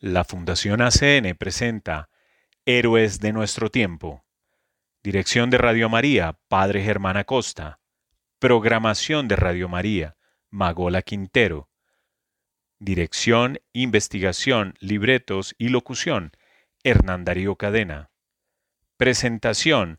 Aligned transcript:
La 0.00 0.22
Fundación 0.22 0.80
ACN 0.80 1.34
presenta 1.36 2.08
Héroes 2.64 3.18
de 3.18 3.32
nuestro 3.32 3.68
tiempo. 3.68 4.24
Dirección 5.02 5.50
de 5.50 5.58
Radio 5.58 5.88
María, 5.88 6.38
Padre 6.46 6.84
Germán 6.84 7.16
Acosta. 7.16 7.80
Programación 8.38 9.26
de 9.26 9.34
Radio 9.34 9.68
María, 9.68 10.16
Magola 10.50 11.02
Quintero. 11.02 11.68
Dirección, 12.78 13.58
investigación, 13.72 14.74
libretos 14.78 15.56
y 15.58 15.70
locución, 15.70 16.30
Hernán 16.84 17.24
Darío 17.24 17.56
Cadena. 17.56 18.12
Presentación, 18.98 19.98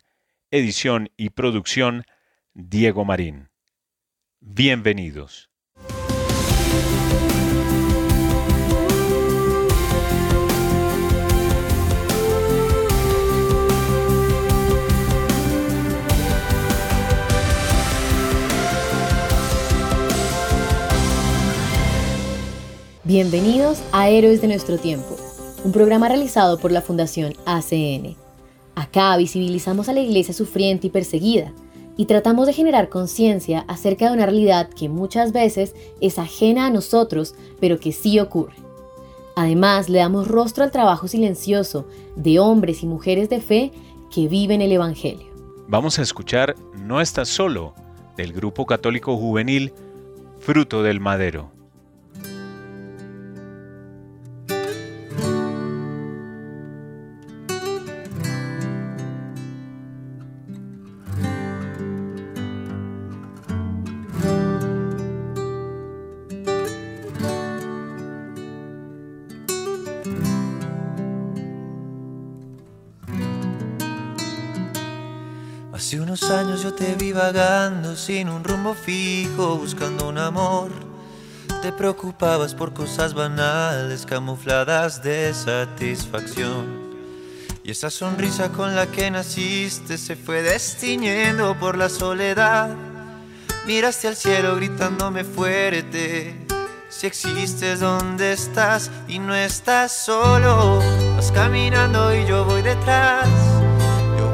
edición 0.50 1.12
y 1.18 1.32
producción, 1.32 2.06
Diego 2.54 3.04
Marín. 3.04 3.50
Bienvenidos. 4.40 5.49
Bienvenidos 23.10 23.82
a 23.92 24.08
Héroes 24.08 24.40
de 24.40 24.48
nuestro 24.48 24.78
tiempo, 24.78 25.18
un 25.64 25.72
programa 25.72 26.08
realizado 26.10 26.60
por 26.60 26.72
la 26.72 26.84
Fundación 26.84 27.34
ACN. 27.48 28.16
Acá 28.76 29.18
visibilizamos 29.18 29.90
a 29.90 29.94
la 29.94 30.02
iglesia 30.02 30.32
sufriente 30.32 30.86
y 30.86 30.90
perseguida 30.92 31.52
y 31.98 32.06
tratamos 32.06 32.46
de 32.46 32.54
generar 32.54 32.90
conciencia 32.90 33.66
acerca 33.68 34.06
de 34.06 34.14
una 34.14 34.28
realidad 34.28 34.70
que 34.70 34.90
muchas 34.90 35.32
veces 35.32 35.74
es 36.02 36.20
ajena 36.20 36.68
a 36.68 36.70
nosotros, 36.70 37.34
pero 37.60 37.80
que 37.80 37.94
sí 37.94 38.20
ocurre. 38.20 38.54
Además, 39.36 39.90
le 39.90 39.98
damos 39.98 40.28
rostro 40.28 40.64
al 40.64 40.70
trabajo 40.70 41.08
silencioso 41.08 41.88
de 42.16 42.38
hombres 42.38 42.84
y 42.84 42.86
mujeres 42.86 43.28
de 43.28 43.42
fe 43.42 43.72
que 44.14 44.28
viven 44.28 44.62
el 44.62 44.72
Evangelio. 44.72 45.26
Vamos 45.68 45.98
a 45.98 46.04
escuchar 46.04 46.56
No 46.76 47.02
estás 47.02 47.28
solo, 47.28 47.74
del 48.18 48.34
grupo 48.34 48.68
católico 48.68 49.18
juvenil 49.18 49.74
Fruto 50.40 50.84
del 50.84 51.00
Madero. 51.00 51.59
Hace 75.72 76.00
unos 76.00 76.24
años 76.32 76.64
yo 76.64 76.74
te 76.74 76.96
vi 76.96 77.12
vagando 77.12 77.96
sin 77.96 78.28
un 78.28 78.44
rumbo 78.44 78.74
fijo, 78.74 79.56
buscando 79.56 80.10
un 80.10 80.18
amor. 80.18 80.72
Te 81.62 81.72
preocupabas 81.72 82.56
por 82.56 82.74
cosas 82.74 83.14
banales, 83.14 84.04
camufladas 84.06 85.04
de 85.04 85.32
satisfacción. 85.32 86.90
Y 87.64 87.72
esa 87.72 87.92
sonrisa 87.92 88.50
con 88.50 88.76
la 88.76 88.88
que 88.88 89.12
naciste 89.12 90.00
se 90.00 90.16
fue 90.16 90.42
destiñendo 90.42 91.56
por 91.60 91.78
la 91.78 91.88
soledad. 91.88 92.70
Miraste 93.68 94.08
al 94.08 94.16
cielo 94.16 94.56
gritándome 94.56 95.24
fuerte. 95.24 96.48
Si 96.90 97.06
existes, 97.06 97.80
¿dónde 97.80 98.34
estás? 98.34 98.90
Y 99.08 99.20
no 99.20 99.36
estás 99.36 99.92
solo. 99.92 100.80
Vas 101.16 101.32
caminando 101.32 102.16
y 102.16 102.26
yo 102.26 102.44
voy 102.44 102.64
detrás 102.64 103.49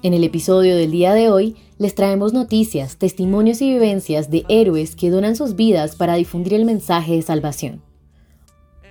En 0.00 0.14
el 0.14 0.22
episodio 0.22 0.76
del 0.76 0.92
día 0.92 1.12
de 1.12 1.28
hoy 1.28 1.56
les 1.76 1.96
traemos 1.96 2.32
noticias, 2.32 2.98
testimonios 2.98 3.60
y 3.60 3.72
vivencias 3.72 4.30
de 4.30 4.44
héroes 4.48 4.94
que 4.94 5.10
donan 5.10 5.34
sus 5.34 5.56
vidas 5.56 5.96
para 5.96 6.14
difundir 6.14 6.54
el 6.54 6.64
mensaje 6.64 7.14
de 7.16 7.22
salvación. 7.22 7.82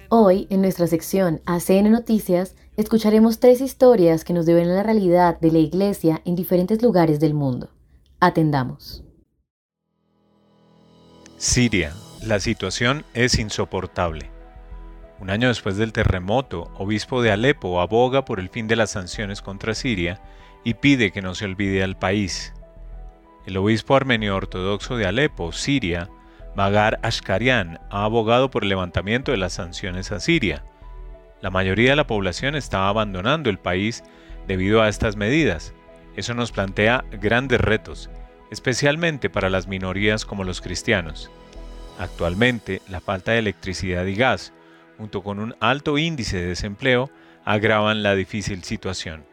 Hoy, 0.09 0.47
en 0.50 0.62
nuestra 0.62 0.85
sección 0.88 1.40
ACN 1.46 1.91
Noticias, 1.91 2.56
escucharemos 2.75 3.40
tres 3.40 3.62
historias 3.62 4.25
que 4.25 4.34
nos 4.34 4.46
deben 4.46 4.67
a 4.69 4.73
la 4.73 4.84
realidad 4.84 5.40
de 5.40 5.51
la 5.53 5.59
Iglesia 5.59 6.22
en 6.25 6.35
diferentes 6.35 6.81
lugares 6.81 7.22
del 7.22 7.34
mundo. 7.34 7.69
Atendamos. 8.19 9.01
Siria. 11.38 11.94
La 12.22 12.41
situación 12.41 13.06
es 13.13 13.40
insoportable. 13.40 14.29
Un 15.22 15.29
año 15.29 15.47
después 15.47 15.78
del 15.78 15.94
terremoto, 15.94 16.69
obispo 16.78 17.22
de 17.22 17.31
Alepo 17.31 17.79
aboga 17.79 18.25
por 18.25 18.41
el 18.41 18.50
fin 18.50 18.67
de 18.67 18.75
las 18.75 18.91
sanciones 18.91 19.41
contra 19.41 19.73
Siria 19.73 20.22
y 20.63 20.75
pide 20.75 21.12
que 21.12 21.22
no 21.22 21.35
se 21.35 21.45
olvide 21.45 21.84
al 21.84 21.97
país. 21.97 22.53
El 23.45 23.57
obispo 23.57 23.95
armenio 23.95 24.35
ortodoxo 24.35 24.97
de 24.97 25.06
Alepo, 25.06 25.51
Siria, 25.51 26.09
Magar 26.56 27.00
Ashkarian, 27.03 27.79
ha 27.90 28.03
abogado 28.03 28.50
por 28.50 28.63
el 28.63 28.69
levantamiento 28.69 29.31
de 29.31 29.38
las 29.38 29.53
sanciones 29.53 30.12
a 30.12 30.19
Siria. 30.19 30.63
La 31.41 31.50
mayoría 31.50 31.91
de 31.91 31.96
la 31.96 32.07
población 32.07 32.56
está 32.56 32.90
abandonando 32.90 33.50
el 33.50 33.59
país 33.59 34.03
debido 34.47 34.81
a 34.81 34.90
estas 34.90 35.16
medidas. 35.16 35.73
Eso 36.16 36.34
nos 36.34 36.51
plantea 36.51 37.06
grandes 37.12 37.62
retos, 37.62 38.09
especialmente 38.51 39.29
para 39.29 39.50
las 39.50 39.67
minorías 39.67 40.25
como 40.25 40.44
los 40.44 40.62
cristianos. 40.62 41.29
Actualmente, 42.00 42.81
la 42.90 43.01
falta 43.01 43.31
de 43.31 43.40
electricidad 43.40 44.06
y 44.06 44.16
gas, 44.16 44.51
junto 44.97 45.23
con 45.23 45.40
un 45.40 45.56
alto 45.59 45.97
índice 45.97 46.38
de 46.38 46.47
desempleo, 46.47 47.09
agravan 47.46 48.03
la 48.03 48.16
difícil 48.16 48.63
situación. 48.63 49.23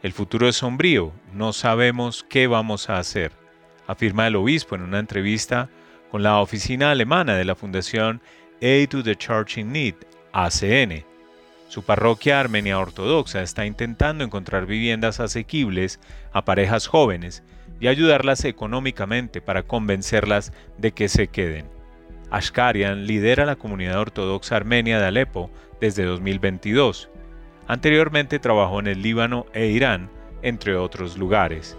El 0.00 0.12
futuro 0.12 0.48
es 0.48 0.54
sombrío, 0.54 1.12
no 1.34 1.52
sabemos 1.52 2.24
qué 2.28 2.46
vamos 2.46 2.88
a 2.88 2.98
hacer, 2.98 3.32
afirma 3.88 4.28
el 4.28 4.36
obispo 4.36 4.76
en 4.76 4.82
una 4.82 5.00
entrevista 5.00 5.70
con 6.12 6.22
la 6.22 6.38
oficina 6.38 6.92
alemana 6.92 7.34
de 7.34 7.44
la 7.44 7.56
Fundación 7.56 8.22
Aid 8.62 8.90
to 8.90 9.02
the 9.02 9.16
Church 9.16 9.58
in 9.58 9.72
Need, 9.72 9.96
ACN. 10.32 11.04
Su 11.66 11.82
parroquia 11.82 12.38
armenia 12.38 12.78
ortodoxa 12.78 13.42
está 13.42 13.66
intentando 13.66 14.22
encontrar 14.22 14.66
viviendas 14.66 15.18
asequibles 15.18 15.98
a 16.32 16.44
parejas 16.44 16.86
jóvenes 16.86 17.42
y 17.80 17.88
ayudarlas 17.88 18.44
económicamente 18.44 19.40
para 19.40 19.64
convencerlas 19.64 20.52
de 20.78 20.92
que 20.92 21.08
se 21.08 21.26
queden. 21.26 21.66
Ashkarian 22.30 23.04
lidera 23.04 23.44
la 23.46 23.56
comunidad 23.56 23.98
ortodoxa 23.98 24.54
armenia 24.54 25.00
de 25.00 25.06
Alepo 25.06 25.50
desde 25.80 26.04
2022 26.04 27.10
Anteriormente 27.68 28.38
trabajó 28.38 28.80
en 28.80 28.86
el 28.86 29.02
Líbano 29.02 29.44
e 29.52 29.66
Irán, 29.66 30.10
entre 30.40 30.74
otros 30.74 31.18
lugares. 31.18 31.76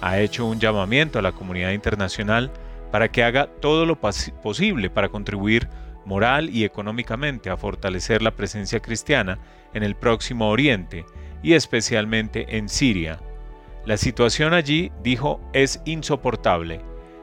Ha 0.00 0.20
hecho 0.20 0.46
un 0.46 0.60
llamamiento 0.60 1.18
a 1.18 1.22
la 1.22 1.32
comunidad 1.32 1.72
internacional 1.72 2.52
para 2.92 3.10
que 3.10 3.24
haga 3.24 3.48
todo 3.60 3.84
lo 3.84 3.98
posible 3.98 4.88
para 4.88 5.08
contribuir 5.08 5.68
moral 6.04 6.48
y 6.48 6.64
económicamente 6.64 7.50
a 7.50 7.56
fortalecer 7.56 8.22
la 8.22 8.30
presencia 8.30 8.80
cristiana 8.80 9.38
en 9.74 9.82
el 9.82 9.96
próximo 9.96 10.48
Oriente 10.48 11.04
y 11.42 11.54
especialmente 11.54 12.56
en 12.56 12.68
Siria. 12.68 13.18
La 13.84 13.96
situación 13.96 14.54
allí, 14.54 14.92
dijo, 15.02 15.40
es 15.52 15.80
insoportable. 15.84 16.80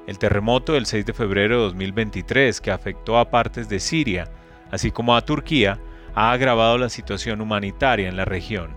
El 0.07 0.19
terremoto 0.19 0.73
del 0.73 0.87
6 0.87 1.05
de 1.05 1.13
febrero 1.13 1.57
de 1.57 1.63
2023 1.67 2.59
que 2.59 2.71
afectó 2.71 3.17
a 3.17 3.29
partes 3.29 3.69
de 3.69 3.79
Siria, 3.79 4.29
así 4.71 4.91
como 4.91 5.15
a 5.15 5.21
Turquía, 5.21 5.79
ha 6.19 6.33
agravado 6.33 6.77
la 6.77 6.89
situación 6.89 7.39
humanitaria 7.39 8.09
en 8.09 8.17
la 8.17 8.25
región. 8.25 8.75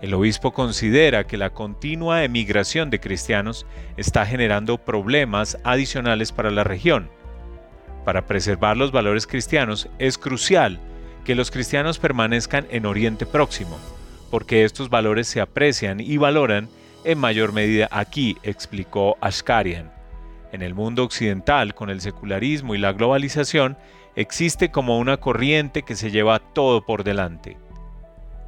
El 0.00 0.14
obispo 0.14 0.52
considera 0.52 1.26
que 1.26 1.36
la 1.36 1.50
continua 1.50 2.22
emigración 2.22 2.88
de 2.88 3.00
cristianos 3.00 3.66
está 3.96 4.24
generando 4.24 4.78
problemas 4.78 5.58
adicionales 5.64 6.30
para 6.30 6.52
la 6.52 6.62
región. 6.62 7.10
Para 8.04 8.28
preservar 8.28 8.76
los 8.76 8.92
valores 8.92 9.26
cristianos 9.26 9.88
es 9.98 10.18
crucial 10.18 10.78
que 11.24 11.34
los 11.34 11.50
cristianos 11.50 11.98
permanezcan 11.98 12.68
en 12.70 12.86
Oriente 12.86 13.26
Próximo, 13.26 13.76
porque 14.30 14.62
estos 14.62 14.88
valores 14.88 15.26
se 15.26 15.40
aprecian 15.40 15.98
y 15.98 16.16
valoran 16.16 16.68
en 17.02 17.18
mayor 17.18 17.52
medida 17.52 17.88
aquí, 17.90 18.36
explicó 18.44 19.16
Ashkarian. 19.20 19.99
En 20.52 20.62
el 20.62 20.74
mundo 20.74 21.04
occidental, 21.04 21.74
con 21.74 21.90
el 21.90 22.00
secularismo 22.00 22.74
y 22.74 22.78
la 22.78 22.92
globalización, 22.92 23.76
existe 24.16 24.70
como 24.70 24.98
una 24.98 25.18
corriente 25.18 25.82
que 25.82 25.94
se 25.94 26.10
lleva 26.10 26.38
todo 26.38 26.84
por 26.84 27.04
delante. 27.04 27.56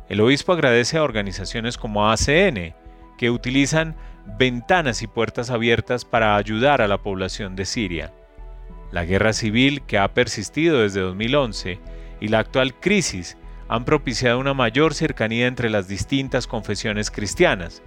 El 0.08 0.20
obispo 0.20 0.52
agradece 0.52 0.99
a 0.99 1.04
organizaciones 1.04 1.78
como 1.78 2.10
ACN, 2.10 2.75
que 3.16 3.31
utilizan 3.31 3.94
ventanas 4.38 5.02
y 5.02 5.06
puertas 5.06 5.50
abiertas 5.50 6.04
para 6.04 6.37
ayudar 6.37 6.82
a 6.82 6.88
la 6.88 6.99
población 6.99 7.56
de 7.56 7.64
Siria. 7.64 8.12
La 8.90 9.05
guerra 9.05 9.32
civil 9.32 9.82
que 9.82 9.98
ha 9.98 10.12
persistido 10.12 10.82
desde 10.82 11.00
2011 11.00 11.78
y 12.20 12.28
la 12.28 12.40
actual 12.40 12.75
crisis 12.75 13.37
han 13.69 13.84
propiciado 13.84 14.38
una 14.38 14.55
mayor 14.55 14.93
cercanía 14.93 15.46
entre 15.46 15.70
las 15.70 15.88
distintas 15.88 16.46
confesiones 16.46 17.10
cristianas, 17.10 17.82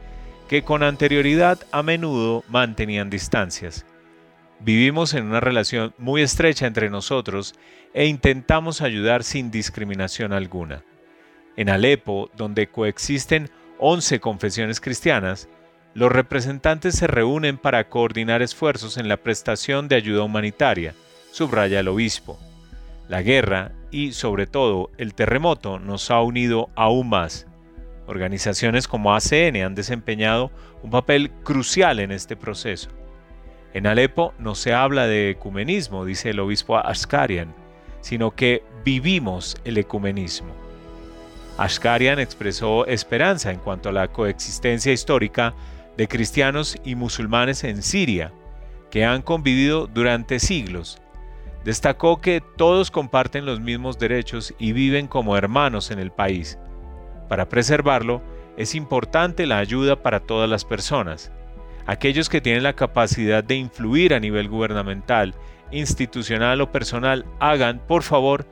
que 0.48 0.64
con 0.64 0.84
anterioridad 0.84 1.60
a 1.72 1.84
menudo 1.84 2.44
mantenían 2.48 3.10
distancias. 3.10 3.86
Vivimos 4.60 5.14
en 5.14 5.26
una 5.26 5.40
relación 5.40 5.94
muy 5.98 6.22
estrecha 6.22 6.66
entre 6.66 6.90
nosotros 6.90 7.56
e 7.94 8.06
intentamos 8.06 8.82
ayudar 8.82 9.24
sin 9.24 9.52
discriminación 9.52 10.34
alguna. 10.34 10.84
En 11.58 11.70
Alepo, 11.70 12.30
donde 12.36 12.68
coexisten 12.68 13.50
11 13.80 14.20
confesiones 14.20 14.80
cristianas, 14.80 15.50
los 15.94 16.12
representantes 16.12 16.96
se 16.96 17.08
reúnen 17.08 17.58
para 17.58 17.88
coordinar 17.90 18.42
esfuerzos 18.42 18.98
en 18.98 19.08
la 19.08 19.18
prestación 19.18 19.88
de 19.88 19.96
ayuda 19.96 20.24
humanitaria, 20.24 20.94
subraya 21.32 21.80
el 21.80 21.88
obispo. 21.88 22.38
La 23.08 23.22
guerra 23.22 23.72
y, 23.92 24.14
sobre 24.14 24.48
todo, 24.48 24.90
el 24.98 25.14
terremoto 25.14 25.80
nos 25.80 26.12
ha 26.12 26.22
unido 26.22 26.70
aún 26.76 27.10
más. 27.10 27.48
Organizaciones 28.08 28.88
como 28.88 29.14
ACN 29.14 29.64
han 29.64 29.76
desempeñado 29.76 30.52
un 30.84 30.92
papel 30.92 31.32
crucial 31.44 32.00
en 32.00 32.12
este 32.12 32.36
proceso. 32.36 32.90
En 33.76 33.86
Alepo 33.86 34.34
no 34.40 34.56
se 34.56 34.74
habla 34.74 35.06
de 35.06 35.30
ecumenismo, 35.30 36.04
dice 36.04 36.32
el 36.32 36.40
obispo 36.40 36.78
Ashkarian, 36.78 37.54
sino 38.02 38.32
que 38.32 38.64
vivimos 38.84 39.56
el 39.66 39.78
ecumenismo. 39.78 40.52
Ashkarian 41.60 42.18
expresó 42.20 42.88
esperanza 42.88 43.52
en 43.52 43.60
cuanto 43.60 43.90
a 43.90 43.92
la 43.92 44.08
coexistencia 44.08 44.92
histórica 44.92 45.54
de 45.96 46.08
cristianos 46.08 46.76
y 46.84 46.96
musulmanes 46.96 47.64
en 47.64 47.84
Siria, 47.84 48.34
que 48.90 49.06
han 49.06 49.22
convivido 49.22 49.86
durante 49.86 50.40
siglos 50.40 51.00
Destacó 51.66 52.22
que 52.22 52.44
todos 52.58 52.92
comparten 52.92 53.44
los 53.48 53.60
mismos 53.60 53.98
derechos 53.98 54.54
y 54.60 54.72
viven 54.72 55.08
como 55.08 55.36
hermanos 55.36 55.90
en 55.90 55.98
el 55.98 56.12
país. 56.12 56.60
Para 57.28 57.50
preservarlo, 57.50 58.22
es 58.56 58.76
importante 58.76 59.48
la 59.48 59.58
ayuda 59.58 60.04
para 60.04 60.20
todas 60.20 60.48
las 60.48 60.64
personas. 60.64 61.32
Aquellos 61.86 62.30
que 62.30 62.42
tienen 62.42 62.64
la 62.64 62.74
capacidad 62.74 63.44
de 63.44 63.56
influir 63.56 64.14
a 64.14 64.20
nivel 64.20 64.50
gubernamental, 64.50 65.36
institucional 65.72 66.62
o 66.62 66.72
personal, 66.72 67.26
hagan, 67.40 67.80
por 67.88 68.04
favor, 68.04 68.46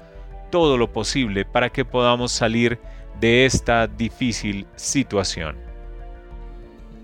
todo 0.52 0.78
lo 0.78 0.92
posible 0.92 1.46
para 1.46 1.70
que 1.70 1.86
podamos 1.86 2.32
salir 2.32 2.80
de 3.20 3.46
esta 3.46 3.88
difícil 3.88 4.68
situación. 4.76 5.56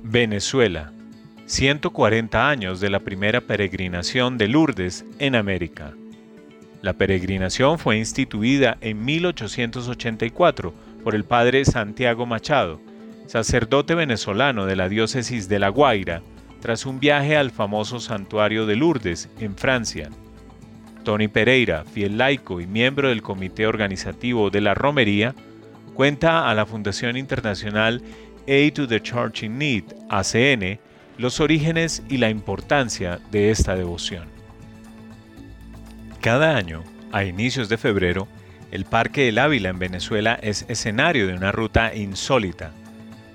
Venezuela 0.03 0.91
140 1.49 2.47
años 2.47 2.79
de 2.79 2.91
la 2.91 2.99
primera 2.99 3.41
peregrinación 3.41 4.37
de 4.37 4.47
Lourdes 4.47 5.03
en 5.17 5.35
América. 5.35 5.93
La 6.83 6.93
peregrinación 6.93 7.79
fue 7.79 7.97
instituida 7.97 8.77
en 8.81 9.03
1884 9.03 10.73
por 11.03 11.15
el 11.15 11.23
padre 11.23 11.65
Santiago 11.65 12.27
Machado, 12.27 12.79
sacerdote 13.29 13.93
venezolano 13.93 14.65
de 14.65 14.75
la 14.75 14.89
diócesis 14.89 15.47
de 15.47 15.59
La 15.59 15.69
Guaira, 15.69 16.23
tras 16.61 16.87
un 16.87 16.99
viaje 16.99 17.37
al 17.37 17.51
famoso 17.51 17.99
santuario 17.99 18.65
de 18.65 18.75
Lourdes, 18.75 19.29
en 19.39 19.55
Francia. 19.55 20.09
Tony 21.03 21.27
Pereira, 21.27 21.85
fiel 21.85 22.17
laico 22.17 22.59
y 22.59 22.65
miembro 22.65 23.09
del 23.09 23.21
comité 23.21 23.67
organizativo 23.67 24.49
de 24.49 24.61
la 24.61 24.73
romería, 24.73 25.35
cuenta 25.93 26.49
a 26.49 26.55
la 26.55 26.65
Fundación 26.65 27.17
Internacional 27.17 28.01
Aid 28.47 28.73
to 28.73 28.87
the 28.87 28.99
Church 28.99 29.43
in 29.43 29.59
Need, 29.59 29.83
ACN, 30.09 30.79
los 31.19 31.39
orígenes 31.39 32.01
y 32.09 32.17
la 32.17 32.31
importancia 32.31 33.19
de 33.29 33.51
esta 33.51 33.75
devoción. 33.75 34.27
Cada 36.19 36.55
año, 36.57 36.83
a 37.11 37.23
inicios 37.25 37.69
de 37.69 37.77
febrero, 37.77 38.27
el 38.71 38.85
Parque 38.85 39.25
del 39.25 39.37
Ávila 39.37 39.69
en 39.69 39.77
Venezuela 39.77 40.39
es 40.41 40.65
escenario 40.67 41.27
de 41.27 41.35
una 41.35 41.51
ruta 41.51 41.93
insólita. 41.93 42.71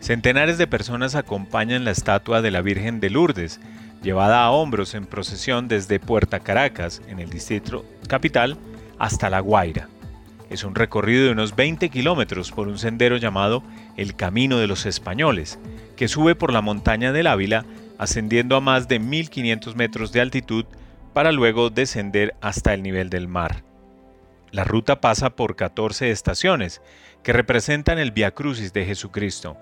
Centenares 0.05 0.59
de 0.59 0.67
personas 0.67 1.15
acompañan 1.15 1.87
la 1.87 1.91
estatua 1.91 2.43
de 2.43 2.51
la 2.51 2.61
Virgen 2.61 3.01
de 3.01 3.09
Lourdes, 3.09 3.59
llevada 4.03 4.45
a 4.45 4.51
hombros 4.51 4.95
en 4.95 5.06
procesión 5.06 5.67
desde 5.67 5.99
Puerta 5.99 6.41
Caracas, 6.41 7.01
en 7.09 7.21
el 7.21 7.31
distrito 7.31 7.87
capital, 8.06 8.59
hasta 8.99 9.31
La 9.31 9.41
Guaira. 9.41 9.89
Es 10.51 10.62
un 10.62 10.75
recorrido 10.75 11.25
de 11.25 11.31
unos 11.31 11.56
20 11.56 11.89
kilómetros 11.89 12.53
por 12.53 12.69
un 12.69 12.77
sendero 12.77 13.17
llamado 13.17 13.62
el 13.97 14.15
Camino 14.15 14.59
de 14.59 14.67
los 14.67 14.85
Españoles, 14.85 15.59
que 15.97 16.06
sube 16.06 16.35
por 16.35 16.53
la 16.53 16.61
montaña 16.61 17.11
del 17.11 17.27
Ávila, 17.27 17.65
ascendiendo 17.97 18.56
a 18.56 18.61
más 18.61 18.89
de 18.89 18.99
1500 18.99 19.75
metros 19.75 20.12
de 20.12 20.21
altitud 20.21 20.67
para 21.15 21.33
luego 21.33 21.71
descender 21.71 22.35
hasta 22.43 22.75
el 22.75 22.83
nivel 22.83 23.09
del 23.09 23.27
mar. 23.27 23.65
La 24.51 24.65
ruta 24.65 25.01
pasa 25.01 25.31
por 25.31 25.56
14 25.56 26.11
estaciones 26.11 26.83
que 27.23 27.33
representan 27.33 27.99
el 27.99 28.11
Via 28.11 28.33
Crucis 28.33 28.75
de 28.75 28.85
Jesucristo. 28.85 29.56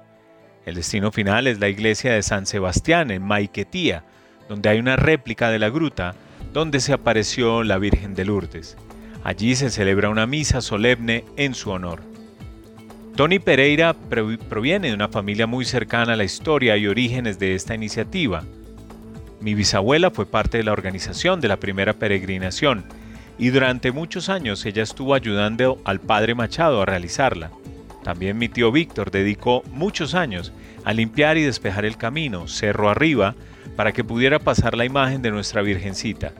El 0.64 0.76
destino 0.76 1.10
final 1.10 1.46
es 1.46 1.58
la 1.58 1.68
iglesia 1.68 2.12
de 2.12 2.22
San 2.22 2.46
Sebastián 2.46 3.10
en 3.10 3.22
Maiquetía, 3.22 4.04
donde 4.48 4.68
hay 4.68 4.78
una 4.78 4.96
réplica 4.96 5.50
de 5.50 5.58
la 5.58 5.70
gruta 5.70 6.14
donde 6.52 6.80
se 6.80 6.92
apareció 6.92 7.64
la 7.64 7.78
Virgen 7.78 8.14
de 8.14 8.24
Lourdes. 8.24 8.76
Allí 9.24 9.56
se 9.56 9.70
celebra 9.70 10.08
una 10.08 10.26
misa 10.26 10.60
solemne 10.60 11.24
en 11.36 11.54
su 11.54 11.70
honor. 11.70 12.02
Tony 13.16 13.38
Pereira 13.38 13.94
proviene 13.94 14.88
de 14.88 14.94
una 14.94 15.08
familia 15.08 15.46
muy 15.46 15.64
cercana 15.64 16.14
a 16.14 16.16
la 16.16 16.24
historia 16.24 16.76
y 16.76 16.86
orígenes 16.86 17.38
de 17.38 17.54
esta 17.54 17.74
iniciativa. 17.74 18.42
Mi 19.40 19.54
bisabuela 19.54 20.10
fue 20.10 20.26
parte 20.26 20.58
de 20.58 20.64
la 20.64 20.72
organización 20.72 21.40
de 21.40 21.48
la 21.48 21.58
primera 21.58 21.92
peregrinación 21.92 22.84
y 23.38 23.48
durante 23.50 23.92
muchos 23.92 24.28
años 24.28 24.64
ella 24.64 24.82
estuvo 24.82 25.14
ayudando 25.14 25.80
al 25.84 26.00
padre 26.00 26.34
Machado 26.34 26.80
a 26.80 26.86
realizarla. 26.86 27.50
También 28.02 28.38
mi 28.38 28.48
tío 28.48 28.72
Víctor 28.72 29.10
dedicó 29.10 29.62
muchos 29.70 30.14
años 30.14 30.52
a 30.84 30.92
limpiar 30.92 31.38
y 31.38 31.42
despejar 31.42 31.84
el 31.84 31.96
camino, 31.96 32.48
cerro 32.48 32.88
arriba, 32.88 33.34
para 33.76 33.92
que 33.92 34.04
pudiera 34.04 34.38
pasar 34.38 34.76
la 34.76 34.84
imagen 34.84 35.22
de 35.22 35.30
nuestra 35.30 35.62
Virgencita. 35.62 36.32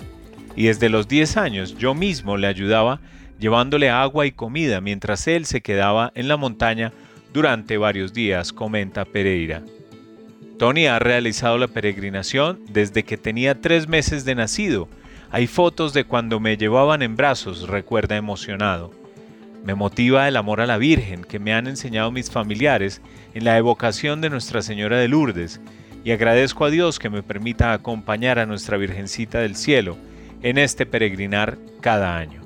Y 0.56 0.64
desde 0.64 0.88
los 0.88 1.08
10 1.08 1.36
años 1.36 1.76
yo 1.78 1.94
mismo 1.94 2.36
le 2.36 2.46
ayudaba 2.46 3.00
llevándole 3.38 3.90
agua 3.90 4.26
y 4.26 4.32
comida 4.32 4.80
mientras 4.80 5.26
él 5.26 5.46
se 5.46 5.62
quedaba 5.62 6.12
en 6.14 6.28
la 6.28 6.36
montaña 6.36 6.92
durante 7.32 7.78
varios 7.78 8.12
días, 8.12 8.52
comenta 8.52 9.04
Pereira. 9.04 9.62
Tony 10.58 10.86
ha 10.86 10.98
realizado 10.98 11.58
la 11.58 11.66
peregrinación 11.66 12.60
desde 12.68 13.02
que 13.02 13.16
tenía 13.16 13.60
tres 13.60 13.88
meses 13.88 14.24
de 14.24 14.34
nacido. 14.34 14.88
Hay 15.30 15.46
fotos 15.46 15.92
de 15.94 16.04
cuando 16.04 16.38
me 16.38 16.56
llevaban 16.56 17.02
en 17.02 17.16
brazos, 17.16 17.68
recuerda 17.68 18.16
emocionado. 18.16 19.01
Me 19.64 19.74
motiva 19.76 20.26
el 20.26 20.36
amor 20.36 20.60
a 20.60 20.66
la 20.66 20.76
Virgen 20.76 21.22
que 21.22 21.38
me 21.38 21.54
han 21.54 21.68
enseñado 21.68 22.10
mis 22.10 22.30
familiares 22.30 23.00
en 23.32 23.44
la 23.44 23.56
evocación 23.56 24.20
de 24.20 24.28
Nuestra 24.28 24.60
Señora 24.60 24.98
de 24.98 25.06
Lourdes 25.06 25.60
y 26.04 26.10
agradezco 26.10 26.64
a 26.64 26.70
Dios 26.70 26.98
que 26.98 27.10
me 27.10 27.22
permita 27.22 27.72
acompañar 27.72 28.40
a 28.40 28.46
Nuestra 28.46 28.76
Virgencita 28.76 29.38
del 29.38 29.54
Cielo 29.54 29.96
en 30.42 30.58
este 30.58 30.84
peregrinar 30.84 31.58
cada 31.80 32.16
año. 32.16 32.42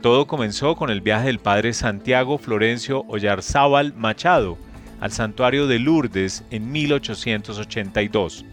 Todo 0.00 0.26
comenzó 0.26 0.76
con 0.76 0.88
el 0.88 1.02
viaje 1.02 1.26
del 1.26 1.40
padre 1.40 1.74
Santiago 1.74 2.38
Florencio 2.38 3.04
Ollarzábal 3.08 3.92
Machado 3.94 4.56
al 5.00 5.12
santuario 5.12 5.66
de 5.66 5.78
Lourdes 5.78 6.42
en 6.50 6.72
1882. 6.72 8.44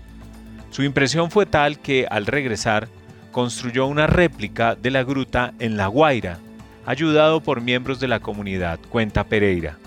Su 0.72 0.84
impresión 0.84 1.32
fue 1.32 1.46
tal 1.46 1.80
que, 1.80 2.06
al 2.10 2.26
regresar, 2.26 2.90
construyó 3.32 3.86
una 3.86 4.08
réplica 4.08 4.76
de 4.76 4.92
la 4.92 5.04
gruta 5.04 5.54
en 5.60 5.78
La 5.78 5.88
Guaira, 5.88 6.40
ayudado 6.86 7.42
por 7.42 7.62
miembros 7.62 8.00
de 8.00 8.08
la 8.08 8.20
comunidad, 8.20 8.80
cuenta 8.90 9.24
Pereira. 9.26 9.78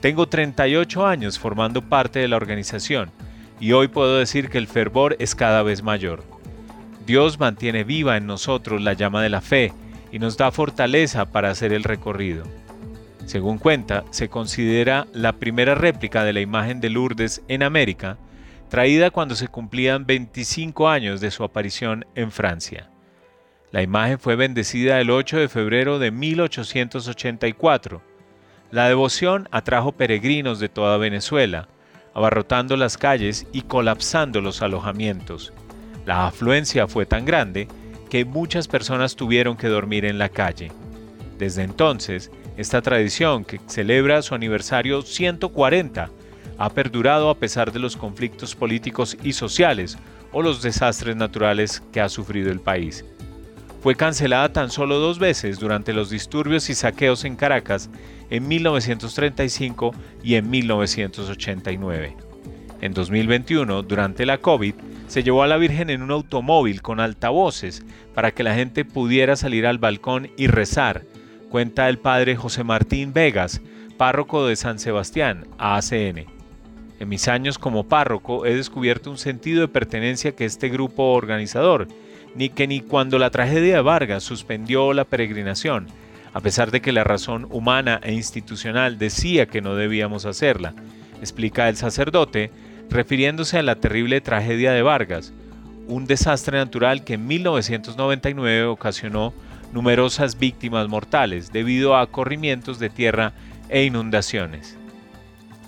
Tengo 0.00 0.28
38 0.28 1.06
años 1.06 1.38
formando 1.38 1.82
parte 1.82 2.18
de 2.20 2.28
la 2.28 2.36
organización 2.36 3.10
y 3.58 3.72
hoy 3.72 3.88
puedo 3.88 4.18
decir 4.18 4.48
que 4.48 4.58
el 4.58 4.66
fervor 4.66 5.16
es 5.18 5.34
cada 5.34 5.62
vez 5.62 5.82
mayor. 5.82 6.24
Dios 7.06 7.38
mantiene 7.38 7.84
viva 7.84 8.16
en 8.16 8.26
nosotros 8.26 8.80
la 8.80 8.94
llama 8.94 9.22
de 9.22 9.28
la 9.28 9.40
fe 9.40 9.72
y 10.12 10.18
nos 10.18 10.36
da 10.36 10.50
fortaleza 10.50 11.26
para 11.26 11.50
hacer 11.50 11.72
el 11.72 11.84
recorrido. 11.84 12.44
Según 13.26 13.58
cuenta, 13.58 14.04
se 14.10 14.28
considera 14.28 15.06
la 15.12 15.34
primera 15.34 15.74
réplica 15.74 16.24
de 16.24 16.32
la 16.32 16.40
imagen 16.40 16.80
de 16.80 16.90
Lourdes 16.90 17.42
en 17.48 17.62
América, 17.62 18.16
traída 18.68 19.10
cuando 19.10 19.34
se 19.34 19.48
cumplían 19.48 20.06
25 20.06 20.88
años 20.88 21.20
de 21.20 21.30
su 21.30 21.44
aparición 21.44 22.06
en 22.14 22.32
Francia. 22.32 22.89
La 23.72 23.82
imagen 23.82 24.18
fue 24.18 24.34
bendecida 24.34 25.00
el 25.00 25.10
8 25.10 25.38
de 25.38 25.48
febrero 25.48 26.00
de 26.00 26.10
1884. 26.10 28.02
La 28.72 28.88
devoción 28.88 29.48
atrajo 29.52 29.92
peregrinos 29.92 30.58
de 30.58 30.68
toda 30.68 30.96
Venezuela, 30.96 31.68
abarrotando 32.12 32.76
las 32.76 32.98
calles 32.98 33.46
y 33.52 33.62
colapsando 33.62 34.40
los 34.40 34.62
alojamientos. 34.62 35.52
La 36.04 36.26
afluencia 36.26 36.88
fue 36.88 37.06
tan 37.06 37.24
grande 37.24 37.68
que 38.08 38.24
muchas 38.24 38.66
personas 38.66 39.14
tuvieron 39.14 39.56
que 39.56 39.68
dormir 39.68 40.04
en 40.04 40.18
la 40.18 40.30
calle. 40.30 40.72
Desde 41.38 41.62
entonces, 41.62 42.32
esta 42.56 42.82
tradición, 42.82 43.44
que 43.44 43.60
celebra 43.66 44.20
su 44.22 44.34
aniversario 44.34 45.02
140, 45.02 46.10
ha 46.58 46.70
perdurado 46.70 47.30
a 47.30 47.38
pesar 47.38 47.70
de 47.70 47.78
los 47.78 47.96
conflictos 47.96 48.56
políticos 48.56 49.16
y 49.22 49.32
sociales 49.32 49.96
o 50.32 50.42
los 50.42 50.60
desastres 50.60 51.14
naturales 51.14 51.84
que 51.92 52.00
ha 52.00 52.08
sufrido 52.08 52.50
el 52.50 52.58
país. 52.58 53.04
Fue 53.80 53.94
cancelada 53.94 54.52
tan 54.52 54.70
solo 54.70 54.98
dos 54.98 55.18
veces 55.18 55.58
durante 55.58 55.94
los 55.94 56.10
disturbios 56.10 56.68
y 56.68 56.74
saqueos 56.74 57.24
en 57.24 57.36
Caracas 57.36 57.88
en 58.28 58.46
1935 58.46 59.94
y 60.22 60.34
en 60.34 60.50
1989. 60.50 62.16
En 62.82 62.92
2021, 62.92 63.82
durante 63.82 64.26
la 64.26 64.38
COVID, 64.38 64.74
se 65.08 65.22
llevó 65.22 65.42
a 65.42 65.46
la 65.46 65.56
Virgen 65.56 65.88
en 65.88 66.02
un 66.02 66.10
automóvil 66.10 66.82
con 66.82 67.00
altavoces 67.00 67.82
para 68.14 68.32
que 68.32 68.42
la 68.42 68.54
gente 68.54 68.84
pudiera 68.84 69.34
salir 69.34 69.66
al 69.66 69.78
balcón 69.78 70.30
y 70.36 70.46
rezar, 70.46 71.04
cuenta 71.48 71.88
el 71.88 71.98
padre 71.98 72.36
José 72.36 72.64
Martín 72.64 73.14
Vegas, 73.14 73.62
párroco 73.96 74.46
de 74.46 74.56
San 74.56 74.78
Sebastián, 74.78 75.46
ACN. 75.58 76.26
En 77.00 77.08
mis 77.08 77.28
años 77.28 77.58
como 77.58 77.88
párroco 77.88 78.44
he 78.44 78.54
descubierto 78.54 79.10
un 79.10 79.18
sentido 79.18 79.62
de 79.62 79.68
pertenencia 79.68 80.36
que 80.36 80.44
este 80.44 80.68
grupo 80.68 81.12
organizador, 81.12 81.88
ni 82.34 82.48
que 82.48 82.66
ni 82.66 82.80
cuando 82.80 83.18
la 83.18 83.30
tragedia 83.30 83.76
de 83.76 83.82
Vargas 83.82 84.22
suspendió 84.22 84.92
la 84.92 85.04
peregrinación, 85.04 85.86
a 86.32 86.40
pesar 86.40 86.70
de 86.70 86.80
que 86.80 86.92
la 86.92 87.04
razón 87.04 87.46
humana 87.50 88.00
e 88.02 88.12
institucional 88.12 88.98
decía 88.98 89.46
que 89.46 89.60
no 89.60 89.74
debíamos 89.74 90.26
hacerla, 90.26 90.74
explica 91.20 91.68
el 91.68 91.76
sacerdote, 91.76 92.50
refiriéndose 92.88 93.58
a 93.58 93.62
la 93.62 93.76
terrible 93.76 94.20
tragedia 94.20 94.72
de 94.72 94.82
Vargas, 94.82 95.32
un 95.86 96.06
desastre 96.06 96.56
natural 96.58 97.04
que 97.04 97.14
en 97.14 97.26
1999 97.26 98.64
ocasionó 98.64 99.34
numerosas 99.72 100.38
víctimas 100.38 100.88
mortales 100.88 101.52
debido 101.52 101.96
a 101.96 102.06
corrimientos 102.06 102.78
de 102.78 102.90
tierra 102.90 103.32
e 103.68 103.84
inundaciones. 103.84 104.76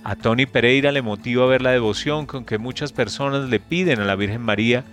A 0.04 0.16
Tony 0.16 0.47
Pereira 0.47 0.90
le 0.90 1.02
motiva 1.02 1.47
ver 1.47 1.62
la 1.62 1.71
devoción 1.71 2.26
con 2.26 2.45
que 2.45 2.59
muchas 2.59 2.92
personas 2.92 3.49
le 3.49 3.61
piden 3.61 4.00
a 4.00 4.04
la 4.04 4.16
Virgen 4.16 4.42
María 4.42 4.85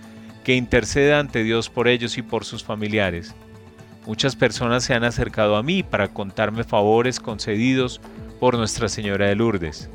que 0.44 0.54
interceda 0.54 1.18
ante 1.18 1.42
Dios 1.42 1.68
por 1.68 1.88
ellos 1.88 2.18
y 2.18 2.22
por 2.22 2.44
sus 2.44 2.64
familiares. 2.64 3.34
Muchas 4.06 4.34
personas 4.34 4.84
se 4.84 4.94
han 4.94 5.04
acercado 5.04 5.56
a 5.56 5.62
mí 5.62 5.82
para 5.82 6.08
contarme 6.08 6.64
favores 6.64 7.20
concedidos 7.20 8.00
por 8.40 8.56
Nuestra 8.56 8.88
Señora 8.88 9.26
de 9.26 9.36
Lourdes. 9.36 9.90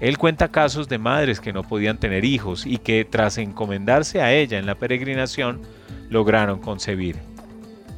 Él 0.00 0.18
cuenta 0.18 0.48
casos 0.48 0.88
de 0.88 0.98
madres 0.98 1.40
que 1.40 1.52
no 1.52 1.62
podían 1.62 1.98
tener 1.98 2.24
hijos 2.24 2.66
y 2.66 2.78
que 2.78 3.04
tras 3.04 3.38
encomendarse 3.38 4.20
a 4.20 4.32
ella 4.32 4.58
en 4.58 4.66
la 4.66 4.76
peregrinación 4.76 5.62
lograron 6.10 6.60
concebir. 6.60 7.16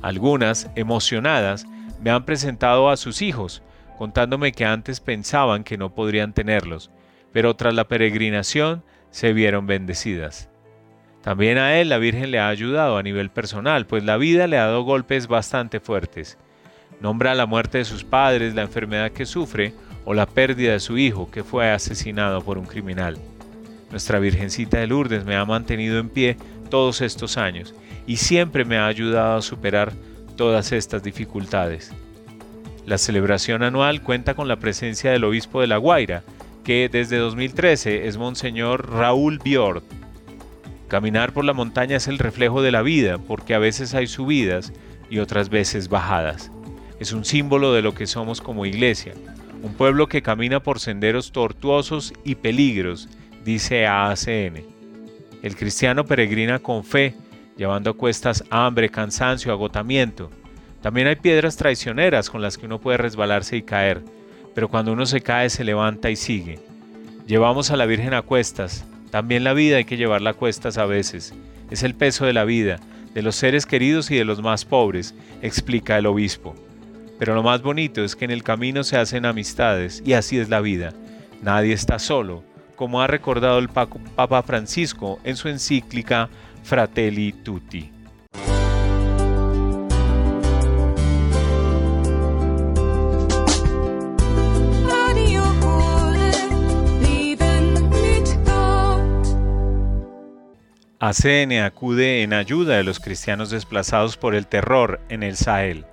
Algunas, 0.03 0.71
emocionadas, 0.77 1.67
me 2.01 2.11
han 2.11 2.25
presentado 2.25 2.91
a 2.91 2.97
sus 2.97 3.23
hijos, 3.23 3.63
contándome 3.99 4.53
que 4.53 4.65
antes 4.65 5.01
pensaban 5.01 5.65
que 5.65 5.79
no 5.79 5.95
podrían 5.95 6.33
tenerlos, 6.33 6.91
pero 7.33 7.57
tras 7.57 7.75
la 7.75 7.89
peregrinación 7.89 8.85
se 9.11 9.33
vieron 9.33 9.67
bendecidas. 9.67 10.49
También 11.27 11.59
a 11.59 11.81
él 11.81 11.89
la 11.89 11.99
Virgen 11.99 12.31
le 12.31 12.39
ha 12.39 12.47
ayudado 12.47 12.97
a 12.97 13.03
nivel 13.03 13.31
personal, 13.31 13.85
pues 13.85 14.05
la 14.05 14.17
vida 14.17 14.47
le 14.47 14.59
ha 14.59 14.67
dado 14.67 14.85
golpes 14.85 15.27
bastante 15.27 15.81
fuertes. 15.81 16.39
Nombra 17.01 17.35
la 17.35 17.47
muerte 17.47 17.79
de 17.79 17.85
sus 17.85 18.05
padres, 18.05 18.55
la 18.55 18.63
enfermedad 18.63 19.11
que 19.11 19.27
sufre 19.27 19.73
o 20.05 20.15
la 20.15 20.27
pérdida 20.27 20.71
de 20.71 20.79
su 20.79 20.99
hijo 20.99 21.29
que 21.29 21.43
fue 21.43 21.69
asesinado 21.69 22.43
por 22.43 22.59
un 22.59 22.67
criminal. 22.67 23.19
Nuestra 23.91 24.21
Virgencita 24.21 24.79
de 24.79 24.87
Lourdes 24.87 25.25
me 25.25 25.35
ha 25.35 25.45
mantenido 25.45 25.99
en 25.99 26.11
pie 26.11 26.37
todos 26.71 27.01
estos 27.01 27.39
años 27.39 27.75
y 28.07 28.19
siempre 28.19 28.65
me 28.65 28.77
ha 28.77 28.87
ayudado 28.87 29.39
a 29.39 29.43
superar 29.43 29.95
todas 30.37 30.71
estas 30.71 31.03
dificultades. 31.03 31.93
La 32.87 32.99
celebración 32.99 33.65
anual 33.65 34.01
cuenta 34.01 34.35
con 34.35 34.47
la 34.47 34.61
presencia 34.61 35.11
del 35.11 35.25
obispo 35.25 35.61
de 35.61 35.67
La 35.67 35.79
Guaira, 35.79 36.23
que 36.63 36.89
desde 36.89 37.17
2013 37.17 38.07
es 38.07 38.17
Monseñor 38.17 38.93
Raúl 38.93 39.41
Biord. 39.43 39.83
Caminar 40.89 41.33
por 41.33 41.45
la 41.45 41.53
montaña 41.53 41.97
es 41.97 42.07
el 42.07 42.19
reflejo 42.19 42.63
de 42.63 42.71
la 42.71 42.83
vida, 42.83 43.19
porque 43.19 43.55
a 43.55 43.59
veces 43.59 43.95
hay 43.95 44.07
subidas 44.07 44.73
y 45.11 45.19
otras 45.19 45.49
veces 45.49 45.89
bajadas. 45.89 46.53
Es 47.01 47.13
un 47.13 47.25
símbolo 47.25 47.73
de 47.73 47.83
lo 47.83 47.93
que 47.93 48.07
somos 48.07 48.41
como 48.41 48.67
iglesia, 48.67 49.15
un 49.63 49.75
pueblo 49.75 50.07
que 50.07 50.23
camina 50.23 50.61
por 50.61 50.79
senderos 50.79 51.33
tortuosos 51.33 52.13
y 52.25 52.37
peligros, 52.37 53.09
dice 53.45 53.87
AACN. 53.87 54.63
El 55.43 55.57
cristiano 55.57 56.05
peregrina 56.05 56.61
con 56.61 56.85
fe, 56.85 57.15
llevando 57.57 57.91
a 57.91 57.95
cuestas 57.95 58.45
hambre, 58.51 58.89
cansancio, 58.89 59.53
agotamiento. 59.53 60.31
También 60.83 61.09
hay 61.09 61.17
piedras 61.17 61.57
traicioneras 61.57 62.31
con 62.31 62.43
las 62.43 62.57
que 62.57 62.67
uno 62.67 62.81
puede 62.81 62.99
resbalarse 62.99 63.57
y 63.57 63.63
caer, 63.63 64.05
pero 64.55 64.69
cuando 64.69 64.93
uno 64.93 65.05
se 65.05 65.21
cae 65.21 65.51
se 65.51 65.65
levanta 65.65 66.11
y 66.11 66.17
sigue. 66.17 66.61
Llevamos 67.27 67.73
a 67.73 67.77
la 67.77 67.87
Virgen 67.87 68.15
a 68.15 68.23
cuestas, 68.23 68.87
también 69.11 69.45
la 69.45 69.53
vida 69.53 69.77
hay 69.79 69.85
que 69.85 69.97
llevarla 69.97 70.31
a 70.31 70.35
cuestas 70.35 70.79
a 70.79 70.87
veces. 70.87 71.35
Es 71.71 71.83
el 71.83 71.95
peso 71.95 72.27
de 72.27 72.33
la 72.33 72.45
vida, 72.45 72.79
de 73.15 73.23
los 73.23 73.37
seres 73.37 73.67
queridos 73.67 74.11
y 74.11 74.17
de 74.17 74.25
los 74.25 74.43
más 74.43 74.65
pobres, 74.65 75.15
explica 75.43 75.97
el 75.99 76.07
obispo. 76.07 76.55
Pero 77.19 77.35
lo 77.35 77.43
más 77.43 77.63
bonito 77.63 78.05
es 78.05 78.15
que 78.15 78.27
en 78.27 78.31
el 78.31 78.43
camino 78.43 78.85
se 78.85 78.99
hacen 78.99 79.25
amistades 79.25 80.03
y 80.05 80.13
así 80.13 80.39
es 80.39 80.49
la 80.49 80.61
vida. 80.61 80.93
Nadie 81.43 81.73
está 81.73 81.99
solo, 81.99 82.45
como 82.77 83.01
ha 83.01 83.07
recordado 83.07 83.59
el 83.59 83.69
Papa 83.69 84.43
Francisco 84.43 85.19
en 85.25 85.37
su 85.37 85.49
encíclica 85.49 86.29
Fratelli 86.63 87.33
Tutti. 87.33 87.96
ACN 100.99 101.53
acude 101.63 102.23
en 102.23 102.33
ayuda 102.33 102.79
de 102.79 102.83
los 102.83 103.01
cristianos 103.01 103.51
desplazados 103.51 104.17
por 104.17 104.35
el 104.35 104.47
terror 104.47 104.99
en 105.11 105.23
el 105.23 105.37
Sahel. 105.37 105.85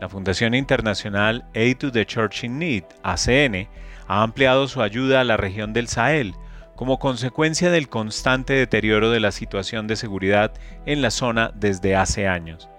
La 0.00 0.08
Fundación 0.08 0.54
Internacional 0.54 1.44
Aid 1.54 1.76
to 1.76 1.92
the 1.92 2.06
Church 2.06 2.44
in 2.44 2.58
Need, 2.58 2.84
ACN, 3.02 3.68
ha 4.08 4.22
ampliado 4.22 4.68
su 4.68 4.80
ayuda 4.80 5.20
a 5.20 5.24
la 5.24 5.36
región 5.36 5.74
del 5.74 5.88
Sahel 5.88 6.34
como 6.76 6.98
consecuencia 6.98 7.70
del 7.70 7.90
constante 7.90 8.54
deterioro 8.54 9.10
de 9.10 9.20
la 9.20 9.32
situación 9.32 9.86
de 9.86 9.96
seguridad 9.96 10.54
en 10.86 11.02
la 11.02 11.10
zona 11.10 11.52
desde 11.54 11.94
hace 11.94 12.26
años. 12.26 12.70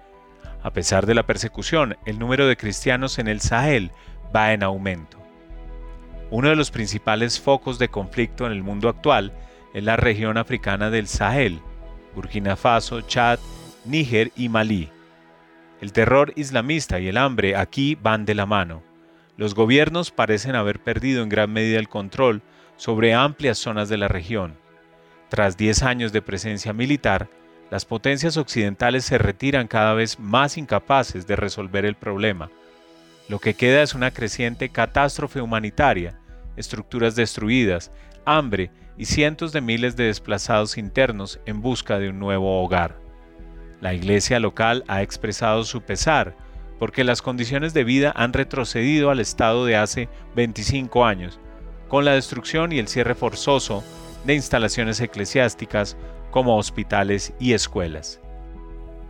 A 0.63 0.73
pesar 0.73 1.05
de 1.05 1.13
la 1.13 1.27
persecución, 1.27 1.97
el 2.07 2.17
número 2.17 2.47
de 2.47 2.57
cristianos 2.57 3.19
en 3.19 3.27
el 3.27 3.41
Sahel 3.41 3.91
va 4.35 4.53
en 4.53 4.63
aumento. 4.63 5.19
Uno 6.31 6.49
de 6.49 6.55
los 6.55 6.71
principales 6.71 7.39
focos 7.39 7.77
de 7.77 7.89
conflicto 7.89 8.47
en 8.47 8.53
el 8.53 8.63
mundo 8.63 8.89
actual 8.89 9.33
es 9.77 9.83
la 9.83 9.95
región 9.95 10.39
africana 10.39 10.89
del 10.89 11.07
Sahel, 11.07 11.59
Burkina 12.15 12.55
Faso, 12.55 13.01
Chad, 13.01 13.37
Níger 13.85 14.31
y 14.35 14.49
Malí. 14.49 14.89
El 15.81 15.93
terror 15.93 16.33
islamista 16.35 16.99
y 16.99 17.07
el 17.09 17.17
hambre 17.17 17.55
aquí 17.55 17.93
van 17.93 18.25
de 18.25 18.33
la 18.33 18.47
mano. 18.47 18.81
Los 19.37 19.53
gobiernos 19.53 20.09
parecen 20.09 20.55
haber 20.55 20.79
perdido 20.79 21.21
en 21.21 21.29
gran 21.29 21.53
medida 21.53 21.77
el 21.77 21.89
control 21.89 22.41
sobre 22.75 23.13
amplias 23.13 23.59
zonas 23.59 23.87
de 23.87 23.97
la 23.97 24.07
región. 24.07 24.57
Tras 25.29 25.57
10 25.57 25.83
años 25.83 26.11
de 26.11 26.23
presencia 26.23 26.73
militar, 26.73 27.29
las 27.69 27.85
potencias 27.85 28.35
occidentales 28.37 29.05
se 29.05 29.19
retiran 29.19 29.67
cada 29.67 29.93
vez 29.93 30.17
más 30.17 30.57
incapaces 30.57 31.27
de 31.27 31.35
resolver 31.35 31.85
el 31.85 31.93
problema. 31.93 32.49
Lo 33.29 33.37
que 33.37 33.53
queda 33.53 33.83
es 33.83 33.93
una 33.93 34.09
creciente 34.09 34.69
catástrofe 34.69 35.39
humanitaria, 35.39 36.19
estructuras 36.55 37.15
destruidas, 37.15 37.91
hambre 38.25 38.71
y 38.97 39.05
cientos 39.05 39.51
de 39.53 39.61
miles 39.61 39.95
de 39.95 40.05
desplazados 40.05 40.77
internos 40.77 41.39
en 41.45 41.61
busca 41.61 41.99
de 41.99 42.09
un 42.09 42.19
nuevo 42.19 42.63
hogar. 42.63 42.99
La 43.79 43.93
iglesia 43.93 44.39
local 44.39 44.83
ha 44.87 45.01
expresado 45.01 45.63
su 45.63 45.81
pesar 45.81 46.35
porque 46.79 47.03
las 47.03 47.21
condiciones 47.21 47.73
de 47.73 47.83
vida 47.83 48.11
han 48.15 48.33
retrocedido 48.33 49.09
al 49.09 49.19
estado 49.19 49.65
de 49.65 49.75
hace 49.75 50.09
25 50.35 51.05
años, 51.05 51.39
con 51.87 52.05
la 52.05 52.13
destrucción 52.13 52.71
y 52.71 52.79
el 52.79 52.87
cierre 52.87 53.15
forzoso 53.15 53.83
de 54.25 54.35
instalaciones 54.35 54.99
eclesiásticas 54.99 55.97
como 56.31 56.57
hospitales 56.57 57.33
y 57.39 57.53
escuelas. 57.53 58.19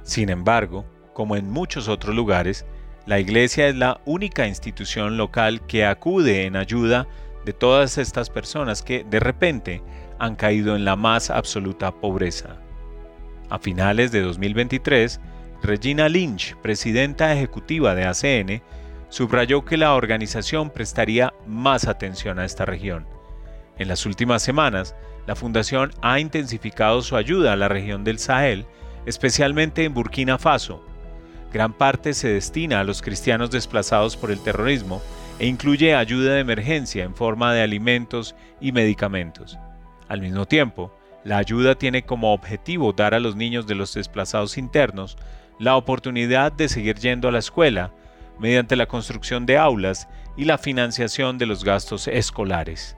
Sin 0.04 0.30
embargo, 0.30 0.86
como 1.14 1.36
en 1.36 1.50
muchos 1.50 1.88
otros 1.88 2.16
lugares, 2.16 2.66
la 3.06 3.20
iglesia 3.20 3.68
es 3.68 3.76
la 3.76 4.02
única 4.06 4.48
institución 4.48 5.18
local 5.18 5.66
que 5.66 5.86
acude 5.86 6.46
en 6.46 6.56
ayuda 6.56 7.08
de 7.48 7.54
todas 7.54 7.98
estas 7.98 8.30
personas 8.30 8.82
que 8.82 9.06
de 9.06 9.22
repente 9.22 9.82
han 10.20 10.36
caído 10.36 10.76
en 10.76 10.84
la 10.84 10.98
más 10.98 11.30
absoluta 11.30 11.94
pobreza. 11.94 12.58
A 13.50 13.58
finales 13.58 14.12
de 14.12 14.20
2023, 14.20 15.22
Regina 15.64 16.10
Lynch, 16.10 16.58
presidenta 16.58 17.32
ejecutiva 17.32 17.96
de 17.96 18.04
ACN, 18.04 18.62
subrayó 19.08 19.64
que 19.64 19.78
la 19.78 19.94
organización 19.94 20.70
prestaría 20.70 21.34
más 21.46 21.88
atención 21.88 22.38
a 22.38 22.44
esta 22.44 22.66
región. 22.66 23.08
En 23.78 23.88
las 23.88 24.06
últimas 24.06 24.44
semanas, 24.44 24.94
la 25.26 25.38
Fundación 25.38 25.92
ha 26.02 26.20
intensificado 26.20 27.02
su 27.02 27.16
ayuda 27.16 27.54
a 27.54 27.56
la 27.56 27.70
región 27.70 28.04
del 28.04 28.20
Sahel, 28.20 28.66
especialmente 29.06 29.86
en 29.86 29.94
Burkina 29.94 30.38
Faso. 30.38 30.84
Gran 31.54 31.72
parte 31.72 32.14
se 32.14 32.28
destina 32.28 32.82
a 32.82 32.84
los 32.84 33.02
cristianos 33.02 33.52
desplazados 33.52 34.18
por 34.18 34.32
el 34.32 34.42
terrorismo 34.42 35.02
e 35.40 35.46
incluye 35.46 35.96
ayuda 35.96 36.34
de 36.34 36.40
emergencia 36.40 37.04
en 37.04 37.16
forma 37.16 37.54
de 37.54 37.62
alimentos 37.62 38.36
y 38.60 38.72
medicamentos. 38.72 39.58
Al 40.08 40.22
mismo 40.22 40.46
tiempo, 40.46 40.94
la 41.24 41.38
ayuda 41.38 41.76
tiene 41.76 42.04
como 42.04 42.34
objetivo 42.34 42.94
dar 42.94 43.14
a 43.14 43.20
los 43.20 43.36
niños 43.36 43.68
de 43.68 43.76
los 43.76 43.94
desplazados 43.94 44.58
internos 44.58 45.18
la 45.60 45.76
oportunidad 45.76 46.52
de 46.52 46.70
seguir 46.70 46.98
yendo 46.98 47.28
a 47.28 47.32
la 47.32 47.40
escuela 47.40 47.92
mediante 48.40 48.76
la 48.76 48.86
construcción 48.86 49.46
de 49.46 49.58
aulas 49.58 50.08
y 50.36 50.46
la 50.46 50.58
financiación 50.58 51.38
de 51.38 51.48
los 51.48 51.64
gastos 51.64 52.08
escolares. 52.08 52.96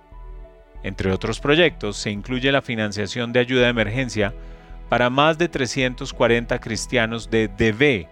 Entre 0.84 1.12
otros 1.12 1.40
proyectos, 1.40 1.98
se 1.98 2.12
incluye 2.12 2.52
la 2.52 2.62
financiación 2.62 3.34
de 3.34 3.40
ayuda 3.40 3.64
de 3.64 3.70
emergencia 3.70 4.34
para 4.90 5.10
más 5.10 5.38
de 5.38 5.48
340 5.48 6.60
cristianos 6.60 7.30
de 7.30 7.48
DV, 7.48 8.08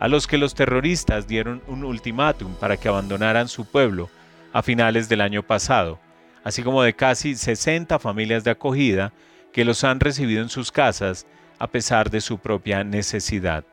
a 0.00 0.08
los 0.08 0.26
que 0.26 0.38
los 0.38 0.54
terroristas 0.54 1.28
dieron 1.28 1.62
un 1.68 1.84
ultimátum 1.84 2.54
para 2.54 2.78
que 2.78 2.88
abandonaran 2.88 3.48
su 3.48 3.66
pueblo 3.66 4.08
a 4.52 4.62
finales 4.62 5.08
del 5.08 5.20
año 5.20 5.42
pasado, 5.42 6.00
así 6.42 6.62
como 6.62 6.82
de 6.82 6.94
casi 6.94 7.36
60 7.36 7.98
familias 7.98 8.42
de 8.42 8.50
acogida 8.50 9.12
que 9.52 9.64
los 9.64 9.84
han 9.84 10.00
recibido 10.00 10.42
en 10.42 10.48
sus 10.48 10.72
casas 10.72 11.26
a 11.58 11.66
pesar 11.66 12.10
de 12.10 12.22
su 12.22 12.38
propia 12.38 12.82
necesidad. 12.82 13.64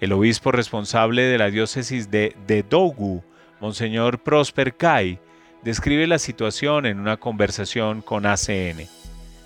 El 0.00 0.12
obispo 0.12 0.50
responsable 0.50 1.22
de 1.22 1.38
la 1.38 1.48
diócesis 1.48 2.10
de 2.10 2.64
Dogu, 2.68 3.22
Monseñor 3.60 4.18
Prosper 4.18 4.74
Kai, 4.74 5.20
describe 5.62 6.08
la 6.08 6.18
situación 6.18 6.86
en 6.86 6.98
una 6.98 7.18
conversación 7.18 8.02
con 8.02 8.26
ACN. 8.26 8.88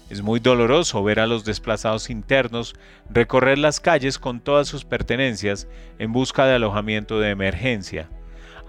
Es 0.08 0.22
muy 0.22 0.38
doloroso 0.38 1.02
ver 1.02 1.18
a 1.18 1.26
los 1.26 1.44
desplazados 1.44 2.10
internos 2.10 2.74
recorrer 3.10 3.58
las 3.58 3.80
calles 3.80 4.18
con 4.18 4.40
todas 4.40 4.68
sus 4.68 4.84
pertenencias 4.84 5.66
en 5.98 6.12
busca 6.12 6.46
de 6.46 6.54
alojamiento 6.54 7.18
de 7.18 7.30
emergencia. 7.30 8.08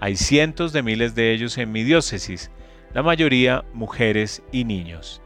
Hay 0.00 0.16
cientos 0.16 0.72
de 0.72 0.82
miles 0.82 1.14
de 1.14 1.32
ellos 1.32 1.56
en 1.58 1.70
mi 1.70 1.84
diócesis, 1.84 2.50
la 2.92 3.02
mayoría 3.04 3.64
mujeres 3.72 4.42
y 4.50 4.64
niños. 4.64 5.22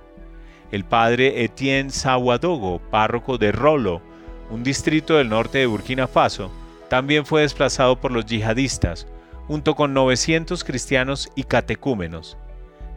El 0.70 0.84
padre 0.84 1.44
Etienne 1.44 1.90
Sawadogo, 1.90 2.80
párroco 2.90 3.38
de 3.38 3.52
Rolo, 3.52 4.02
un 4.50 4.62
distrito 4.62 5.16
del 5.16 5.30
norte 5.30 5.58
de 5.58 5.66
Burkina 5.66 6.06
Faso, 6.06 6.50
también 6.90 7.24
fue 7.24 7.42
desplazado 7.42 7.98
por 7.98 8.12
los 8.12 8.26
yihadistas, 8.26 9.06
junto 9.46 9.74
con 9.74 9.94
900 9.94 10.62
cristianos 10.62 11.30
y 11.34 11.44
catecúmenos. 11.44 12.36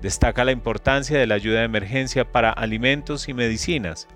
Destaca 0.05 0.45
la 0.45 0.51
importancia 0.51 1.17
de 1.17 1.25
la 1.25 1.33
ayuda 1.33 1.61
de 1.61 1.65
emergencia 1.65 2.31
para 2.31 2.51
alimentos 2.51 3.27
y 3.27 3.33
medicinas. 3.33 4.07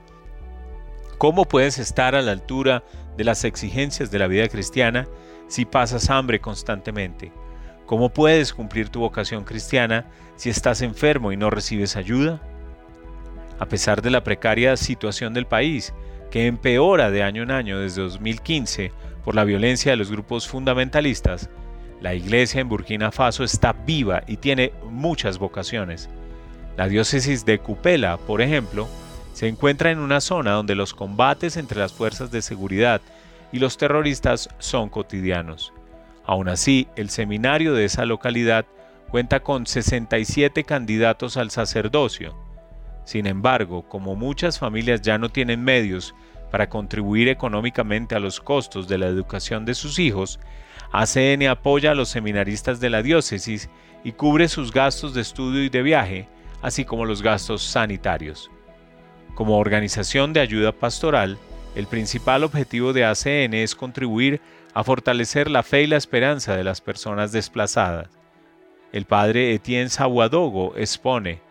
¿Cómo 1.17 1.46
puedes 1.46 1.79
estar 1.79 2.13
a 2.13 2.22
la 2.22 2.31
altura 2.31 2.84
de 3.17 3.24
las 3.24 3.43
exigencias 3.43 4.12
de 4.12 4.19
la 4.19 4.27
vida 4.27 4.48
cristiana 4.50 5.08
si 5.48 5.65
pasas 5.65 6.12
hambre 6.12 6.39
constantemente? 6.41 7.31
¿Cómo 7.88 8.10
puedes 8.10 8.53
cumplir 8.53 8.89
tu 8.89 9.00
vocación 9.00 9.46
cristiana 9.46 10.05
si 10.36 10.51
estás 10.51 10.84
enfermo 10.84 11.31
y 11.31 11.38
no 11.38 11.50
recibes 11.50 11.96
ayuda? 11.96 12.39
A 13.58 13.65
pesar 13.65 14.03
de 14.03 14.12
la 14.12 14.24
precaria 14.24 14.77
situación 14.77 15.34
del 15.34 15.48
país, 15.48 15.96
que 16.29 16.46
empeora 16.46 17.10
de 17.10 17.24
año 17.24 17.41
en 17.41 17.50
año 17.50 17.79
desde 17.79 18.03
2015 18.03 18.91
por 19.25 19.34
la 19.34 19.43
violencia 19.43 19.89
de 19.89 19.98
los 19.98 20.12
grupos 20.12 20.48
fundamentalistas, 20.48 21.50
la 22.01 22.13
iglesia 22.13 22.62
en 22.62 22.70
Burkina 22.70 23.12
Faso 23.12 23.44
está 23.44 23.74
viva 23.74 24.24
y 24.27 24.38
tiene 24.38 24.72
muchas 24.89 25.38
vocaciones. 25.38 26.10
La 26.77 26.88
diócesis 26.88 27.46
de 27.46 27.60
Cupela, 27.60 28.18
por 28.18 28.41
ejemplo, 28.41 28.88
se 29.34 29.48
encuentra 29.48 29.91
en 29.91 30.00
una 30.00 30.22
zona 30.22 30.51
donde 30.51 30.75
los 30.75 30.94
combates 30.94 31.58
entre 31.58 31.79
las 31.79 31.94
fuerzas 31.94 32.32
de 32.32 32.41
seguridad 32.41 33.01
y 33.51 33.60
los 33.60 33.77
terroristas 33.77 34.50
son 34.60 34.89
cotidianos. 34.89 35.74
Aún 36.25 36.48
así, 36.48 36.88
el 36.96 37.10
seminario 37.10 37.74
de 37.74 37.86
esa 37.86 38.06
localidad 38.06 38.65
cuenta 39.10 39.41
con 39.41 39.65
67 39.65 40.63
candidatos 40.63 41.38
al 41.38 41.51
sacerdocio. 41.51 42.36
Sin 43.03 43.25
embargo, 43.25 43.88
como 43.89 44.15
muchas 44.15 44.60
familias 44.60 45.01
ya 45.01 45.18
no 45.18 45.29
tienen 45.29 45.63
medios 45.63 46.13
para 46.51 46.70
contribuir 46.70 47.27
económicamente 47.27 48.15
a 48.15 48.20
los 48.20 48.39
costos 48.39 48.88
de 48.88 49.00
la 49.00 49.08
educación 49.08 49.66
de 49.66 49.74
sus 49.74 50.00
hijos, 50.00 50.40
ACN 50.91 51.47
apoya 51.47 51.91
a 51.91 51.95
los 51.95 52.09
seminaristas 52.09 52.79
de 52.79 52.89
la 52.89 53.03
diócesis 53.03 53.69
y 54.03 54.13
cubre 54.13 54.47
sus 54.47 54.71
gastos 54.71 55.13
de 55.13 55.21
estudio 55.21 55.63
y 55.63 55.69
de 55.69 55.83
viaje, 55.83 56.27
así 56.61 56.85
como 56.85 57.05
los 57.05 57.21
gastos 57.21 57.63
sanitarios. 57.63 58.49
Como 59.35 59.57
organización 59.57 60.33
de 60.33 60.39
ayuda 60.39 60.71
pastoral, 60.71 61.37
el 61.75 61.85
principal 61.85 62.43
objetivo 62.43 62.93
de 62.93 63.05
ACN 63.05 63.53
es 63.53 63.75
contribuir 63.75 64.41
a 64.73 64.83
fortalecer 64.83 65.49
la 65.49 65.63
fe 65.63 65.83
y 65.83 65.87
la 65.87 65.97
esperanza 65.97 66.55
de 66.55 66.63
las 66.63 66.81
personas 66.81 67.31
desplazadas. 67.31 68.09
El 68.91 69.05
padre 69.05 69.53
Etienne 69.53 69.89
Sawadogo 69.89 70.75
expone, 70.75 71.41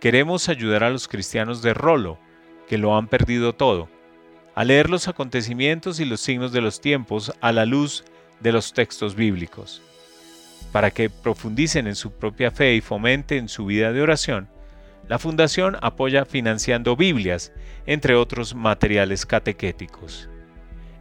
queremos 0.00 0.50
ayudar 0.50 0.84
a 0.84 0.90
los 0.90 1.08
cristianos 1.08 1.62
de 1.62 1.72
Rolo, 1.72 2.18
que 2.68 2.76
lo 2.76 2.96
han 2.96 3.08
perdido 3.08 3.54
todo, 3.54 3.88
a 4.54 4.64
leer 4.64 4.90
los 4.90 5.08
acontecimientos 5.08 5.98
y 5.98 6.04
los 6.04 6.20
signos 6.20 6.52
de 6.52 6.60
los 6.60 6.80
tiempos 6.80 7.32
a 7.40 7.52
la 7.52 7.64
luz 7.64 8.04
de 8.40 8.52
los 8.52 8.72
textos 8.72 9.14
bíblicos, 9.14 9.82
para 10.72 10.90
que 10.90 11.10
profundicen 11.10 11.86
en 11.86 11.94
su 11.94 12.12
propia 12.12 12.50
fe 12.50 12.74
y 12.74 12.80
fomenten 12.80 13.48
su 13.48 13.66
vida 13.66 13.92
de 13.92 14.02
oración, 14.02 14.48
la 15.08 15.18
Fundación 15.18 15.76
apoya 15.82 16.24
financiando 16.24 16.96
Biblias, 16.96 17.52
entre 17.86 18.14
otros 18.14 18.54
materiales 18.54 19.26
catequéticos. 19.26 20.28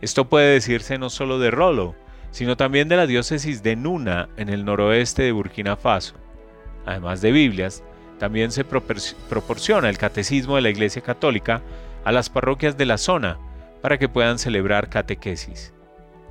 Esto 0.01 0.27
puede 0.27 0.53
decirse 0.53 0.97
no 0.97 1.09
solo 1.09 1.39
de 1.39 1.51
Rolo, 1.51 1.95
sino 2.31 2.57
también 2.57 2.89
de 2.89 2.97
la 2.97 3.07
diócesis 3.07 3.63
de 3.63 3.75
Nuna 3.75 4.27
en 4.37 4.49
el 4.49 4.65
noroeste 4.65 5.23
de 5.23 5.31
Burkina 5.31 5.77
Faso. 5.77 6.15
Además 6.85 7.21
de 7.21 7.31
Biblias, 7.31 7.83
también 8.19 8.51
se 8.51 8.65
proporciona 8.65 9.89
el 9.89 9.97
catecismo 9.97 10.55
de 10.55 10.61
la 10.61 10.69
Iglesia 10.69 11.01
Católica 11.01 11.61
a 12.03 12.11
las 12.11 12.29
parroquias 12.29 12.77
de 12.77 12.85
la 12.85 12.97
zona 12.97 13.37
para 13.81 13.97
que 13.97 14.09
puedan 14.09 14.39
celebrar 14.39 14.89
catequesis. 14.89 15.72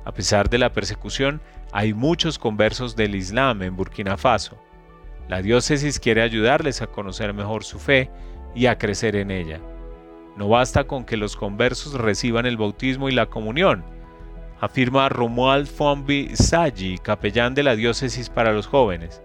A 0.05 0.13
pesar 0.13 0.49
de 0.49 0.57
la 0.57 0.73
persecución, 0.73 1.41
hay 1.71 1.93
muchos 1.93 2.37
conversos 2.37 2.95
del 2.95 3.15
Islam 3.15 3.61
en 3.63 3.75
Burkina 3.75 4.17
Faso. 4.17 4.57
La 5.27 5.41
diócesis 5.41 5.99
quiere 5.99 6.21
ayudarles 6.21 6.81
a 6.81 6.87
conocer 6.87 7.33
mejor 7.33 7.63
su 7.63 7.79
fe 7.79 8.09
y 8.53 8.65
a 8.65 8.77
crecer 8.77 9.15
en 9.15 9.31
ella. 9.31 9.59
No 10.35 10.49
basta 10.49 10.83
con 10.83 11.05
que 11.05 11.17
los 11.17 11.35
conversos 11.35 11.93
reciban 11.93 12.45
el 12.45 12.57
bautismo 12.57 13.07
y 13.07 13.13
la 13.13 13.27
comunión, 13.27 13.83
afirma 14.63 15.09
Romuald 15.09 15.67
Fombi 15.67 16.35
Saji, 16.35 16.97
capellán 16.97 17.53
de 17.53 17.63
la 17.63 17.75
diócesis 17.75 18.29
para 18.29 18.53
los 18.53 18.65
jóvenes. 18.65 19.21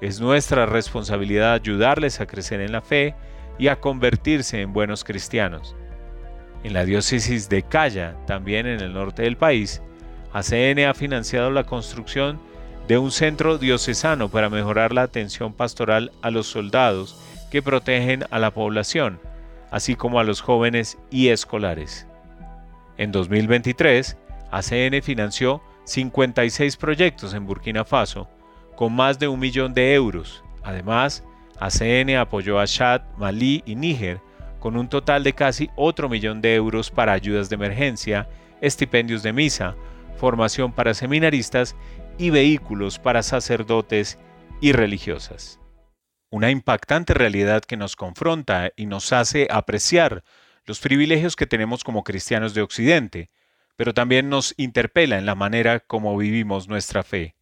Es 0.00 0.20
nuestra 0.20 0.66
responsabilidad 0.66 1.52
ayudarles 1.52 2.20
a 2.20 2.26
crecer 2.26 2.60
en 2.60 2.72
la 2.72 2.82
fe 2.82 3.14
y 3.58 3.68
a 3.68 3.78
convertirse 3.78 4.60
en 4.60 4.72
buenos 4.72 5.04
cristianos. 5.04 5.76
En 6.64 6.72
la 6.72 6.84
diócesis 6.84 7.48
de 7.48 7.62
Calla, 7.62 8.16
también 8.26 8.66
en 8.66 8.80
el 8.80 8.92
norte 8.92 9.22
del 9.22 9.36
país, 9.36 9.80
ACN 10.32 10.80
ha 10.86 10.94
financiado 10.94 11.50
la 11.50 11.64
construcción 11.64 12.40
de 12.88 12.98
un 12.98 13.10
centro 13.10 13.58
diocesano 13.58 14.28
para 14.28 14.50
mejorar 14.50 14.92
la 14.92 15.02
atención 15.02 15.52
pastoral 15.52 16.12
a 16.22 16.30
los 16.30 16.46
soldados 16.46 17.16
que 17.50 17.62
protegen 17.62 18.24
a 18.30 18.38
la 18.38 18.50
población, 18.50 19.20
así 19.70 19.94
como 19.94 20.18
a 20.18 20.24
los 20.24 20.40
jóvenes 20.40 20.98
y 21.10 21.28
escolares. 21.28 22.06
En 22.96 23.12
2023, 23.12 24.16
ACN 24.50 25.02
financió 25.02 25.62
56 25.84 26.76
proyectos 26.76 27.34
en 27.34 27.46
Burkina 27.46 27.84
Faso 27.84 28.28
con 28.76 28.92
más 28.94 29.18
de 29.18 29.28
un 29.28 29.38
millón 29.38 29.74
de 29.74 29.94
euros. 29.94 30.42
Además, 30.62 31.24
ACN 31.60 32.16
apoyó 32.16 32.58
a 32.58 32.66
Chad, 32.66 33.02
Malí 33.16 33.62
y 33.66 33.74
Níger 33.74 34.20
con 34.58 34.76
un 34.76 34.88
total 34.88 35.24
de 35.24 35.32
casi 35.32 35.70
otro 35.76 36.08
millón 36.08 36.40
de 36.40 36.54
euros 36.54 36.90
para 36.90 37.12
ayudas 37.12 37.48
de 37.48 37.54
emergencia, 37.54 38.28
estipendios 38.60 39.22
de 39.22 39.32
misa, 39.32 39.74
formación 40.16 40.72
para 40.72 40.94
seminaristas 40.94 41.76
y 42.18 42.30
vehículos 42.30 42.98
para 42.98 43.22
sacerdotes 43.22 44.18
y 44.60 44.72
religiosas. 44.72 45.58
Una 46.30 46.50
impactante 46.50 47.14
realidad 47.14 47.62
que 47.62 47.76
nos 47.76 47.96
confronta 47.96 48.72
y 48.76 48.86
nos 48.86 49.12
hace 49.12 49.48
apreciar 49.50 50.24
los 50.64 50.80
privilegios 50.80 51.36
que 51.36 51.46
tenemos 51.46 51.84
como 51.84 52.04
cristianos 52.04 52.54
de 52.54 52.62
Occidente, 52.62 53.28
pero 53.76 53.92
también 53.92 54.28
nos 54.28 54.54
interpela 54.56 55.18
en 55.18 55.26
la 55.26 55.34
manera 55.34 55.80
como 55.80 56.16
vivimos 56.16 56.68
nuestra 56.68 57.02
fe. 57.02 57.34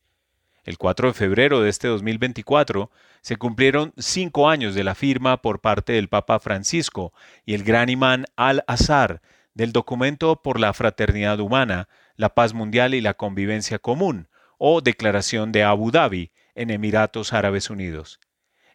El 0.64 0.78
4 0.78 1.08
de 1.08 1.14
febrero 1.14 1.60
de 1.60 1.70
este 1.70 1.88
2024 1.88 2.90
se 3.22 3.36
cumplieron 3.36 3.92
cinco 3.98 4.48
años 4.48 4.74
de 4.74 4.84
la 4.84 4.94
firma 4.94 5.42
por 5.42 5.60
parte 5.60 5.92
del 5.92 6.08
Papa 6.08 6.38
Francisco 6.38 7.12
y 7.44 7.54
el 7.54 7.64
gran 7.64 7.88
imán 7.88 8.26
Al-Azhar 8.36 9.20
del 9.54 9.72
documento 9.72 10.42
por 10.42 10.60
la 10.60 10.72
fraternidad 10.72 11.40
humana 11.40 11.88
la 12.20 12.34
paz 12.34 12.52
mundial 12.52 12.92
y 12.92 13.00
la 13.00 13.14
convivencia 13.14 13.78
común, 13.78 14.28
o 14.58 14.82
Declaración 14.82 15.52
de 15.52 15.62
Abu 15.62 15.90
Dhabi, 15.90 16.32
en 16.54 16.68
Emiratos 16.68 17.32
Árabes 17.32 17.70
Unidos. 17.70 18.20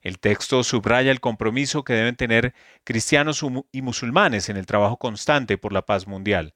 El 0.02 0.18
texto 0.18 0.64
subraya 0.64 1.12
el 1.12 1.20
compromiso 1.20 1.84
que 1.84 1.94
deben 1.94 2.16
tener 2.16 2.56
cristianos 2.84 3.46
y 3.72 3.84
musulmanes 3.84 4.50
en 4.50 4.58
el 4.58 4.66
trabajo 4.66 4.98
constante 4.98 5.60
por 5.60 5.74
la 5.74 5.84
paz 5.84 6.08
mundial. 6.08 6.56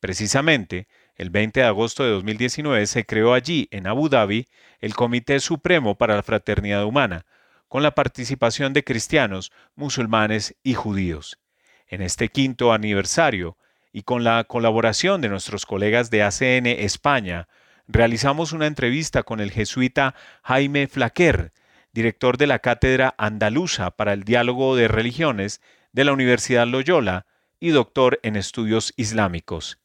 Precisamente, 0.00 0.88
El 1.16 1.28
20 1.28 1.60
de 1.60 1.66
agosto 1.66 2.04
de 2.04 2.10
2019 2.12 2.86
se 2.86 3.04
creó 3.04 3.34
allí, 3.34 3.68
en 3.70 3.86
Abu 3.86 4.08
Dhabi, 4.08 4.48
el 4.80 4.94
Comité 4.94 5.40
Supremo 5.40 5.96
para 5.96 6.16
la 6.16 6.22
Fraternidad 6.22 6.86
Humana, 6.86 7.26
con 7.68 7.82
la 7.82 7.94
participación 7.94 8.72
de 8.72 8.82
cristianos, 8.82 9.52
musulmanes 9.74 10.56
y 10.62 10.72
judíos. 10.72 11.38
En 11.86 12.00
este 12.00 12.30
quinto 12.30 12.72
aniversario, 12.72 13.58
y 13.94 14.02
con 14.02 14.24
la 14.24 14.42
colaboración 14.42 15.20
de 15.20 15.28
nuestros 15.28 15.66
colegas 15.66 16.10
de 16.10 16.24
ACN 16.24 16.66
España, 16.66 17.46
realizamos 17.86 18.52
una 18.52 18.66
entrevista 18.66 19.22
con 19.22 19.38
el 19.38 19.52
jesuita 19.52 20.16
Jaime 20.42 20.88
Flaquer, 20.88 21.52
director 21.92 22.36
de 22.36 22.48
la 22.48 22.58
Cátedra 22.58 23.14
Andaluza 23.18 23.92
para 23.92 24.12
el 24.12 24.24
Diálogo 24.24 24.74
de 24.74 24.88
Religiones 24.88 25.60
de 25.92 26.02
la 26.02 26.12
Universidad 26.12 26.66
Loyola 26.66 27.26
y 27.60 27.68
doctor 27.68 28.18
en 28.24 28.34
estudios 28.34 28.92
islámicos. 28.96 29.78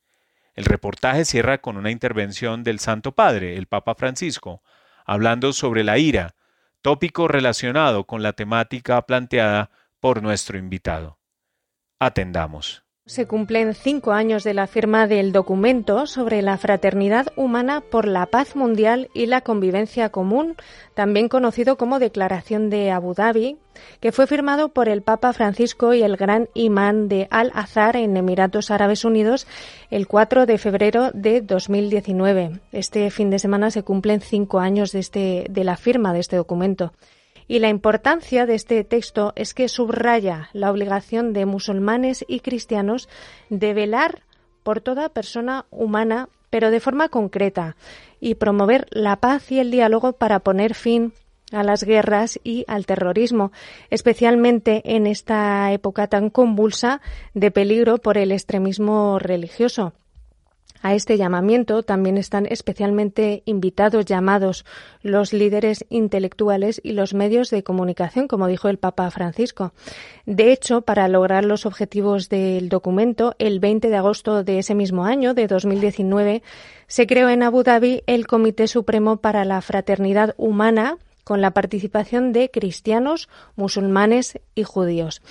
El 0.55 0.65
reportaje 0.65 1.23
cierra 1.23 1.59
con 1.59 1.77
una 1.77 1.91
intervención 1.91 2.63
del 2.63 2.79
Santo 2.79 3.11
Padre, 3.11 3.57
el 3.57 3.67
Papa 3.67 3.93
Francisco, 3.93 4.63
hablando 5.05 5.53
sobre 5.53 5.83
la 5.83 5.99
ira, 5.99 6.33
tópico 6.81 7.27
relacionado 7.27 8.05
con 8.05 8.23
la 8.23 8.33
temática 8.33 8.99
planteada 9.03 9.69
por 9.99 10.23
nuestro 10.23 10.57
invitado. 10.57 11.19
Atendamos. 11.99 12.88
Se 13.09 13.25
cumplen 13.25 13.73
cinco 13.73 14.11
años 14.11 14.43
de 14.43 14.53
la 14.53 14.67
firma 14.67 15.07
del 15.07 15.31
documento 15.31 16.05
sobre 16.05 16.43
la 16.43 16.59
fraternidad 16.59 17.33
humana 17.35 17.81
por 17.81 18.07
la 18.07 18.27
paz 18.27 18.55
mundial 18.55 19.09
y 19.15 19.25
la 19.25 19.41
convivencia 19.41 20.09
común, 20.09 20.55
también 20.93 21.27
conocido 21.27 21.75
como 21.75 21.97
Declaración 21.97 22.69
de 22.69 22.91
Abu 22.91 23.15
Dhabi, 23.15 23.57
que 23.99 24.11
fue 24.11 24.27
firmado 24.27 24.69
por 24.69 24.89
el 24.89 25.01
Papa 25.01 25.33
Francisco 25.33 25.95
y 25.95 26.03
el 26.03 26.17
gran 26.17 26.49
imán 26.53 27.07
de 27.07 27.27
Al-Azhar 27.31 27.95
en 27.95 28.15
Emiratos 28.15 28.69
Árabes 28.69 29.03
Unidos 29.03 29.47
el 29.89 30.05
4 30.05 30.45
de 30.45 30.59
febrero 30.59 31.09
de 31.11 31.41
2019. 31.41 32.59
Este 32.71 33.09
fin 33.09 33.31
de 33.31 33.39
semana 33.39 33.71
se 33.71 33.81
cumplen 33.81 34.21
cinco 34.21 34.59
años 34.59 34.91
de, 34.91 34.99
este, 34.99 35.47
de 35.49 35.63
la 35.63 35.77
firma 35.77 36.13
de 36.13 36.19
este 36.19 36.35
documento. 36.35 36.93
Y 37.49 37.57
la 37.57 37.69
importancia 37.69 38.45
de 38.45 38.53
este 38.53 38.83
texto 38.83 39.33
es 39.35 39.55
que 39.55 39.69
subraya 39.69 40.49
la 40.53 40.69
obligación 40.69 41.33
de 41.33 41.47
musulmanes 41.47 42.23
y 42.27 42.41
cristianos 42.41 43.09
de 43.49 43.73
velar 43.73 44.21
por 44.61 44.81
toda 44.81 45.09
persona 45.09 45.65
humana, 45.71 46.29
pero 46.51 46.69
de 46.69 46.79
forma 46.79 47.09
concreta, 47.09 47.75
y 48.19 48.35
promover 48.35 48.85
la 48.91 49.15
paz 49.15 49.51
y 49.51 49.57
el 49.57 49.71
diálogo 49.71 50.13
para 50.13 50.41
poner 50.41 50.75
fin 50.75 51.11
a 51.51 51.63
las 51.63 51.83
guerras 51.83 52.39
y 52.43 52.65
al 52.67 52.85
terrorismo, 52.85 53.51
especialmente 53.89 54.83
en 54.85 55.07
esta 55.07 55.73
época 55.73 56.05
tan 56.05 56.29
convulsa 56.29 57.01
de 57.33 57.49
peligro 57.49 57.97
por 57.97 58.19
el 58.19 58.31
extremismo 58.31 59.17
religioso. 59.17 59.93
A 60.81 60.95
este 60.95 61.17
llamamiento 61.17 61.83
también 61.83 62.17
están 62.17 62.45
especialmente 62.45 63.43
invitados, 63.45 64.05
llamados 64.05 64.65
los 65.01 65.33
líderes 65.33 65.85
intelectuales 65.89 66.79
y 66.83 66.93
los 66.93 67.13
medios 67.13 67.49
de 67.49 67.63
comunicación, 67.63 68.27
como 68.29 68.47
dijo 68.47 68.69
el 68.69 68.77
Papa 68.77 69.11
Francisco. 69.11 69.73
De 70.25 70.53
hecho, 70.53 70.81
para 70.81 71.07
lograr 71.09 71.43
los 71.43 71.65
objetivos 71.65 72.29
del 72.29 72.69
documento, 72.69 73.35
el 73.39 73.59
20 73.59 73.89
de 73.89 73.97
agosto 73.97 74.43
de 74.43 74.59
ese 74.59 74.73
mismo 74.73 75.03
año, 75.03 75.33
de 75.33 75.47
2019, 75.47 76.43
se 76.87 77.07
creó 77.07 77.29
en 77.29 77.43
Abu 77.43 77.63
Dhabi 77.63 78.03
el 78.07 78.25
Comité 78.25 78.67
Supremo 78.67 79.17
para 79.17 79.43
la 79.43 79.61
Fraternidad 79.61 80.33
Humana, 80.37 80.97
con 81.25 81.41
la 81.41 81.51
participación 81.51 82.31
de 82.31 82.49
cristianos, 82.49 83.29
musulmanes 83.55 84.39
y 84.55 84.63
judíos. 84.63 85.21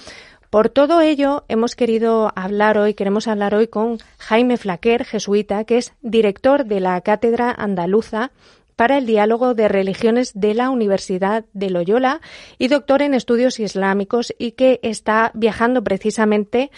Por 0.51 0.71
todo 0.71 1.03
ello, 1.03 1.45
hemos 1.49 1.77
querido 1.77 2.33
hablar 2.35 2.79
hoy, 2.79 2.95
queremos 2.95 3.29
hablar 3.29 3.55
hoy 3.55 3.67
con 3.67 3.99
Jaime 4.17 4.57
Flaquer, 4.57 5.05
jesuita, 5.05 5.65
que 5.65 5.77
es 5.77 5.93
director 6.01 6.65
de 6.65 6.81
la 6.81 6.99
Cátedra 7.03 7.51
Andaluza 7.51 8.31
para 8.75 8.97
el 8.97 9.05
Diálogo 9.05 9.53
de 9.53 9.69
Religiones 9.69 10.33
de 10.35 10.55
la 10.55 10.71
Universidad 10.71 11.45
de 11.53 11.69
Loyola 11.69 12.23
y 12.57 12.69
doctor 12.69 13.03
en 13.03 13.13
estudios 13.13 13.61
islámicos 13.61 14.33
y 14.39 14.53
que 14.53 14.81
está 14.83 15.33
viajando 15.35 15.85
precisamente 15.85 16.71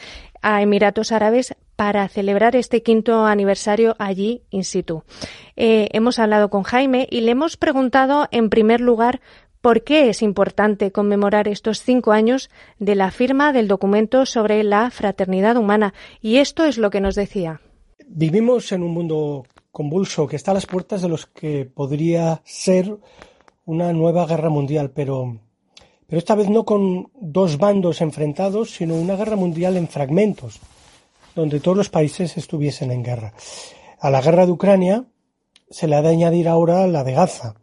a 0.43 0.63
Emiratos 0.63 1.13
Árabes 1.13 1.55
para 1.77 2.09
celebrar 2.09 2.57
este 2.57 2.83
quinto 2.83 3.25
aniversario 3.25 3.95
allí 4.01 4.43
in 4.51 4.65
situ. 4.65 5.05
Eh, 5.57 5.89
hemos 5.93 6.19
hablado 6.19 6.51
con 6.51 6.65
Jaime 6.65 7.07
y 7.09 7.21
le 7.21 7.33
hemos 7.33 7.57
preguntado 7.57 8.27
en 8.33 8.51
primer 8.51 8.81
lugar 8.81 9.21
¿Por 9.61 9.85
qué 9.85 10.09
es 10.09 10.23
importante 10.23 10.90
conmemorar 10.90 11.46
estos 11.46 11.83
cinco 11.83 12.12
años 12.12 12.49
de 12.79 12.94
la 12.94 13.11
firma 13.11 13.53
del 13.53 13.68
documento 13.68 14.25
sobre 14.25 14.64
la 14.64 14.90
fraternidad 14.90 15.59
humana? 15.59 15.92
Y 16.23 16.37
esto 16.37 16.64
es 16.64 16.79
lo 16.79 16.88
que 16.88 17.03
nos 17.03 17.14
decía. 17.14 17.61
Vivimos 18.07 18.73
en 18.73 18.83
un 18.83 18.94
mundo 18.94 19.44
convulso 19.70 20.27
que 20.27 20.37
está 20.37 20.53
a 20.53 20.55
las 20.55 20.64
puertas 20.64 21.03
de 21.03 21.11
los 21.11 21.27
que 21.27 21.66
podría 21.66 22.40
ser 22.42 22.96
una 23.66 23.92
nueva 23.92 24.27
guerra 24.27 24.49
mundial, 24.49 24.92
pero, 24.92 25.38
pero 26.07 26.18
esta 26.18 26.35
vez 26.35 26.49
no 26.49 26.64
con 26.64 27.11
dos 27.20 27.59
bandos 27.59 28.01
enfrentados, 28.01 28.70
sino 28.70 28.94
una 28.94 29.14
guerra 29.14 29.37
mundial 29.37 29.77
en 29.77 29.88
fragmentos, 29.88 30.59
donde 31.35 31.61
todos 31.61 31.77
los 31.77 31.90
países 31.90 32.38
estuviesen 32.38 32.92
en 32.92 33.05
guerra. 33.05 33.35
A 34.01 34.09
la 34.09 34.23
guerra 34.23 34.46
de 34.46 34.53
Ucrania 34.53 35.05
se 35.68 35.87
le 35.87 35.96
ha 35.96 36.03
de 36.03 36.09
añadir 36.09 36.49
ahora 36.49 36.87
la 36.87 37.05
de 37.05 37.12
Gaza 37.12 37.57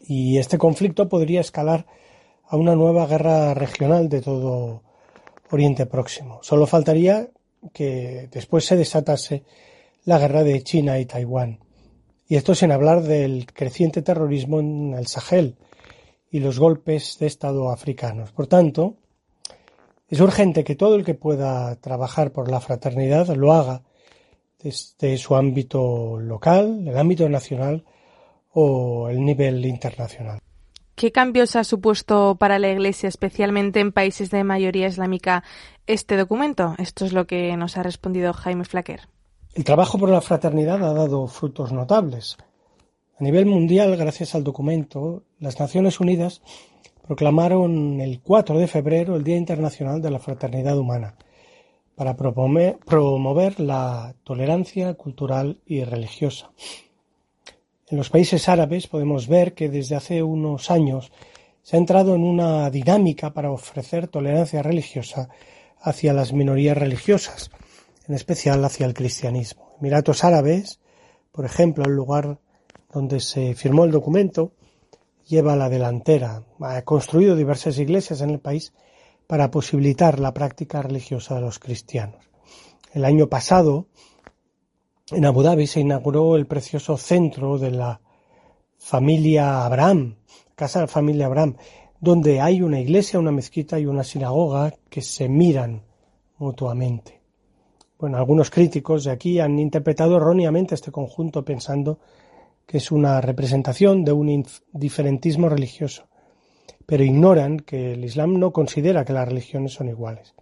y 0.00 0.38
este 0.38 0.58
conflicto 0.58 1.08
podría 1.08 1.40
escalar 1.40 1.86
a 2.48 2.56
una 2.56 2.74
nueva 2.74 3.06
guerra 3.06 3.54
regional 3.54 4.08
de 4.08 4.20
todo 4.20 4.82
Oriente 5.50 5.86
Próximo. 5.86 6.40
Solo 6.42 6.66
faltaría 6.66 7.28
que 7.72 8.28
después 8.32 8.64
se 8.64 8.76
desatase 8.76 9.44
la 10.04 10.18
guerra 10.18 10.42
de 10.42 10.62
China 10.62 10.98
y 10.98 11.06
Taiwán. 11.06 11.60
Y 12.26 12.36
esto 12.36 12.54
sin 12.54 12.72
hablar 12.72 13.02
del 13.02 13.46
creciente 13.46 14.02
terrorismo 14.02 14.60
en 14.60 14.94
el 14.94 15.06
Sahel 15.06 15.56
y 16.30 16.40
los 16.40 16.58
golpes 16.58 17.18
de 17.18 17.26
Estado 17.26 17.70
africanos. 17.70 18.32
Por 18.32 18.46
tanto, 18.46 18.96
es 20.08 20.20
urgente 20.20 20.64
que 20.64 20.74
todo 20.74 20.96
el 20.96 21.04
que 21.04 21.14
pueda 21.14 21.76
trabajar 21.76 22.32
por 22.32 22.50
la 22.50 22.60
fraternidad 22.60 23.28
lo 23.28 23.52
haga 23.52 23.82
desde 24.62 25.18
su 25.18 25.34
ámbito 25.36 26.18
local, 26.20 26.86
el 26.86 26.96
ámbito 26.96 27.28
nacional 27.28 27.84
o 28.52 29.08
el 29.08 29.24
nivel 29.24 29.64
internacional. 29.64 30.38
¿Qué 30.94 31.10
cambios 31.10 31.56
ha 31.56 31.64
supuesto 31.64 32.36
para 32.36 32.58
la 32.58 32.70
Iglesia, 32.70 33.08
especialmente 33.08 33.80
en 33.80 33.92
países 33.92 34.30
de 34.30 34.44
mayoría 34.44 34.88
islámica, 34.88 35.42
este 35.86 36.16
documento? 36.16 36.74
Esto 36.78 37.06
es 37.06 37.12
lo 37.12 37.26
que 37.26 37.56
nos 37.56 37.76
ha 37.76 37.82
respondido 37.82 38.32
Jaime 38.32 38.64
Flaquer. 38.64 39.08
El 39.54 39.64
trabajo 39.64 39.98
por 39.98 40.10
la 40.10 40.20
fraternidad 40.20 40.84
ha 40.84 40.92
dado 40.92 41.26
frutos 41.26 41.72
notables. 41.72 42.36
A 43.18 43.24
nivel 43.24 43.46
mundial, 43.46 43.96
gracias 43.96 44.34
al 44.34 44.44
documento, 44.44 45.24
las 45.38 45.58
Naciones 45.58 45.98
Unidas 46.00 46.42
proclamaron 47.06 48.00
el 48.00 48.20
4 48.20 48.58
de 48.58 48.68
febrero 48.68 49.16
el 49.16 49.24
Día 49.24 49.36
Internacional 49.36 50.00
de 50.00 50.10
la 50.10 50.18
Fraternidad 50.18 50.78
Humana 50.78 51.16
para 51.94 52.16
promover 52.16 53.60
la 53.60 54.14
tolerancia 54.24 54.94
cultural 54.94 55.60
y 55.66 55.84
religiosa 55.84 56.52
en 57.92 57.98
los 57.98 58.08
países 58.08 58.48
árabes 58.48 58.86
podemos 58.86 59.28
ver 59.28 59.52
que 59.52 59.68
desde 59.68 59.96
hace 59.96 60.22
unos 60.22 60.70
años 60.70 61.12
se 61.62 61.76
ha 61.76 61.78
entrado 61.78 62.14
en 62.14 62.24
una 62.24 62.70
dinámica 62.70 63.34
para 63.34 63.50
ofrecer 63.50 64.08
tolerancia 64.08 64.62
religiosa 64.62 65.28
hacia 65.78 66.14
las 66.14 66.32
minorías 66.32 66.78
religiosas, 66.78 67.50
en 68.08 68.14
especial 68.14 68.64
hacia 68.64 68.86
el 68.86 68.94
cristianismo. 68.94 69.76
Emiratos 69.78 70.24
Árabes, 70.24 70.80
por 71.32 71.44
ejemplo, 71.44 71.84
el 71.84 71.94
lugar 71.94 72.38
donde 72.90 73.20
se 73.20 73.54
firmó 73.54 73.84
el 73.84 73.90
documento, 73.90 74.52
lleva 75.28 75.54
la 75.54 75.68
delantera. 75.68 76.44
Ha 76.60 76.80
construido 76.82 77.36
diversas 77.36 77.76
iglesias 77.76 78.22
en 78.22 78.30
el 78.30 78.40
país 78.40 78.72
para 79.26 79.50
posibilitar 79.50 80.18
la 80.18 80.32
práctica 80.32 80.80
religiosa 80.80 81.34
de 81.34 81.42
los 81.42 81.58
cristianos. 81.58 82.24
El 82.94 83.04
año 83.04 83.28
pasado, 83.28 83.86
en 85.14 85.24
Abu 85.24 85.42
Dhabi 85.42 85.66
se 85.66 85.80
inauguró 85.80 86.36
el 86.36 86.46
precioso 86.46 86.96
centro 86.96 87.58
de 87.58 87.70
la 87.70 88.00
familia 88.78 89.64
Abraham, 89.64 90.16
casa 90.54 90.80
de 90.80 90.84
la 90.84 90.92
familia 90.92 91.26
Abraham, 91.26 91.56
donde 92.00 92.40
hay 92.40 92.62
una 92.62 92.80
iglesia, 92.80 93.18
una 93.18 93.32
mezquita 93.32 93.78
y 93.78 93.86
una 93.86 94.04
sinagoga 94.04 94.74
que 94.88 95.02
se 95.02 95.28
miran 95.28 95.82
mutuamente. 96.38 97.20
Bueno, 97.98 98.16
algunos 98.16 98.50
críticos 98.50 99.04
de 99.04 99.12
aquí 99.12 99.38
han 99.38 99.58
interpretado 99.58 100.16
erróneamente 100.16 100.74
este 100.74 100.90
conjunto 100.90 101.44
pensando 101.44 101.98
que 102.66 102.78
es 102.78 102.90
una 102.90 103.20
representación 103.20 104.04
de 104.04 104.12
un 104.12 104.44
diferentismo 104.72 105.48
religioso, 105.48 106.08
pero 106.86 107.04
ignoran 107.04 107.60
que 107.60 107.92
el 107.92 108.04
Islam 108.04 108.38
no 108.38 108.52
considera 108.52 109.04
que 109.04 109.12
las 109.12 109.28
religiones 109.28 109.72
son 109.72 109.88
iguales. 109.88 110.34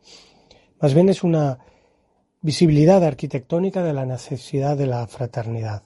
Más 0.81 0.95
bien 0.95 1.09
es 1.09 1.23
una 1.23 1.59
visibilidad 2.43 3.05
arquitectónica 3.05 3.83
de 3.83 3.93
la 3.93 4.07
necesidad 4.07 4.77
de 4.77 4.87
la 4.87 5.07
fraternidad. 5.07 5.83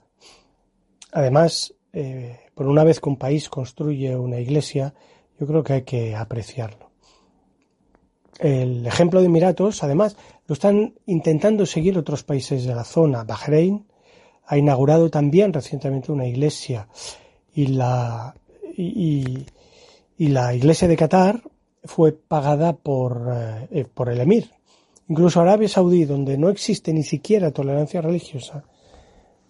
Además, 1.12 1.74
eh, 1.92 2.38
por 2.54 2.66
una 2.66 2.84
vez 2.84 3.00
que 3.00 3.08
un 3.08 3.16
país 3.16 3.48
construye 3.48 4.16
una 4.16 4.38
iglesia, 4.38 4.94
yo 5.38 5.46
creo 5.46 5.62
que 5.62 5.72
hay 5.72 5.82
que 5.82 6.14
apreciarlo. 6.14 6.90
El 8.38 8.86
ejemplo 8.86 9.20
de 9.20 9.26
Emiratos, 9.26 9.82
además, 9.84 10.16
lo 10.46 10.54
están 10.54 10.94
intentando 11.06 11.66
seguir 11.66 11.96
otros 11.96 12.24
países 12.24 12.64
de 12.64 12.74
la 12.74 12.84
zona. 12.84 13.24
Bahrein 13.24 13.86
ha 14.46 14.58
inaugurado 14.58 15.08
también 15.10 15.52
recientemente 15.52 16.12
una 16.12 16.26
iglesia 16.26 16.88
y 17.54 17.68
la, 17.68 18.34
y, 18.76 19.46
la 20.18 20.54
iglesia 20.54 20.88
de 20.88 20.96
Qatar 20.96 21.42
fue 21.84 22.12
pagada 22.12 22.74
por, 22.74 23.32
eh, 23.70 23.86
por 23.92 24.08
el 24.08 24.20
emir. 24.20 24.50
Incluso 25.08 25.40
Arabia 25.40 25.68
Saudí, 25.68 26.04
donde 26.04 26.38
no 26.38 26.48
existe 26.48 26.92
ni 26.92 27.02
siquiera 27.02 27.50
tolerancia 27.50 28.00
religiosa, 28.00 28.64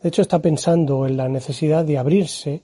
de 0.02 0.08
hecho 0.08 0.22
está 0.22 0.40
pensando 0.40 1.06
en 1.06 1.16
la 1.16 1.28
necesidad 1.28 1.84
de 1.84 1.98
abrirse 1.98 2.62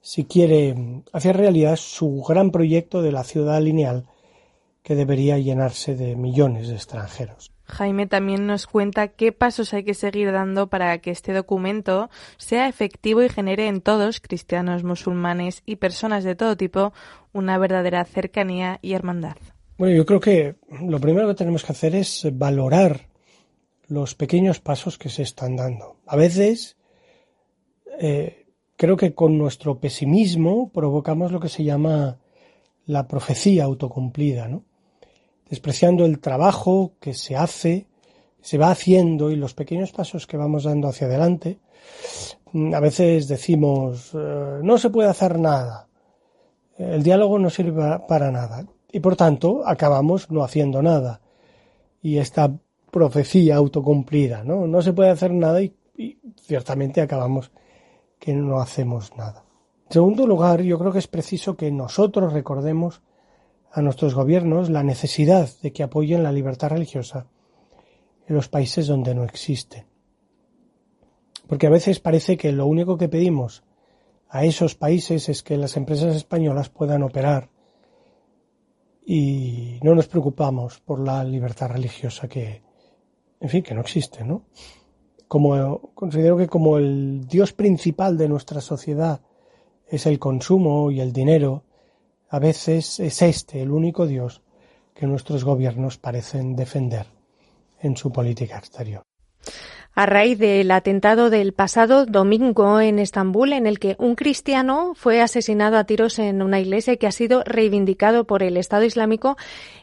si 0.00 0.24
quiere 0.24 1.02
hacer 1.12 1.36
realidad 1.36 1.76
su 1.76 2.22
gran 2.22 2.50
proyecto 2.50 3.00
de 3.00 3.12
la 3.12 3.24
ciudad 3.24 3.60
lineal 3.60 4.06
que 4.82 4.94
debería 4.94 5.38
llenarse 5.38 5.96
de 5.96 6.14
millones 6.14 6.68
de 6.68 6.74
extranjeros. 6.74 7.50
Jaime 7.64 8.06
también 8.06 8.46
nos 8.46 8.66
cuenta 8.66 9.08
qué 9.08 9.32
pasos 9.32 9.72
hay 9.72 9.84
que 9.84 9.94
seguir 9.94 10.30
dando 10.30 10.68
para 10.68 10.98
que 10.98 11.10
este 11.10 11.32
documento 11.32 12.10
sea 12.36 12.68
efectivo 12.68 13.22
y 13.22 13.30
genere 13.30 13.68
en 13.68 13.80
todos, 13.80 14.20
cristianos, 14.20 14.84
musulmanes 14.84 15.62
y 15.64 15.76
personas 15.76 16.24
de 16.24 16.34
todo 16.34 16.56
tipo, 16.56 16.92
una 17.32 17.56
verdadera 17.56 18.04
cercanía 18.04 18.78
y 18.82 18.92
hermandad. 18.92 19.36
Bueno, 19.76 19.96
yo 19.96 20.06
creo 20.06 20.20
que 20.20 20.54
lo 20.82 21.00
primero 21.00 21.26
que 21.26 21.34
tenemos 21.34 21.64
que 21.64 21.72
hacer 21.72 21.96
es 21.96 22.28
valorar 22.32 23.08
los 23.88 24.14
pequeños 24.14 24.60
pasos 24.60 24.98
que 24.98 25.08
se 25.08 25.22
están 25.22 25.56
dando. 25.56 25.96
A 26.06 26.14
veces 26.14 26.76
eh, 27.98 28.46
creo 28.76 28.96
que 28.96 29.14
con 29.14 29.36
nuestro 29.36 29.80
pesimismo 29.80 30.70
provocamos 30.70 31.32
lo 31.32 31.40
que 31.40 31.48
se 31.48 31.64
llama 31.64 32.18
la 32.86 33.08
profecía 33.08 33.64
autocumplida, 33.64 34.46
¿no? 34.46 34.62
despreciando 35.50 36.04
el 36.04 36.20
trabajo 36.20 36.92
que 37.00 37.12
se 37.12 37.34
hace, 37.34 37.88
se 38.40 38.58
va 38.58 38.70
haciendo 38.70 39.32
y 39.32 39.36
los 39.36 39.54
pequeños 39.54 39.90
pasos 39.90 40.28
que 40.28 40.36
vamos 40.36 40.64
dando 40.64 40.86
hacia 40.86 41.08
adelante, 41.08 41.58
a 42.72 42.80
veces 42.80 43.26
decimos, 43.26 44.12
eh, 44.14 44.60
no 44.62 44.78
se 44.78 44.90
puede 44.90 45.08
hacer 45.08 45.38
nada, 45.38 45.88
el 46.78 47.02
diálogo 47.02 47.40
no 47.40 47.50
sirve 47.50 47.98
para 48.06 48.30
nada 48.30 48.66
y 48.94 49.00
por 49.00 49.16
tanto 49.16 49.66
acabamos 49.66 50.30
no 50.30 50.44
haciendo 50.44 50.80
nada. 50.80 51.20
Y 52.00 52.18
esta 52.18 52.56
profecía 52.92 53.56
autocumplida, 53.56 54.44
¿no? 54.44 54.68
No 54.68 54.82
se 54.82 54.92
puede 54.92 55.10
hacer 55.10 55.32
nada 55.32 55.60
y, 55.60 55.74
y 55.96 56.18
ciertamente 56.40 57.00
acabamos 57.00 57.50
que 58.20 58.32
no 58.34 58.60
hacemos 58.60 59.16
nada. 59.16 59.44
En 59.86 59.92
segundo 59.94 60.28
lugar, 60.28 60.62
yo 60.62 60.78
creo 60.78 60.92
que 60.92 61.00
es 61.00 61.08
preciso 61.08 61.56
que 61.56 61.72
nosotros 61.72 62.32
recordemos 62.32 63.02
a 63.72 63.82
nuestros 63.82 64.14
gobiernos 64.14 64.70
la 64.70 64.84
necesidad 64.84 65.48
de 65.60 65.72
que 65.72 65.82
apoyen 65.82 66.22
la 66.22 66.30
libertad 66.30 66.68
religiosa 66.68 67.26
en 68.28 68.36
los 68.36 68.48
países 68.48 68.86
donde 68.86 69.12
no 69.12 69.24
existe. 69.24 69.86
Porque 71.48 71.66
a 71.66 71.70
veces 71.70 71.98
parece 71.98 72.36
que 72.36 72.52
lo 72.52 72.66
único 72.66 72.96
que 72.96 73.08
pedimos 73.08 73.64
a 74.28 74.44
esos 74.44 74.76
países 74.76 75.28
es 75.28 75.42
que 75.42 75.56
las 75.56 75.76
empresas 75.76 76.14
españolas 76.14 76.68
puedan 76.68 77.02
operar 77.02 77.50
y 79.04 79.78
no 79.82 79.94
nos 79.94 80.08
preocupamos 80.08 80.80
por 80.80 80.98
la 81.00 81.22
libertad 81.24 81.68
religiosa 81.70 82.28
que, 82.28 82.62
en 83.40 83.48
fin, 83.48 83.62
que 83.62 83.74
no 83.74 83.82
existe, 83.82 84.24
¿no? 84.24 84.44
Como 85.28 85.92
considero 85.94 86.36
que 86.36 86.48
como 86.48 86.78
el 86.78 87.26
Dios 87.26 87.52
principal 87.52 88.16
de 88.16 88.28
nuestra 88.28 88.60
sociedad 88.60 89.20
es 89.88 90.06
el 90.06 90.18
consumo 90.18 90.90
y 90.90 91.00
el 91.00 91.12
dinero, 91.12 91.64
a 92.28 92.38
veces 92.38 93.00
es 93.00 93.22
este 93.22 93.60
el 93.60 93.70
único 93.70 94.06
Dios 94.06 94.42
que 94.94 95.06
nuestros 95.06 95.44
gobiernos 95.44 95.98
parecen 95.98 96.56
defender 96.56 97.06
en 97.80 97.96
su 97.96 98.10
política 98.12 98.58
exterior. 98.58 99.02
A 99.96 100.06
raíz 100.06 100.40
del 100.40 100.72
atentado 100.72 101.30
del 101.30 101.52
pasado 101.52 102.04
domingo 102.04 102.80
en 102.80 102.98
Estambul, 102.98 103.52
en 103.52 103.64
el 103.68 103.78
que 103.78 103.94
un 104.00 104.16
cristiano 104.16 104.92
fue 104.96 105.20
asesinado 105.20 105.76
a 105.76 105.84
tiros 105.84 106.18
en 106.18 106.42
una 106.42 106.58
iglesia 106.58 106.96
que 106.96 107.06
ha 107.06 107.12
sido 107.12 107.44
reivindicado 107.44 108.24
por 108.24 108.42
el 108.42 108.56
Estado 108.56 108.82
Islámico, 108.82 109.36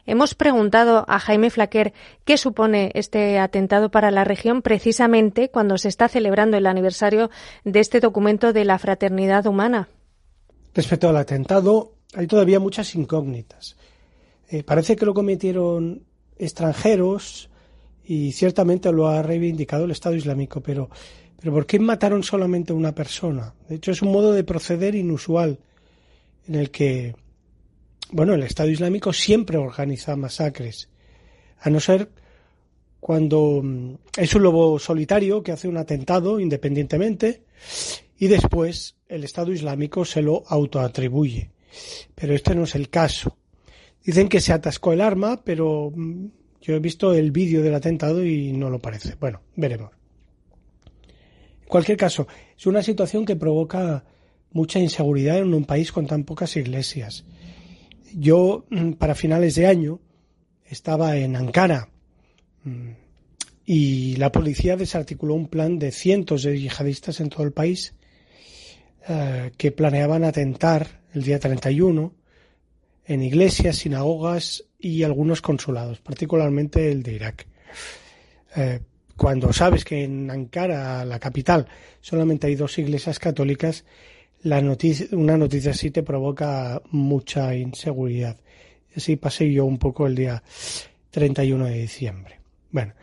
hemos 0.04 0.34
preguntado 0.34 1.06
a 1.08 1.18
Jaime 1.18 1.48
Flaquer 1.48 1.94
qué 2.26 2.36
supone 2.36 2.90
este 2.94 3.38
atentado 3.38 3.90
para 3.90 4.10
la 4.10 4.24
región 4.24 4.60
precisamente 4.60 5.48
cuando 5.48 5.78
se 5.78 5.88
está 5.88 6.08
celebrando 6.08 6.58
el 6.58 6.66
aniversario 6.66 7.30
de 7.64 7.80
este 7.80 8.00
documento 8.00 8.52
de 8.52 8.66
la 8.66 8.78
fraternidad 8.78 9.46
humana. 9.46 9.88
Respecto 10.74 11.08
al 11.08 11.16
atentado, 11.16 11.94
hay 12.14 12.26
todavía 12.26 12.60
muchas 12.60 12.94
incógnitas. 12.94 13.78
Eh, 14.50 14.62
parece 14.62 14.94
que 14.94 15.06
lo 15.06 15.14
cometieron 15.14 16.02
extranjeros 16.36 17.48
y 18.04 18.32
ciertamente 18.32 18.90
lo 18.92 19.08
ha 19.08 19.22
reivindicado 19.22 19.84
el 19.84 19.90
Estado 19.90 20.16
Islámico, 20.16 20.60
pero, 20.60 20.90
pero 21.38 21.52
¿por 21.52 21.66
qué 21.66 21.78
mataron 21.78 22.22
solamente 22.22 22.72
a 22.72 22.76
una 22.76 22.94
persona? 22.94 23.54
De 23.68 23.76
hecho, 23.76 23.90
es 23.90 24.02
un 24.02 24.12
modo 24.12 24.32
de 24.32 24.44
proceder 24.44 24.94
inusual 24.94 25.58
en 26.48 26.54
el 26.56 26.70
que, 26.70 27.14
bueno, 28.10 28.34
el 28.34 28.42
Estado 28.42 28.70
Islámico 28.70 29.12
siempre 29.12 29.58
organiza 29.58 30.16
masacres, 30.16 30.88
a 31.60 31.70
no 31.70 31.78
ser 31.80 32.10
cuando 33.02 33.60
mm, 33.62 33.94
es 34.16 34.34
un 34.34 34.42
lobo 34.44 34.78
solitario 34.78 35.42
que 35.42 35.52
hace 35.52 35.68
un 35.68 35.76
atentado 35.76 36.38
independientemente 36.38 37.42
y 38.18 38.28
después 38.28 38.96
el 39.08 39.24
Estado 39.24 39.52
Islámico 39.52 40.04
se 40.04 40.22
lo 40.22 40.44
autoatribuye. 40.46 41.50
Pero 42.14 42.34
este 42.34 42.54
no 42.54 42.62
es 42.64 42.76
el 42.76 42.90
caso. 42.90 43.36
Dicen 44.04 44.28
que 44.28 44.40
se 44.40 44.52
atascó 44.52 44.92
el 44.92 45.00
arma, 45.00 45.42
pero 45.42 45.92
mm, 45.92 46.26
yo 46.62 46.76
he 46.76 46.78
visto 46.78 47.12
el 47.12 47.32
vídeo 47.32 47.60
del 47.60 47.74
atentado 47.74 48.24
y 48.24 48.52
no 48.52 48.70
lo 48.70 48.78
parece. 48.78 49.16
Bueno, 49.18 49.42
veremos. 49.56 49.90
En 51.62 51.68
cualquier 51.68 51.98
caso, 51.98 52.28
es 52.56 52.66
una 52.66 52.82
situación 52.82 53.26
que 53.26 53.36
provoca 53.36 54.04
mucha 54.52 54.78
inseguridad 54.78 55.38
en 55.38 55.52
un 55.54 55.64
país 55.64 55.90
con 55.90 56.06
tan 56.06 56.24
pocas 56.24 56.56
iglesias. 56.56 57.24
Yo, 58.14 58.64
mm, 58.70 58.92
para 58.92 59.14
finales 59.14 59.56
de 59.56 59.66
año, 59.66 60.00
estaba 60.64 61.16
en 61.16 61.34
Ankara 61.34 61.88
mm, 62.64 62.90
y 63.66 64.16
la 64.16 64.30
policía 64.30 64.76
desarticuló 64.76 65.34
un 65.34 65.48
plan 65.48 65.78
de 65.78 65.90
cientos 65.90 66.44
de 66.44 66.60
yihadistas 66.60 67.20
en 67.20 67.28
todo 67.28 67.42
el 67.42 67.52
país 67.52 67.94
eh, 69.08 69.50
que 69.56 69.72
planeaban 69.72 70.24
atentar 70.24 71.02
el 71.12 71.22
día 71.24 71.40
31 71.40 72.12
en 73.06 73.22
iglesias, 73.22 73.76
sinagogas 73.76 74.64
y 74.78 75.02
algunos 75.02 75.40
consulados, 75.40 76.00
particularmente 76.00 76.90
el 76.90 77.02
de 77.02 77.12
Irak. 77.12 77.46
Eh, 78.56 78.80
cuando 79.16 79.52
sabes 79.52 79.84
que 79.84 80.04
en 80.04 80.30
Ankara, 80.30 81.04
la 81.04 81.18
capital, 81.18 81.66
solamente 82.00 82.46
hay 82.46 82.56
dos 82.56 82.78
iglesias 82.78 83.18
católicas, 83.18 83.84
la 84.42 84.58
una 85.12 85.36
noticia 85.36 85.70
así 85.70 85.90
te 85.90 86.02
provoca 86.02 86.82
mucha 86.90 87.54
inseguridad. 87.54 88.36
Así 88.96 89.16
pasé 89.16 89.50
yo 89.52 89.64
un 89.64 89.78
poco 89.78 90.06
el 90.06 90.16
día 90.16 90.42
31 91.10 91.66
de 91.66 91.78
diciembre. 91.78 92.40
Bueno, 92.70 92.94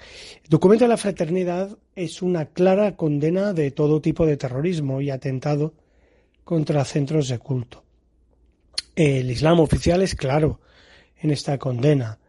el 0.43 0.49
documento 0.49 0.85
de 0.85 0.89
la 0.89 0.97
fraternidad 0.97 1.77
es 1.95 2.21
una 2.21 2.47
clara 2.47 2.95
condena 2.95 3.53
de 3.53 3.71
todo 3.71 4.01
tipo 4.01 4.25
de 4.25 4.35
terrorismo 4.35 4.99
y 4.99 5.11
atentado 5.11 5.73
contra 6.43 6.83
centros 6.83 7.29
de 7.29 7.39
culto. 7.39 7.83
El 8.95 9.31
Islam 9.31 9.59
oficial 9.59 10.01
es 10.01 10.15
claro 10.15 10.59
en 11.17 11.31
esta 11.31 11.57
condena. 11.57 12.19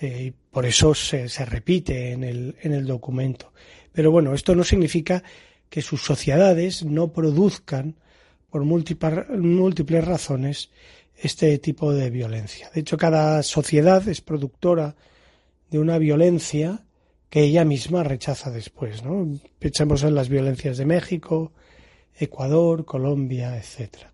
Eh, 0.00 0.24
y 0.26 0.30
por 0.30 0.66
eso 0.66 0.94
se, 0.94 1.26
repite 1.44 2.12
en 2.12 2.24
el, 2.24 2.56
en 2.62 2.72
el 2.72 2.86
documento. 2.86 3.52
Pero 3.92 4.10
bueno, 4.10 4.34
esto 4.34 4.54
no 4.54 4.64
significa 4.64 5.22
que 5.68 5.82
sus 5.82 6.02
sociedades 6.02 6.84
no 6.84 7.12
produzcan, 7.12 7.96
por 8.50 8.64
múltiples 8.64 10.04
razones, 10.04 10.70
este 11.16 11.56
tipo 11.58 11.92
de 11.92 12.10
violencia. 12.10 12.70
De 12.74 12.80
hecho, 12.80 12.96
cada 12.96 13.42
sociedad 13.42 14.06
es 14.08 14.20
productora 14.20 14.96
de 15.70 15.78
una 15.78 15.98
violencia 15.98 16.84
que 17.28 17.42
ella 17.42 17.64
misma 17.64 18.02
rechaza 18.02 18.50
después. 18.50 19.04
¿no? 19.04 19.38
Pensemos 19.58 20.02
en 20.02 20.14
las 20.16 20.28
violencias 20.28 20.78
de 20.78 20.86
México, 20.86 21.52
Ecuador, 22.18 22.84
Colombia, 22.84 23.56
etcétera. 23.56 24.12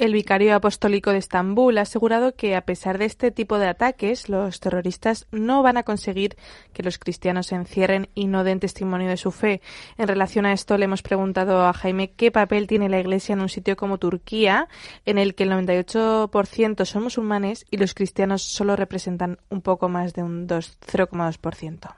El 0.00 0.14
vicario 0.14 0.54
apostólico 0.54 1.12
de 1.12 1.18
Estambul 1.18 1.76
ha 1.76 1.82
asegurado 1.82 2.34
que, 2.34 2.56
a 2.56 2.64
pesar 2.64 2.96
de 2.96 3.04
este 3.04 3.30
tipo 3.30 3.58
de 3.58 3.66
ataques, 3.66 4.30
los 4.30 4.58
terroristas 4.58 5.26
no 5.30 5.62
van 5.62 5.76
a 5.76 5.82
conseguir 5.82 6.38
que 6.72 6.82
los 6.82 6.98
cristianos 6.98 7.48
se 7.48 7.56
encierren 7.56 8.08
y 8.14 8.26
no 8.26 8.42
den 8.42 8.60
testimonio 8.60 9.10
de 9.10 9.18
su 9.18 9.30
fe. 9.30 9.60
En 9.98 10.08
relación 10.08 10.46
a 10.46 10.54
esto, 10.54 10.78
le 10.78 10.86
hemos 10.86 11.02
preguntado 11.02 11.66
a 11.66 11.74
Jaime 11.74 12.12
qué 12.12 12.30
papel 12.30 12.66
tiene 12.66 12.88
la 12.88 12.98
Iglesia 12.98 13.34
en 13.34 13.42
un 13.42 13.50
sitio 13.50 13.76
como 13.76 13.98
Turquía, 13.98 14.68
en 15.04 15.18
el 15.18 15.34
que 15.34 15.42
el 15.42 15.50
98% 15.50 16.86
son 16.86 17.02
musulmanes 17.02 17.66
y 17.70 17.76
los 17.76 17.92
cristianos 17.92 18.40
solo 18.40 18.76
representan 18.76 19.36
un 19.50 19.60
poco 19.60 19.90
más 19.90 20.14
de 20.14 20.22
un 20.22 20.48
0,2%. 20.48 21.94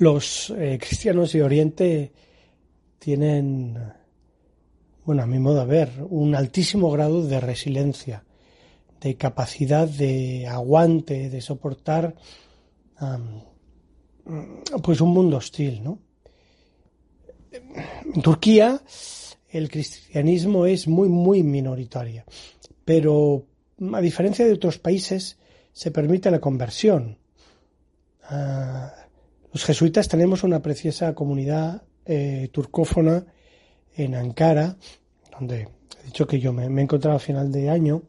Los 0.00 0.50
eh, 0.50 0.76
cristianos 0.78 1.32
de 1.32 1.42
Oriente 1.42 2.12
tienen 2.98 3.78
bueno, 5.06 5.22
a 5.22 5.26
mi 5.26 5.38
modo 5.38 5.60
de 5.60 5.66
ver, 5.66 5.92
un 6.10 6.34
altísimo 6.34 6.90
grado 6.90 7.24
de 7.24 7.38
resiliencia, 7.38 8.24
de 9.00 9.16
capacidad 9.16 9.86
de 9.86 10.48
aguante, 10.48 11.30
de 11.30 11.40
soportar 11.40 12.16
pues 14.82 15.00
un 15.00 15.10
mundo 15.10 15.36
hostil, 15.36 15.84
¿no? 15.84 16.00
en 17.52 18.20
Turquía 18.20 18.82
el 19.48 19.70
cristianismo 19.70 20.66
es 20.66 20.88
muy, 20.88 21.08
muy 21.08 21.44
minoritario, 21.44 22.24
pero 22.84 23.46
a 23.92 24.00
diferencia 24.00 24.44
de 24.44 24.52
otros 24.52 24.78
países 24.78 25.38
se 25.72 25.92
permite 25.92 26.32
la 26.32 26.40
conversión. 26.40 27.18
Ah, 28.24 28.92
los 29.52 29.64
jesuitas 29.64 30.08
tenemos 30.08 30.42
una 30.42 30.60
preciosa 30.60 31.14
comunidad 31.14 31.84
eh, 32.04 32.48
turcófona 32.52 33.24
en 33.96 34.14
Ankara, 34.14 34.76
donde 35.38 35.68
he 36.02 36.06
dicho 36.06 36.26
que 36.26 36.38
yo 36.38 36.52
me, 36.52 36.64
he 36.64 36.82
encontrado 36.82 37.16
a 37.16 37.20
final 37.20 37.50
de 37.50 37.70
año, 37.70 38.02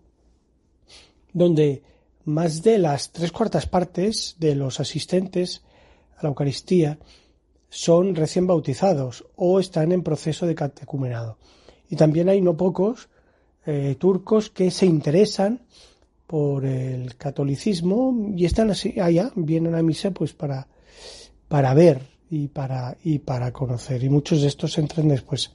donde 1.33 1.83
más 2.25 2.61
de 2.61 2.77
las 2.77 3.11
tres 3.11 3.31
cuartas 3.31 3.67
partes 3.67 4.35
de 4.39 4.55
los 4.55 4.79
asistentes 4.79 5.63
a 6.17 6.23
la 6.23 6.29
Eucaristía 6.29 6.99
son 7.69 8.15
recién 8.15 8.47
bautizados 8.47 9.25
o 9.35 9.59
están 9.59 9.91
en 9.91 10.03
proceso 10.03 10.45
de 10.45 10.55
catecumenado. 10.55 11.37
Y 11.89 11.95
también 11.95 12.29
hay 12.29 12.41
no 12.41 12.57
pocos 12.57 13.09
eh, 13.65 13.95
turcos 13.99 14.49
que 14.49 14.71
se 14.71 14.85
interesan 14.85 15.61
por 16.25 16.65
el 16.65 17.15
catolicismo 17.15 18.33
y 18.35 18.45
están 18.45 18.69
así 18.71 18.99
allá, 18.99 19.31
vienen 19.35 19.75
a 19.75 19.81
misa 19.81 20.11
pues 20.11 20.33
para, 20.33 20.67
para 21.47 21.73
ver 21.73 22.16
y 22.29 22.47
para, 22.47 22.97
y 23.03 23.19
para 23.19 23.51
conocer. 23.51 24.03
Y 24.03 24.09
muchos 24.09 24.41
de 24.41 24.47
estos 24.47 24.77
entran 24.77 25.07
después 25.07 25.51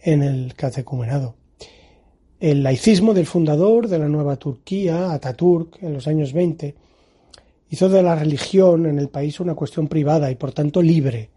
en 0.00 0.22
el 0.22 0.54
catecumenado. 0.54 1.36
El 2.40 2.62
laicismo 2.62 3.14
del 3.14 3.26
fundador 3.26 3.88
de 3.88 3.98
la 3.98 4.08
nueva 4.08 4.36
Turquía, 4.36 5.12
Ataturk, 5.12 5.82
en 5.82 5.92
los 5.94 6.08
años 6.08 6.32
20, 6.32 6.74
hizo 7.70 7.88
de 7.88 8.02
la 8.02 8.16
religión 8.16 8.86
en 8.86 8.98
el 8.98 9.08
país 9.08 9.38
una 9.40 9.54
cuestión 9.54 9.86
privada 9.86 10.30
y 10.30 10.34
por 10.34 10.52
tanto 10.52 10.82
libre. 10.82 11.30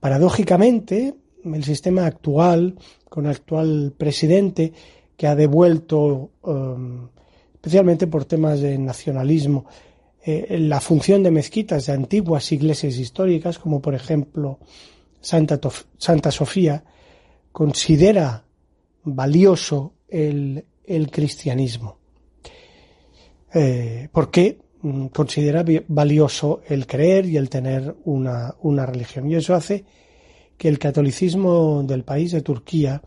Paradójicamente, 0.00 1.14
el 1.44 1.64
sistema 1.64 2.04
actual, 2.04 2.74
con 3.08 3.26
el 3.26 3.30
actual 3.30 3.94
presidente, 3.96 4.72
que 5.16 5.26
ha 5.26 5.34
devuelto, 5.34 6.32
um, 6.42 7.08
especialmente 7.54 8.06
por 8.06 8.24
temas 8.24 8.60
de 8.60 8.76
nacionalismo, 8.78 9.66
eh, 10.28 10.58
la 10.58 10.80
función 10.80 11.22
de 11.22 11.30
mezquitas 11.30 11.86
de 11.86 11.92
antiguas 11.92 12.50
iglesias 12.50 12.96
históricas, 12.96 13.60
como 13.60 13.80
por 13.80 13.94
ejemplo 13.94 14.58
Santa, 15.20 15.60
Santa 15.98 16.32
Sofía, 16.32 16.82
considera 17.52 18.44
valioso 19.04 19.92
el, 20.08 20.64
cristianismo. 21.12 21.98
Eh, 23.54 24.08
¿Por 24.10 24.32
qué 24.32 24.58
mm, 24.82 25.06
considera 25.06 25.64
valioso 25.86 26.60
el 26.66 26.88
creer 26.88 27.26
y 27.26 27.36
el 27.36 27.48
tener 27.48 27.94
una, 28.04 28.56
una 28.62 28.84
religión? 28.84 29.30
Y 29.30 29.36
eso 29.36 29.54
hace 29.54 29.84
que 30.58 30.66
el 30.66 30.80
catolicismo 30.80 31.84
del 31.84 32.02
país 32.02 32.32
de 32.32 32.42
Turquía 32.42 33.00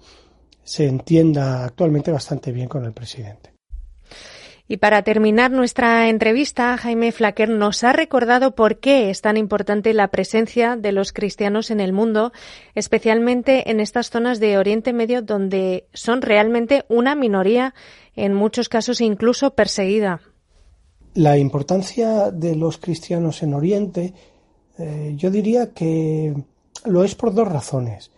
se 0.64 0.86
entienda 0.86 1.66
actualmente 1.66 2.14
bastante 2.14 2.54
bien 2.54 2.70
con 2.70 2.86
el 2.86 2.94
presidente. 2.94 3.59
Y 4.72 4.78
para 4.78 5.02
terminar 5.02 5.50
nuestra 5.50 6.10
entrevista, 6.10 6.78
Jaime 6.78 7.12
Flaquer 7.12 7.50
nos 7.50 7.84
ha 7.84 7.92
recordado 7.92 8.54
por 8.54 8.78
qué 8.78 9.10
es 9.10 9.20
tan 9.22 9.36
importante 9.36 9.96
la 9.96 10.10
presencia 10.10 10.76
de 10.76 10.92
los 10.92 11.12
cristianos 11.12 11.72
en 11.72 11.80
el 11.80 11.92
mundo, 11.92 12.32
especialmente 12.76 13.72
en 13.72 13.80
estas 13.80 14.12
zonas 14.12 14.40
de 14.40 14.60
Oriente 14.60 14.94
Medio 14.94 15.24
donde 15.24 15.88
son 15.92 16.22
realmente 16.22 16.86
una 16.88 17.16
minoría, 17.16 17.74
en 18.16 18.36
muchos 18.36 18.70
casos 18.70 19.02
incluso 19.02 19.56
perseguida. 19.56 20.22
La 21.16 21.36
importancia 21.40 22.30
de 22.30 22.56
los 22.56 22.78
cristianos 22.78 23.42
en 23.42 23.56
Oriente, 23.56 24.14
eh, 24.78 25.14
yo 25.16 25.32
diría 25.32 25.74
que 25.74 26.36
lo 26.86 27.04
es 27.04 27.16
por 27.16 27.34
dos 27.34 27.48
razones. 27.48 28.12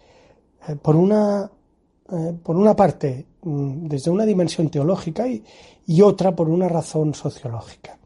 Eh, 0.67 0.75
por 0.75 0.97
una 0.97 1.49
eh, 2.11 2.33
por 2.43 2.57
una 2.57 2.75
parte, 2.75 3.25
mm, 3.41 3.87
desde 3.87 4.11
una 4.11 4.25
dimensión 4.25 4.69
teológica 4.69 5.27
y, 5.27 6.01
otra 6.01 6.35
por 6.35 6.49
una 6.49 6.67
razón 6.67 7.13
sociológica. 7.13 7.97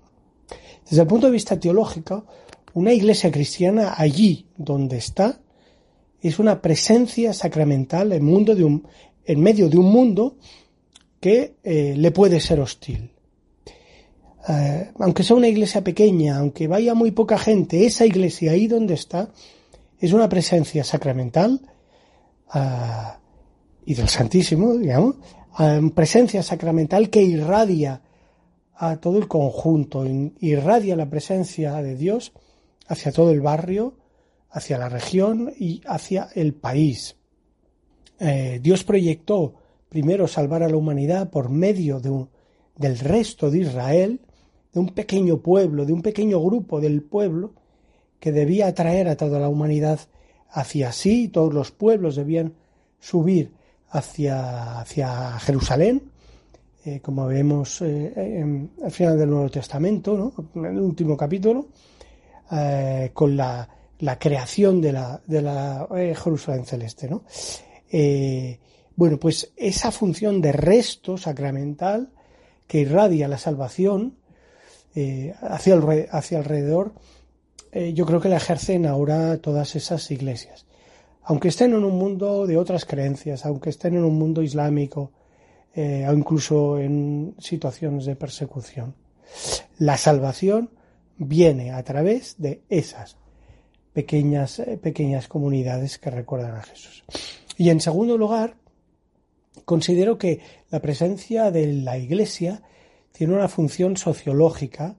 Desde 0.90 1.02
el 1.02 1.08
punto 1.08 1.28
de 1.28 1.34
vista 1.34 1.60
teológico, 1.60 2.26
una 2.74 2.94
iglesia 2.94 3.32
cristiana 3.32 3.94
allí 3.98 4.48
donde 4.58 4.98
está 4.98 5.40
es 6.22 6.40
una 6.40 6.62
presencia 6.62 7.34
sacramental 7.34 8.12
en, 8.14 8.26
mundo 8.26 8.56
de 8.56 8.64
un, 8.64 8.88
en 9.26 9.40
medio 9.40 9.70
de 9.70 9.78
un 9.78 9.92
mundo 9.92 10.38
que 11.20 11.56
eh, 11.64 11.94
le 11.96 12.12
puede 12.12 12.40
ser 12.40 12.60
hostil. 12.60 13.12
Eh, 14.48 14.92
aunque 15.00 15.24
sea 15.24 15.36
una 15.36 15.48
iglesia 15.48 15.84
pequeña, 15.84 16.38
aunque 16.38 16.68
vaya 16.68 16.94
muy 16.94 17.12
poca 17.12 17.38
gente, 17.38 17.86
esa 17.86 18.06
iglesia 18.06 18.52
ahí 18.52 18.68
donde 18.68 18.94
está 18.94 19.30
es 20.00 20.14
una 20.14 20.30
presencia 20.30 20.84
sacramental 20.84 21.62
ah, 22.50 23.20
y 23.86 23.94
del 23.94 24.10
Santísimo, 24.10 24.74
digamos, 24.76 25.16
presencia 25.94 26.44
sacramental 26.44 27.10
que 27.10 27.22
irradia 27.22 28.02
a 28.74 28.98
todo 28.98 29.18
el 29.18 29.28
conjunto, 29.28 30.06
irradia 30.40 30.96
la 30.96 31.10
presencia 31.10 31.82
de 31.82 31.96
Dios 31.96 32.34
hacia 32.88 33.12
todo 33.12 33.32
el 33.32 33.42
barrio, 33.42 33.96
hacia 34.50 34.78
la 34.78 34.90
región 34.90 35.54
y 35.58 35.82
hacia 35.86 36.30
el 36.36 36.54
país. 36.54 37.16
Eh, 38.20 38.60
Dios 38.62 38.84
proyectó 38.84 39.56
primero 39.90 40.28
salvar 40.28 40.64
a 40.64 40.70
la 40.70 40.78
humanidad 40.78 41.30
por 41.30 41.50
medio 41.50 42.00
de 42.00 42.26
del 42.78 43.00
resto 43.00 43.50
de 43.50 43.60
Israel, 43.60 44.20
de 44.74 44.80
un 44.82 44.90
pequeño 44.90 45.38
pueblo, 45.38 45.86
de 45.86 45.94
un 45.94 46.02
pequeño 46.02 46.42
grupo 46.42 46.82
del 46.82 47.02
pueblo, 47.02 47.54
que 48.20 48.32
debía 48.32 48.68
atraer 48.68 49.08
a 49.08 49.16
toda 49.16 49.40
la 49.40 49.48
humanidad 49.48 50.00
hacia 50.50 50.92
sí, 50.92 51.28
todos 51.30 51.54
los 51.54 51.72
pueblos 51.72 52.16
debían 52.16 52.54
subir 53.00 53.54
hacia, 53.98 54.80
hacia 54.80 55.40
Jerusalén, 55.40 56.12
eh, 56.84 57.00
como 57.02 57.28
vemos 57.28 57.82
eh, 57.82 58.44
al 58.84 58.92
final 58.92 59.18
del 59.18 59.30
Nuevo 59.30 59.50
Testamento, 59.50 60.16
¿no? 60.16 60.34
en 60.56 60.76
el 60.76 60.82
último 60.82 61.18
capítulo, 61.18 61.68
eh, 62.52 63.12
con 63.14 63.36
la, 63.36 63.68
la, 64.00 64.20
creación 64.20 64.82
de 64.82 64.92
la, 64.92 65.22
de 65.26 65.42
la 65.42 65.88
Jerusalén 65.90 66.66
celeste. 66.66 67.10
¿no? 67.10 67.24
bueno, 68.96 69.18
pues 69.18 69.52
esa 69.56 69.92
función 69.92 70.42
de 70.42 70.52
resto 70.52 71.18
sacramental 71.18 72.12
que 72.68 72.80
irradia 72.80 73.28
la 73.28 73.38
salvación 73.38 74.18
hacia, 75.42 75.74
el, 75.74 76.08
hacia 76.12 76.38
alrededor, 76.38 76.94
yo 77.94 78.06
creo 78.06 78.22
que 78.22 78.30
la 78.30 78.38
ejercen 78.38 78.86
ahora 78.86 79.38
todas 79.38 79.76
esas 79.76 80.10
iglesias 80.12 80.65
aunque 81.26 81.48
estén 81.50 81.74
en 81.74 81.84
un 81.84 81.98
mundo 81.98 82.46
de 82.46 82.58
otras 82.58 82.86
creencias, 82.86 83.46
aunque 83.46 83.72
estén 83.72 83.96
en 83.96 84.04
un 84.04 84.18
mundo 84.18 84.44
islámico 84.44 85.12
eh, 85.74 86.06
o 86.08 86.14
incluso 86.14 86.80
en 86.80 87.36
situaciones 87.40 88.06
de 88.06 88.16
persecución. 88.16 88.96
La 89.80 89.98
salvación 89.98 90.70
viene 91.18 91.72
a 91.72 91.84
través 91.84 92.36
de 92.38 92.62
esas 92.70 93.18
pequeñas, 93.92 94.60
eh, 94.60 94.78
pequeñas 94.78 95.28
comunidades 95.28 95.98
que 95.98 96.12
recuerdan 96.12 96.58
a 96.58 96.64
Jesús. 96.64 97.04
Y 97.58 97.72
en 97.72 97.82
segundo 97.82 98.18
lugar, 98.18 98.58
considero 99.66 100.20
que 100.20 100.42
la 100.70 100.80
presencia 100.80 101.50
de 101.50 101.74
la 101.74 101.98
Iglesia 101.98 102.62
tiene 103.12 103.34
una 103.34 103.48
función 103.48 103.98
sociológica 103.98 104.98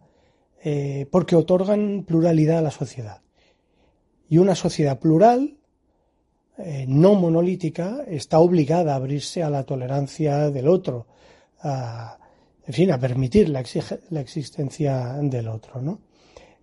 eh, 0.65 1.07
porque 1.13 1.37
otorgan 1.37 2.05
pluralidad 2.05 2.59
a 2.59 2.63
la 2.63 2.71
sociedad. 2.73 3.23
Y 4.29 4.39
una 4.39 4.57
sociedad 4.57 4.99
plural 4.99 5.57
eh, 6.69 6.85
no 6.89 7.15
monolítica 7.15 8.03
está 8.09 8.41
obligada 8.41 8.93
a 8.93 8.97
abrirse 8.97 9.41
a 9.41 9.51
la 9.51 9.63
tolerancia 9.63 10.51
del 10.51 10.67
otro, 10.67 11.07
a, 11.61 12.19
en 12.67 12.75
fin, 12.75 12.91
a 12.91 12.99
permitir 12.99 13.49
la, 13.49 13.61
existencia 14.21 15.17
del 15.23 15.47
otro. 15.47 15.81
¿no? 15.81 16.01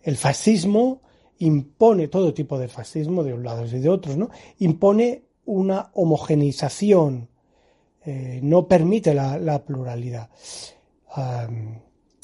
El 0.02 0.18
fascismo 0.18 1.04
impone 1.38 2.10
todo 2.10 2.34
tipo 2.34 2.60
de 2.60 2.68
fascismo 2.68 3.24
de 3.24 3.34
un 3.34 3.46
lado 3.46 3.66
y 3.66 3.80
de 3.80 3.88
otros, 3.88 4.18
¿no? 4.18 4.30
impone 4.60 5.24
una 5.46 5.90
homogeneización, 5.94 7.30
eh, 8.06 8.42
no 8.44 8.68
permite 8.68 9.14
la, 9.14 9.64
pluralidad. 9.64 10.30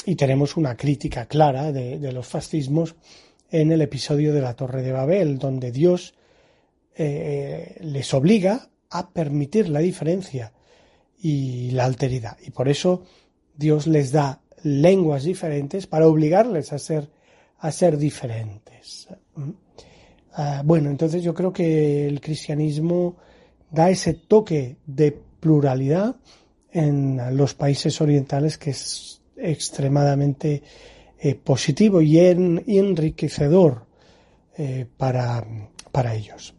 y 0.06 0.16
tenemos 0.16 0.58
una 0.58 0.76
crítica 0.76 1.28
clara 1.28 1.72
de 1.72 2.12
los 2.12 2.28
fascismos 2.28 2.97
en 3.49 3.72
el 3.72 3.82
episodio 3.82 4.34
de 4.34 4.41
la 4.41 4.54
Torre 4.54 4.82
de 4.82 4.91
Babel, 4.91 5.38
donde 5.38 5.72
Dios 5.72 6.14
eh, 7.02 7.78
les 7.80 8.14
obliga 8.14 8.70
a 8.89 9.10
permitir 9.12 9.70
la 9.70 9.80
diferencia 9.80 10.52
y 11.18 11.72
la 11.72 11.86
alteridad. 11.86 12.38
Y 12.45 12.52
por 12.52 12.68
eso 12.68 13.06
Dios 13.56 13.88
les 13.88 14.12
da 14.12 14.41
lenguas 14.64 15.24
diferentes 15.24 15.88
para 15.88 16.08
obligarles 16.08 16.74
a 16.74 16.78
ser, 16.78 17.10
a 17.60 17.72
ser 17.72 17.97
diferentes. 17.97 19.08
¿Mm? 19.36 19.50
Ah, 20.34 20.62
bueno, 20.66 20.89
entonces 20.89 21.24
yo 21.24 21.34
creo 21.34 21.54
que 21.54 22.06
el 22.06 22.20
cristianismo 22.20 23.16
da 23.72 23.89
ese 23.89 24.14
toque 24.14 24.76
de 24.86 25.18
pluralidad 25.39 26.18
en 26.70 27.38
los 27.38 27.54
países 27.54 28.02
orientales 28.02 28.58
que 28.58 28.72
es 28.72 29.22
extremadamente 29.38 30.64
eh, 31.18 31.36
positivo 31.36 32.02
y, 32.02 32.20
enriquecedor 32.20 33.86
eh, 34.58 34.86
para, 34.97 35.47
para 35.93 36.14
ellos. 36.14 36.59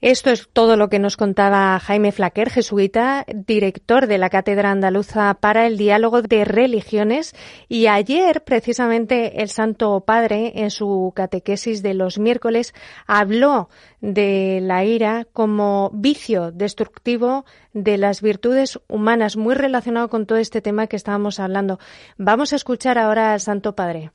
Esto 0.00 0.30
es 0.30 0.48
todo 0.50 0.76
lo 0.76 0.88
que 0.88 0.98
nos 0.98 1.18
contaba 1.18 1.78
Jaime 1.78 2.10
Flaquer, 2.10 2.48
jesuita, 2.48 3.26
director 3.34 4.06
de 4.06 4.16
la 4.16 4.30
Cátedra 4.30 4.70
Andaluza 4.70 5.34
para 5.34 5.66
el 5.66 5.76
Diálogo 5.76 6.22
de 6.22 6.46
Religiones. 6.46 7.34
Y 7.68 7.86
ayer, 7.86 8.42
precisamente, 8.42 9.42
el 9.42 9.50
Santo 9.50 10.02
Padre, 10.06 10.52
en 10.54 10.70
su 10.70 11.12
catequesis 11.14 11.82
de 11.82 11.92
los 11.92 12.18
miércoles, 12.18 12.72
habló 13.06 13.68
de 14.00 14.60
la 14.62 14.86
ira 14.86 15.26
como 15.34 15.90
vicio 15.92 16.50
destructivo 16.50 17.44
de 17.74 17.98
las 17.98 18.22
virtudes 18.22 18.80
humanas, 18.88 19.36
muy 19.36 19.54
relacionado 19.54 20.08
con 20.08 20.24
todo 20.24 20.38
este 20.38 20.62
tema 20.62 20.86
que 20.86 20.96
estábamos 20.96 21.38
hablando. 21.40 21.78
Vamos 22.16 22.54
a 22.54 22.56
escuchar 22.56 22.96
ahora 22.96 23.34
al 23.34 23.40
Santo 23.40 23.74
Padre. 23.74 24.12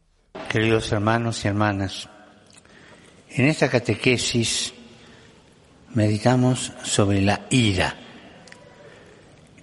Queridos 0.50 0.92
hermanos 0.92 1.46
y 1.46 1.48
hermanas, 1.48 2.10
en 3.30 3.46
esta 3.46 3.70
catequesis 3.70 4.74
meditamos 5.96 6.72
sobre 6.84 7.22
la 7.22 7.41
ira. 7.50 7.96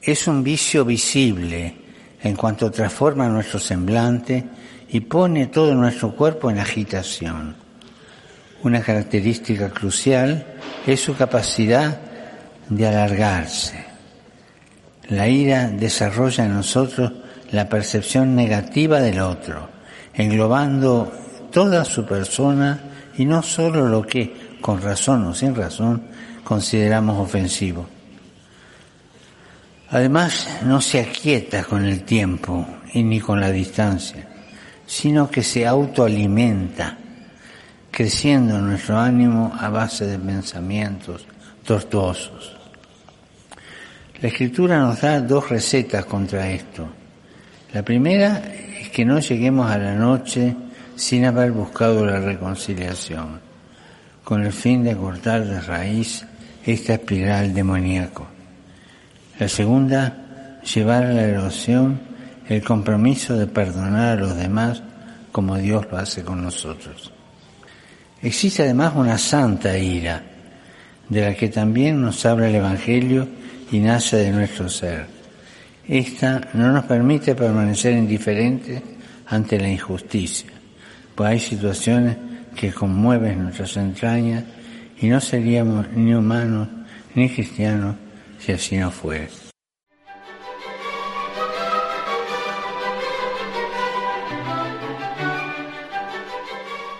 Es 0.02 0.26
un 0.26 0.42
vicio 0.42 0.84
visible 0.84 1.76
en 2.22 2.34
cuanto 2.34 2.70
transforma 2.70 3.28
nuestro 3.28 3.58
semblante 3.60 4.44
y 4.88 5.00
pone 5.00 5.46
todo 5.46 5.74
nuestro 5.74 6.14
cuerpo 6.16 6.50
en 6.50 6.58
agitación. 6.58 7.54
Una 8.62 8.80
característica 8.80 9.70
crucial 9.70 10.46
es 10.86 11.00
su 11.00 11.16
capacidad 11.16 12.00
de 12.68 12.86
alargarse. 12.86 13.84
La 15.08 15.28
ira 15.28 15.68
desarrolla 15.68 16.44
en 16.44 16.54
nosotros 16.54 17.12
la 17.50 17.68
percepción 17.68 18.34
negativa 18.34 19.00
del 19.00 19.20
otro, 19.20 19.68
englobando 20.14 21.12
toda 21.50 21.84
su 21.84 22.06
persona 22.06 22.80
y 23.18 23.24
no 23.24 23.42
solo 23.42 23.88
lo 23.88 24.06
que, 24.06 24.56
con 24.60 24.80
razón 24.80 25.26
o 25.26 25.34
sin 25.34 25.54
razón, 25.54 26.11
consideramos 26.44 27.18
ofensivo. 27.18 27.86
Además, 29.90 30.48
no 30.64 30.80
se 30.80 31.00
aquieta 31.00 31.64
con 31.64 31.84
el 31.84 32.02
tiempo 32.04 32.66
y 32.94 33.02
ni 33.02 33.20
con 33.20 33.40
la 33.40 33.50
distancia, 33.50 34.26
sino 34.86 35.30
que 35.30 35.42
se 35.42 35.66
autoalimenta, 35.66 36.96
creciendo 37.90 38.58
nuestro 38.58 38.98
ánimo 38.98 39.52
a 39.58 39.68
base 39.68 40.06
de 40.06 40.18
pensamientos 40.18 41.26
tortuosos. 41.64 42.56
La 44.22 44.28
escritura 44.28 44.78
nos 44.78 45.00
da 45.00 45.20
dos 45.20 45.50
recetas 45.50 46.06
contra 46.06 46.50
esto. 46.50 46.88
La 47.74 47.82
primera 47.82 48.42
es 48.80 48.88
que 48.88 49.04
no 49.04 49.18
lleguemos 49.18 49.70
a 49.70 49.76
la 49.76 49.94
noche 49.94 50.56
sin 50.96 51.24
haber 51.26 51.52
buscado 51.52 52.06
la 52.06 52.20
reconciliación, 52.20 53.40
con 54.24 54.42
el 54.42 54.52
fin 54.52 54.84
de 54.84 54.96
cortar 54.96 55.44
de 55.44 55.60
raíz 55.60 56.24
esta 56.64 56.94
espiral 56.94 57.52
demoníaco. 57.54 58.26
La 59.38 59.48
segunda, 59.48 60.60
llevar 60.62 61.04
a 61.04 61.12
la 61.12 61.22
erosión 61.22 62.00
el 62.48 62.62
compromiso 62.62 63.36
de 63.36 63.46
perdonar 63.46 64.18
a 64.18 64.20
los 64.20 64.36
demás 64.36 64.82
como 65.32 65.56
Dios 65.56 65.86
lo 65.90 65.98
hace 65.98 66.22
con 66.22 66.42
nosotros. 66.42 67.12
Existe 68.20 68.62
además 68.62 68.92
una 68.94 69.18
santa 69.18 69.76
ira, 69.76 70.22
de 71.08 71.20
la 71.20 71.34
que 71.34 71.48
también 71.48 72.00
nos 72.00 72.24
habla 72.24 72.48
el 72.48 72.54
Evangelio 72.54 73.26
y 73.72 73.80
nace 73.80 74.18
de 74.18 74.30
nuestro 74.30 74.68
ser. 74.68 75.06
Esta 75.88 76.40
no 76.54 76.70
nos 76.70 76.84
permite 76.84 77.34
permanecer 77.34 77.94
indiferentes 77.94 78.80
ante 79.26 79.58
la 79.58 79.68
injusticia, 79.68 80.50
pues 81.14 81.30
hay 81.30 81.40
situaciones 81.40 82.16
que 82.54 82.72
conmueven 82.72 83.42
nuestras 83.42 83.76
entrañas 83.78 84.44
y 85.02 85.08
no 85.08 85.20
seríamos 85.20 85.92
ni 85.92 86.14
humanos 86.14 86.68
ni 87.14 87.28
cristianos 87.28 87.96
si 88.38 88.52
así 88.52 88.78
no 88.78 88.90
fuera. 88.90 89.28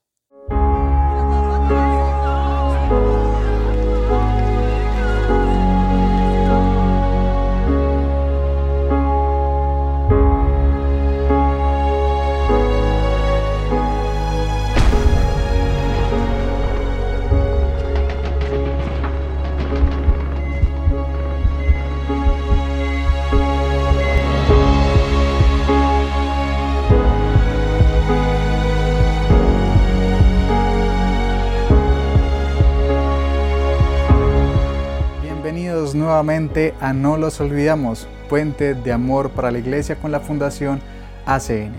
Nuevamente 35.95 36.75
a 36.81 36.93
No 36.93 37.17
los 37.17 37.41
olvidamos, 37.41 38.07
puente 38.29 38.75
de 38.75 38.93
amor 38.93 39.31
para 39.31 39.51
la 39.51 39.59
iglesia 39.59 39.97
con 39.97 40.13
la 40.13 40.21
Fundación 40.21 40.81
ACN. 41.27 41.75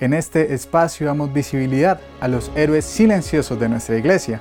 En 0.00 0.14
este 0.14 0.54
espacio 0.54 1.06
damos 1.06 1.32
visibilidad 1.32 2.00
a 2.20 2.28
los 2.28 2.50
héroes 2.56 2.84
silenciosos 2.84 3.60
de 3.60 3.68
nuestra 3.68 3.96
iglesia, 3.96 4.40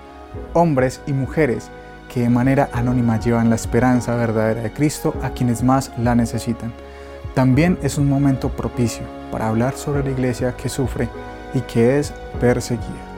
hombres 0.53 1.01
y 1.05 1.13
mujeres 1.13 1.69
que 2.11 2.21
de 2.21 2.29
manera 2.29 2.69
anónima 2.73 3.19
llevan 3.19 3.49
la 3.49 3.55
esperanza 3.55 4.15
verdadera 4.15 4.63
de 4.63 4.73
Cristo 4.73 5.13
a 5.21 5.29
quienes 5.29 5.63
más 5.63 5.91
la 5.97 6.15
necesitan. 6.15 6.73
También 7.35 7.77
es 7.81 7.97
un 7.97 8.09
momento 8.09 8.49
propicio 8.49 9.03
para 9.31 9.47
hablar 9.47 9.77
sobre 9.77 10.03
la 10.03 10.09
iglesia 10.09 10.55
que 10.57 10.67
sufre 10.67 11.07
y 11.53 11.61
que 11.61 11.99
es 11.99 12.11
perseguida. 12.39 13.10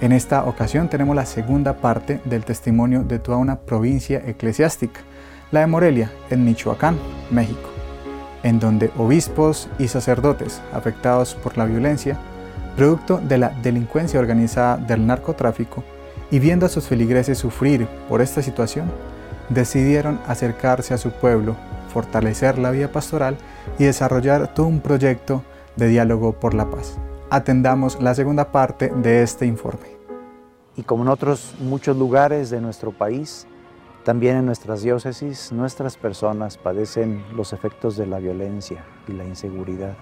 En 0.00 0.12
esta 0.12 0.44
ocasión 0.44 0.88
tenemos 0.88 1.16
la 1.16 1.26
segunda 1.26 1.78
parte 1.78 2.20
del 2.24 2.44
testimonio 2.44 3.02
de 3.02 3.18
toda 3.18 3.36
una 3.38 3.58
provincia 3.58 4.22
eclesiástica, 4.24 5.00
la 5.50 5.60
de 5.60 5.66
Morelia, 5.66 6.12
en 6.30 6.44
Michoacán, 6.44 6.96
México, 7.32 7.68
en 8.44 8.60
donde 8.60 8.92
obispos 8.96 9.68
y 9.76 9.88
sacerdotes 9.88 10.62
afectados 10.72 11.34
por 11.34 11.58
la 11.58 11.64
violencia, 11.64 12.16
producto 12.76 13.18
de 13.18 13.38
la 13.38 13.48
delincuencia 13.60 14.20
organizada 14.20 14.76
del 14.76 15.04
narcotráfico, 15.04 15.82
y 16.30 16.38
viendo 16.38 16.66
a 16.66 16.68
sus 16.68 16.86
feligreses 16.86 17.38
sufrir 17.38 17.88
por 18.08 18.22
esta 18.22 18.40
situación, 18.40 18.92
decidieron 19.48 20.20
acercarse 20.28 20.94
a 20.94 20.98
su 20.98 21.10
pueblo, 21.10 21.56
fortalecer 21.92 22.56
la 22.56 22.70
vía 22.70 22.92
pastoral 22.92 23.36
y 23.80 23.84
desarrollar 23.84 24.54
todo 24.54 24.66
un 24.66 24.78
proyecto 24.78 25.42
de 25.74 25.88
diálogo 25.88 26.34
por 26.34 26.54
la 26.54 26.66
paz 26.70 26.98
atendamos 27.30 28.00
la 28.00 28.14
segunda 28.14 28.50
parte 28.52 28.88
de 28.88 29.22
este 29.22 29.44
informe. 29.44 29.98
Y 30.76 30.82
como 30.82 31.02
en 31.02 31.08
otros 31.08 31.54
muchos 31.60 31.96
lugares 31.96 32.48
de 32.48 32.60
nuestro 32.60 32.92
país, 32.92 33.46
también 34.04 34.38
en 34.38 34.46
nuestras 34.46 34.82
diócesis, 34.82 35.52
nuestras 35.52 35.98
personas 35.98 36.56
padecen 36.56 37.24
los 37.36 37.52
efectos 37.52 37.96
de 37.96 38.06
la 38.06 38.18
violencia 38.18 38.84
y 39.06 39.12
la 39.12 39.24
inseguridad. 39.24 39.94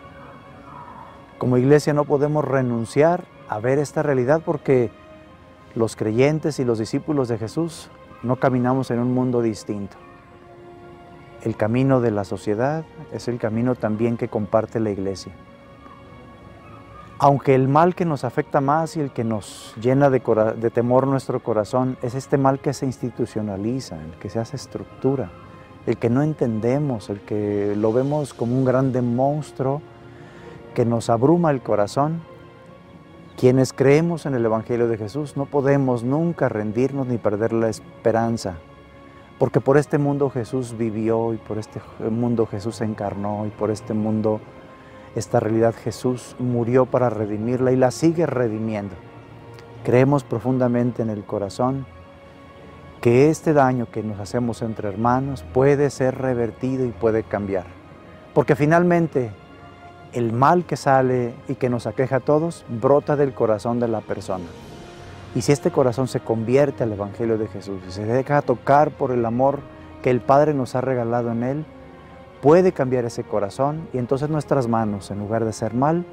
Como 1.38 1.58
iglesia 1.58 1.92
no 1.92 2.04
podemos 2.04 2.44
renunciar 2.44 3.24
a 3.48 3.58
ver 3.58 3.78
esta 3.78 4.02
realidad 4.02 4.42
porque 4.44 4.90
los 5.74 5.96
creyentes 5.96 6.60
y 6.60 6.64
los 6.64 6.78
discípulos 6.78 7.28
de 7.28 7.38
Jesús 7.38 7.90
no 8.22 8.36
caminamos 8.36 8.90
en 8.90 9.00
un 9.00 9.12
mundo 9.12 9.42
distinto. 9.42 9.96
el 11.42 11.56
camino 11.56 12.00
de 12.00 12.10
la 12.10 12.24
sociedad, 12.24 12.84
es 13.12 13.28
el 13.28 13.38
camino 13.38 13.76
también 13.76 14.16
que 14.16 14.26
comparte 14.26 14.80
la 14.80 14.90
iglesia. 14.90 15.32
Aunque 17.18 17.54
el 17.54 17.66
mal 17.66 17.94
que 17.94 18.04
nos 18.04 18.24
afecta 18.24 18.60
más 18.60 18.96
y 18.96 19.00
el 19.00 19.10
que 19.10 19.24
nos 19.24 19.74
llena 19.80 20.10
de, 20.10 20.20
temor 20.70 21.06
nuestro 21.06 21.40
corazón 21.42 21.96
es 22.02 22.14
este 22.14 22.36
mal 22.36 22.60
que 22.60 22.74
se 22.74 22.84
institucionaliza, 22.84 23.96
el 23.96 24.18
que 24.18 24.28
se 24.28 24.38
hace 24.38 24.56
estructura, 24.56 25.30
el 25.86 25.96
que 25.96 26.10
no 26.10 26.20
entendemos, 26.22 27.08
el 27.08 27.20
que 27.20 27.74
lo 27.74 27.90
vemos 27.94 28.34
como 28.34 28.54
un 28.58 28.66
grande 28.66 29.00
monstruo 29.00 29.80
que 30.74 30.84
nos 30.84 31.08
abruma 31.08 31.50
el 31.52 31.62
corazón, 31.62 32.20
quienes 33.38 33.72
creemos 33.72 34.26
en 34.26 34.34
el 34.34 34.44
Evangelio 34.44 34.86
de 34.86 34.98
Jesús 34.98 35.38
no 35.38 35.46
podemos 35.46 36.04
nunca 36.04 36.50
rendirnos 36.50 37.06
ni 37.06 37.16
perder 37.16 37.54
la 37.54 37.70
esperanza, 37.70 38.58
porque 39.38 39.62
por 39.62 39.78
este 39.78 39.96
mundo 39.96 40.28
Jesús 40.28 40.76
vivió 40.76 41.32
y 41.32 41.38
por 41.38 41.56
este 41.56 41.80
mundo 42.10 42.44
Jesús 42.44 42.82
encarnó 42.82 43.46
y 43.46 43.50
por 43.50 43.70
este 43.70 43.94
mundo 43.94 44.38
esta 45.16 45.40
realidad 45.40 45.74
Jesús 45.74 46.36
murió 46.38 46.84
para 46.84 47.08
redimirla 47.08 47.72
y 47.72 47.76
la 47.76 47.90
sigue 47.90 48.26
redimiendo. 48.26 48.94
Creemos 49.82 50.24
profundamente 50.24 51.00
en 51.00 51.08
el 51.08 51.24
corazón 51.24 51.86
que 53.00 53.30
este 53.30 53.54
daño 53.54 53.86
que 53.90 54.02
nos 54.02 54.20
hacemos 54.20 54.60
entre 54.60 54.88
hermanos 54.88 55.42
puede 55.54 55.88
ser 55.88 56.18
revertido 56.18 56.84
y 56.84 56.90
puede 56.90 57.22
cambiar. 57.22 57.64
Porque 58.34 58.56
finalmente 58.56 59.30
el 60.12 60.32
mal 60.32 60.66
que 60.66 60.76
sale 60.76 61.34
y 61.48 61.54
que 61.54 61.70
nos 61.70 61.86
aqueja 61.86 62.16
a 62.16 62.20
todos 62.20 62.66
brota 62.68 63.16
del 63.16 63.32
corazón 63.32 63.80
de 63.80 63.88
la 63.88 64.02
persona. 64.02 64.44
Y 65.34 65.40
si 65.40 65.52
este 65.52 65.70
corazón 65.70 66.08
se 66.08 66.20
convierte 66.20 66.82
al 66.82 66.92
Evangelio 66.92 67.38
de 67.38 67.48
Jesús 67.48 67.80
y 67.88 67.90
se 67.90 68.04
deja 68.04 68.42
tocar 68.42 68.90
por 68.90 69.12
el 69.12 69.24
amor 69.24 69.60
que 70.02 70.10
el 70.10 70.20
Padre 70.20 70.52
nos 70.52 70.74
ha 70.74 70.82
regalado 70.82 71.32
en 71.32 71.42
Él, 71.42 71.64
puede 72.42 72.72
cambiar 72.72 73.04
ese 73.04 73.24
corazón 73.24 73.88
y 73.92 73.98
entonces 73.98 74.28
nuestras 74.28 74.68
manos, 74.68 75.10
en 75.10 75.18
lugar 75.18 75.44
de 75.44 75.52
ser 75.52 75.74
mal, 75.74 76.04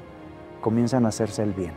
comienzan 0.60 1.04
a 1.04 1.08
hacerse 1.08 1.42
el 1.42 1.52
bien. 1.52 1.72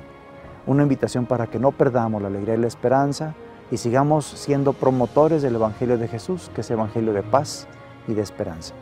Una 0.66 0.84
invitación 0.84 1.26
para 1.26 1.48
que 1.48 1.60
no 1.60 1.72
perdamos 1.72 2.22
la 2.22 2.28
alegría 2.28 2.56
y 2.56 2.58
la 2.58 2.68
esperanza 2.68 3.34
y 3.72 3.78
sigamos 3.78 4.26
siendo 4.26 4.74
promotores 4.74 5.42
del 5.42 5.56
Evangelio 5.56 5.98
de 5.98 6.08
Jesús, 6.08 6.50
que 6.56 6.62
es 6.62 6.72
Evangelio 6.72 7.14
de 7.14 7.24
paz 7.24 7.68
y 8.08 8.14
de 8.14 8.22
esperanza. 8.22 8.74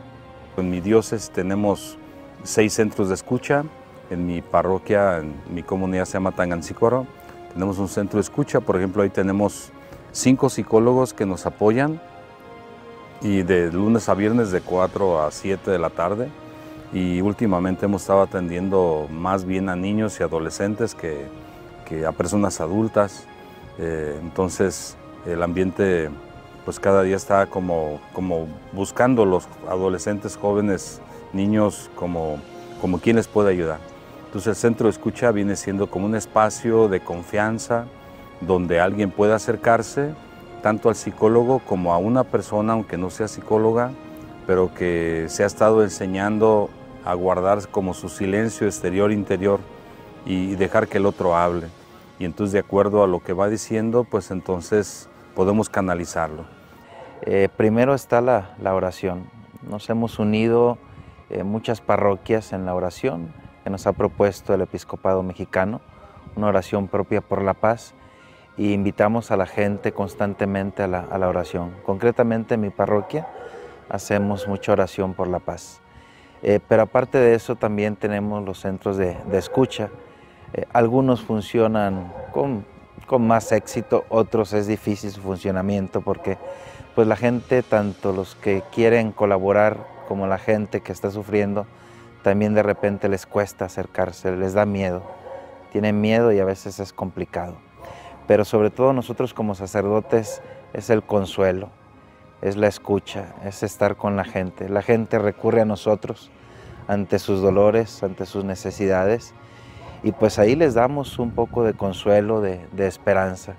En 0.56 0.70
mi 0.70 0.80
diócesis 0.80 1.30
tenemos 1.30 1.98
seis 2.42 2.72
centros 2.72 3.08
de 3.08 3.14
escucha. 3.14 3.64
En 4.08 4.24
mi 4.24 4.40
parroquia, 4.40 5.18
en 5.18 5.34
mi 5.50 5.62
comunidad 5.62 6.04
se 6.04 6.14
llama 6.14 6.32
Tangancicoro. 6.32 7.06
Tenemos 7.52 7.78
un 7.78 7.88
centro 7.88 8.18
de 8.18 8.22
escucha, 8.22 8.60
por 8.60 8.76
ejemplo, 8.76 9.02
ahí 9.02 9.10
tenemos 9.10 9.72
cinco 10.12 10.48
psicólogos 10.48 11.12
que 11.12 11.26
nos 11.26 11.46
apoyan 11.46 12.00
y 13.20 13.42
de 13.42 13.72
lunes 13.72 14.08
a 14.08 14.14
viernes 14.14 14.50
de 14.50 14.60
4 14.60 15.22
a 15.22 15.30
7 15.30 15.70
de 15.70 15.78
la 15.78 15.90
tarde. 15.90 16.28
Y 16.92 17.20
últimamente 17.20 17.86
hemos 17.86 18.02
estado 18.02 18.22
atendiendo 18.22 19.08
más 19.10 19.44
bien 19.44 19.68
a 19.68 19.76
niños 19.76 20.18
y 20.20 20.22
adolescentes 20.22 20.94
que, 20.94 21.26
a 22.06 22.12
personas 22.12 22.60
adultas. 22.60 23.26
Eh, 23.78 24.18
entonces 24.22 24.96
el 25.26 25.42
ambiente 25.42 26.10
pues 26.64 26.80
cada 26.80 27.02
día 27.02 27.14
está 27.14 27.46
como, 27.46 28.00
como 28.12 28.48
buscando 28.72 29.24
los 29.24 29.46
adolescentes, 29.68 30.36
jóvenes, 30.36 31.00
niños 31.32 31.90
como, 31.94 32.40
como 32.80 32.98
quien 32.98 33.16
les 33.16 33.28
puede 33.28 33.50
ayudar. 33.50 33.78
Entonces 34.26 34.48
el 34.48 34.56
centro 34.56 34.86
de 34.86 34.90
escucha 34.90 35.30
viene 35.30 35.54
siendo 35.54 35.88
como 35.88 36.06
un 36.06 36.16
espacio 36.16 36.88
de 36.88 37.00
confianza 37.00 37.86
donde 38.40 38.80
alguien 38.80 39.12
puede 39.12 39.32
acercarse 39.32 40.12
tanto 40.66 40.88
al 40.88 40.96
psicólogo 40.96 41.60
como 41.60 41.94
a 41.94 41.98
una 41.98 42.24
persona, 42.24 42.72
aunque 42.72 42.96
no 42.96 43.08
sea 43.08 43.28
psicóloga, 43.28 43.92
pero 44.48 44.74
que 44.74 45.26
se 45.28 45.44
ha 45.44 45.46
estado 45.46 45.84
enseñando 45.84 46.70
a 47.04 47.14
guardar 47.14 47.68
como 47.68 47.94
su 47.94 48.08
silencio 48.08 48.66
exterior, 48.66 49.12
interior 49.12 49.60
y 50.24 50.56
dejar 50.56 50.88
que 50.88 50.98
el 50.98 51.06
otro 51.06 51.36
hable. 51.36 51.68
Y 52.18 52.24
entonces 52.24 52.52
de 52.52 52.58
acuerdo 52.58 53.04
a 53.04 53.06
lo 53.06 53.20
que 53.20 53.32
va 53.32 53.48
diciendo, 53.48 54.02
pues 54.02 54.32
entonces 54.32 55.08
podemos 55.36 55.68
canalizarlo. 55.68 56.46
Eh, 57.22 57.48
primero 57.56 57.94
está 57.94 58.20
la, 58.20 58.56
oración. 58.74 59.30
Nos 59.70 59.88
hemos 59.88 60.18
unido 60.18 60.78
eh, 61.30 61.44
muchas 61.44 61.80
parroquias 61.80 62.52
en 62.52 62.66
la 62.66 62.74
oración 62.74 63.32
que 63.62 63.70
nos 63.70 63.86
ha 63.86 63.92
propuesto 63.92 64.52
el 64.52 64.62
episcopado 64.62 65.22
mexicano, 65.22 65.80
una 66.34 66.48
oración 66.48 66.88
propia 66.88 67.20
por 67.20 67.40
la 67.40 67.54
paz 67.54 67.94
y 68.56 68.72
invitamos 68.72 69.30
a 69.30 69.36
la 69.36 69.46
gente 69.46 69.92
constantemente 69.92 70.82
a 70.82 70.88
la, 70.88 71.28
oración. 71.28 71.74
Concretamente 71.84 72.54
en 72.54 72.62
mi 72.62 72.70
parroquia 72.70 73.26
hacemos 73.88 74.48
mucha 74.48 74.72
oración 74.72 75.14
por 75.14 75.28
la 75.28 75.40
paz. 75.40 75.80
Eh, 76.42 76.60
pero 76.66 76.82
aparte 76.82 77.18
de 77.18 77.34
eso 77.34 77.56
también 77.56 77.96
tenemos 77.96 78.44
los 78.44 78.60
centros 78.60 78.96
de, 78.96 79.16
escucha. 79.32 79.90
Eh, 80.54 80.64
algunos 80.72 81.22
funcionan 81.22 82.12
con, 82.32 82.64
con, 83.06 83.26
más 83.26 83.52
éxito, 83.52 84.04
otros 84.08 84.52
es 84.52 84.66
difícil 84.66 85.10
su 85.10 85.20
funcionamiento 85.20 86.00
porque 86.00 86.38
pues 86.94 87.06
la 87.06 87.16
gente, 87.16 87.62
tanto 87.62 88.12
los 88.12 88.36
que 88.36 88.62
quieren 88.72 89.12
colaborar 89.12 89.86
como 90.08 90.26
la 90.26 90.38
gente 90.38 90.80
que 90.80 90.92
está 90.92 91.10
sufriendo, 91.10 91.66
también 92.22 92.54
de 92.54 92.62
repente 92.62 93.08
les 93.08 93.26
cuesta 93.26 93.66
acercarse, 93.66 94.34
les 94.34 94.54
da 94.54 94.64
miedo. 94.64 95.02
Tienen 95.72 96.00
miedo 96.00 96.32
y 96.32 96.38
a 96.38 96.44
veces 96.44 96.80
es 96.80 96.92
complicado 96.94 97.65
pero 98.26 98.44
sobre 98.44 98.70
todo 98.70 98.92
nosotros 98.92 99.34
como 99.34 99.54
sacerdotes 99.54 100.42
es 100.72 100.90
el 100.90 101.02
consuelo, 101.02 101.70
es 102.42 102.56
la 102.56 102.66
escucha, 102.66 103.34
es 103.44 103.62
estar 103.62 103.96
con 103.96 104.16
la 104.16 104.24
gente. 104.24 104.68
La 104.68 104.82
gente 104.82 105.18
recurre 105.18 105.62
a 105.62 105.64
nosotros 105.64 106.30
ante 106.88 107.18
sus 107.18 107.40
dolores, 107.40 108.02
ante 108.02 108.26
sus 108.26 108.44
necesidades, 108.44 109.34
y 110.02 110.12
pues 110.12 110.38
ahí 110.38 110.54
les 110.54 110.74
damos 110.74 111.18
un 111.18 111.30
poco 111.30 111.64
de 111.64 111.74
consuelo, 111.74 112.40
de, 112.40 112.60
esperanza. 112.78 113.54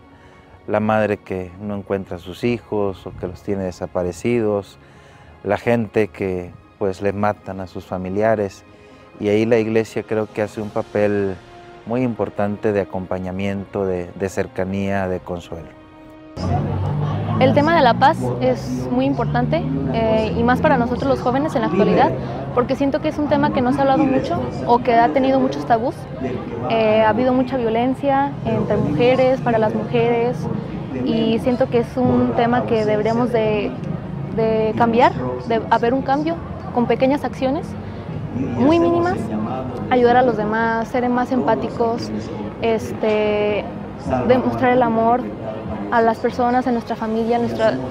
La 0.68 0.80
madre 0.80 1.18
que 1.18 1.52
no 1.62 1.76
encuentra 1.76 2.18
a 2.18 2.20
sus 2.20 2.44
hijos 2.44 3.06
o 3.08 3.12
que 3.18 3.28
los 3.28 3.42
tiene 3.42 3.64
desaparecidos, 3.64 4.78
la 5.44 5.58
gente 5.58 6.10
que 6.10 6.52
pues 6.78 7.02
le 7.02 7.14
matan 7.14 7.60
a 7.60 7.68
sus 7.68 7.86
familiares, 7.86 8.64
y 9.20 9.30
ahí 9.30 9.46
la 9.46 9.58
iglesia 9.58 10.04
creo 10.04 10.32
que 10.32 10.42
hace 10.42 10.62
un 10.62 10.70
papel 10.70 11.36
muy 11.88 12.02
importante 12.02 12.74
de 12.74 12.82
acompañamiento, 12.82 13.86
de, 13.86 14.30
cercanía, 14.30 15.08
de 15.08 15.20
consuelo. 15.20 15.68
El 17.40 17.54
tema 17.54 17.76
de 17.76 17.82
la 17.82 17.94
paz 17.94 18.18
es 18.42 18.88
muy 18.92 19.06
importante 19.06 19.64
eh, 19.94 20.34
y 20.36 20.44
más 20.44 20.60
para 20.60 20.78
nosotros 20.78 21.08
los 21.08 21.22
jóvenes 21.22 21.56
en 21.56 21.62
la 21.62 21.68
actualidad, 21.68 22.12
porque 22.56 22.76
siento 22.76 23.00
que 23.00 23.10
es 23.10 23.18
un 23.18 23.30
tema 23.30 23.54
que 23.54 23.62
no 23.62 23.72
se 23.72 23.80
ha 23.80 23.82
hablado 23.82 24.04
mucho 24.04 24.42
o 24.66 24.80
que 24.80 24.96
ha 24.96 25.10
tenido 25.10 25.40
muchos 25.40 25.66
tabús. 25.66 25.96
Eh, 26.70 27.02
ha 27.02 27.10
habido 27.10 27.34
mucha 27.34 27.58
violencia 27.58 28.32
entre 28.46 28.78
mujeres, 28.78 29.40
para 29.42 29.60
las 29.60 29.74
mujeres, 29.74 30.36
y 31.06 31.40
siento 31.40 31.70
que 31.70 31.80
es 31.80 31.96
un 31.96 32.34
tema 32.36 32.66
que 32.66 32.86
deberíamos 32.86 33.32
de, 33.32 33.72
de 34.36 34.74
cambiar, 34.76 35.14
de 35.48 35.62
haber 35.70 35.94
un 35.94 36.02
cambio 36.02 36.36
con 36.74 36.88
pequeñas 36.88 37.24
acciones 37.24 37.68
muy 38.38 38.80
mínimas, 38.80 39.18
ayudar 39.90 40.18
a 40.18 40.22
los 40.22 40.38
demás, 40.38 40.88
ser 40.88 41.08
más 41.10 41.32
empáticos, 41.32 42.12
este, 42.62 43.64
demostrar 44.28 44.74
el 44.74 44.84
amor 44.84 45.22
a 45.92 46.02
las 46.02 46.18
personas 46.20 46.68
en 46.68 46.74
nuestra 46.74 46.96
familia, 46.96 47.38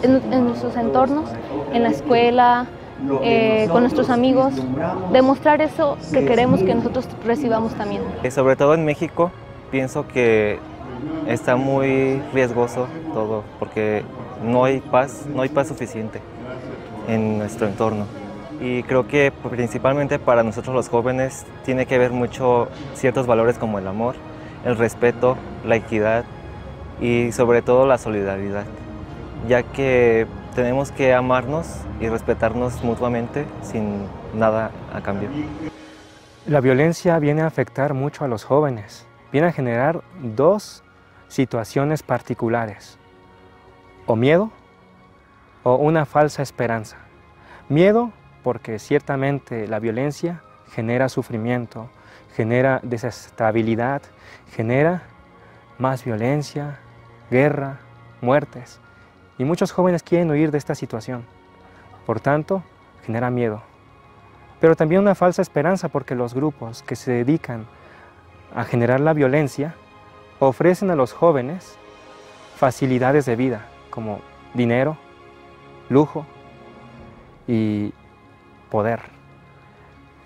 en, 0.02 0.44
nuestros 0.44 0.76
entornos, 0.76 1.30
en 1.72 1.82
la 1.82 1.88
escuela, 1.88 2.66
eh, 3.22 3.68
con 3.70 3.82
nuestros 3.82 4.10
amigos, 4.10 4.54
demostrar 5.12 5.60
eso 5.60 5.96
que 6.12 6.24
queremos 6.24 6.62
que 6.62 6.74
nosotros 6.74 7.08
recibamos 7.24 7.74
también. 7.74 8.02
Eh, 8.22 8.30
sobre 8.30 8.56
todo 8.56 8.74
en 8.74 8.84
México, 8.84 9.30
pienso 9.70 10.06
que 10.06 10.58
está 11.26 11.56
muy 11.56 12.22
riesgoso 12.32 12.86
todo, 13.12 13.44
porque 13.58 14.02
no 14.42 14.64
hay 14.64 14.80
paz, 14.80 15.26
no 15.34 15.42
hay 15.42 15.48
paz 15.48 15.68
suficiente 15.68 16.20
en 17.08 17.38
nuestro 17.38 17.66
entorno 17.66 18.06
y 18.60 18.82
creo 18.84 19.06
que 19.06 19.32
principalmente 19.50 20.18
para 20.18 20.42
nosotros 20.42 20.74
los 20.74 20.88
jóvenes 20.88 21.46
tiene 21.64 21.86
que 21.86 21.98
ver 21.98 22.10
mucho 22.12 22.68
ciertos 22.94 23.26
valores 23.26 23.58
como 23.58 23.78
el 23.78 23.86
amor, 23.86 24.14
el 24.64 24.76
respeto, 24.76 25.36
la 25.64 25.76
equidad 25.76 26.24
y 27.00 27.32
sobre 27.32 27.62
todo 27.62 27.86
la 27.86 27.98
solidaridad, 27.98 28.64
ya 29.46 29.62
que 29.62 30.26
tenemos 30.54 30.90
que 30.90 31.12
amarnos 31.12 31.66
y 32.00 32.08
respetarnos 32.08 32.82
mutuamente 32.82 33.44
sin 33.62 34.06
nada 34.34 34.70
a 34.92 35.00
cambio. 35.02 35.28
La 36.46 36.60
violencia 36.60 37.18
viene 37.18 37.42
a 37.42 37.46
afectar 37.46 37.92
mucho 37.92 38.24
a 38.24 38.28
los 38.28 38.44
jóvenes, 38.44 39.06
viene 39.32 39.48
a 39.48 39.52
generar 39.52 40.02
dos 40.22 40.82
situaciones 41.28 42.02
particulares, 42.02 42.98
o 44.06 44.16
miedo 44.16 44.50
o 45.64 45.74
una 45.74 46.06
falsa 46.06 46.42
esperanza. 46.42 46.96
Miedo 47.68 48.12
porque 48.46 48.78
ciertamente 48.78 49.66
la 49.66 49.80
violencia 49.80 50.40
genera 50.70 51.08
sufrimiento, 51.08 51.88
genera 52.36 52.78
desestabilidad, 52.84 54.02
genera 54.52 55.02
más 55.78 56.04
violencia, 56.04 56.78
guerra, 57.28 57.80
muertes. 58.20 58.78
Y 59.36 59.44
muchos 59.44 59.72
jóvenes 59.72 60.04
quieren 60.04 60.30
huir 60.30 60.52
de 60.52 60.58
esta 60.58 60.76
situación. 60.76 61.24
Por 62.06 62.20
tanto, 62.20 62.62
genera 63.04 63.30
miedo, 63.30 63.64
pero 64.60 64.76
también 64.76 65.00
una 65.00 65.16
falsa 65.16 65.42
esperanza 65.42 65.88
porque 65.88 66.14
los 66.14 66.32
grupos 66.32 66.84
que 66.84 66.94
se 66.94 67.10
dedican 67.10 67.66
a 68.54 68.62
generar 68.62 69.00
la 69.00 69.12
violencia 69.12 69.74
ofrecen 70.38 70.92
a 70.92 70.94
los 70.94 71.12
jóvenes 71.12 71.76
facilidades 72.54 73.26
de 73.26 73.34
vida 73.34 73.66
como 73.90 74.20
dinero, 74.54 74.96
lujo 75.88 76.24
y 77.48 77.92
poder. 78.70 79.00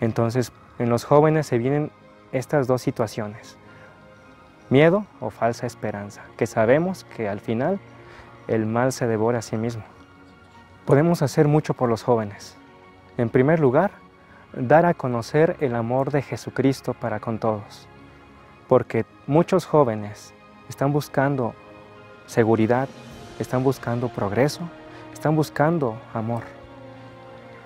Entonces, 0.00 0.52
en 0.78 0.88
los 0.88 1.04
jóvenes 1.04 1.46
se 1.46 1.58
vienen 1.58 1.90
estas 2.32 2.66
dos 2.66 2.82
situaciones, 2.82 3.58
miedo 4.70 5.04
o 5.20 5.30
falsa 5.30 5.66
esperanza, 5.66 6.22
que 6.36 6.46
sabemos 6.46 7.04
que 7.16 7.28
al 7.28 7.40
final 7.40 7.80
el 8.48 8.66
mal 8.66 8.92
se 8.92 9.06
devora 9.06 9.40
a 9.40 9.42
sí 9.42 9.56
mismo. 9.56 9.82
Podemos 10.86 11.22
hacer 11.22 11.48
mucho 11.48 11.74
por 11.74 11.88
los 11.88 12.02
jóvenes. 12.02 12.56
En 13.16 13.28
primer 13.28 13.60
lugar, 13.60 13.92
dar 14.52 14.86
a 14.86 14.94
conocer 14.94 15.56
el 15.60 15.74
amor 15.74 16.10
de 16.10 16.22
Jesucristo 16.22 16.94
para 16.94 17.20
con 17.20 17.38
todos, 17.38 17.86
porque 18.68 19.04
muchos 19.26 19.66
jóvenes 19.66 20.32
están 20.68 20.92
buscando 20.92 21.54
seguridad, 22.26 22.88
están 23.38 23.62
buscando 23.62 24.08
progreso, 24.08 24.68
están 25.12 25.36
buscando 25.36 25.96
amor. 26.14 26.59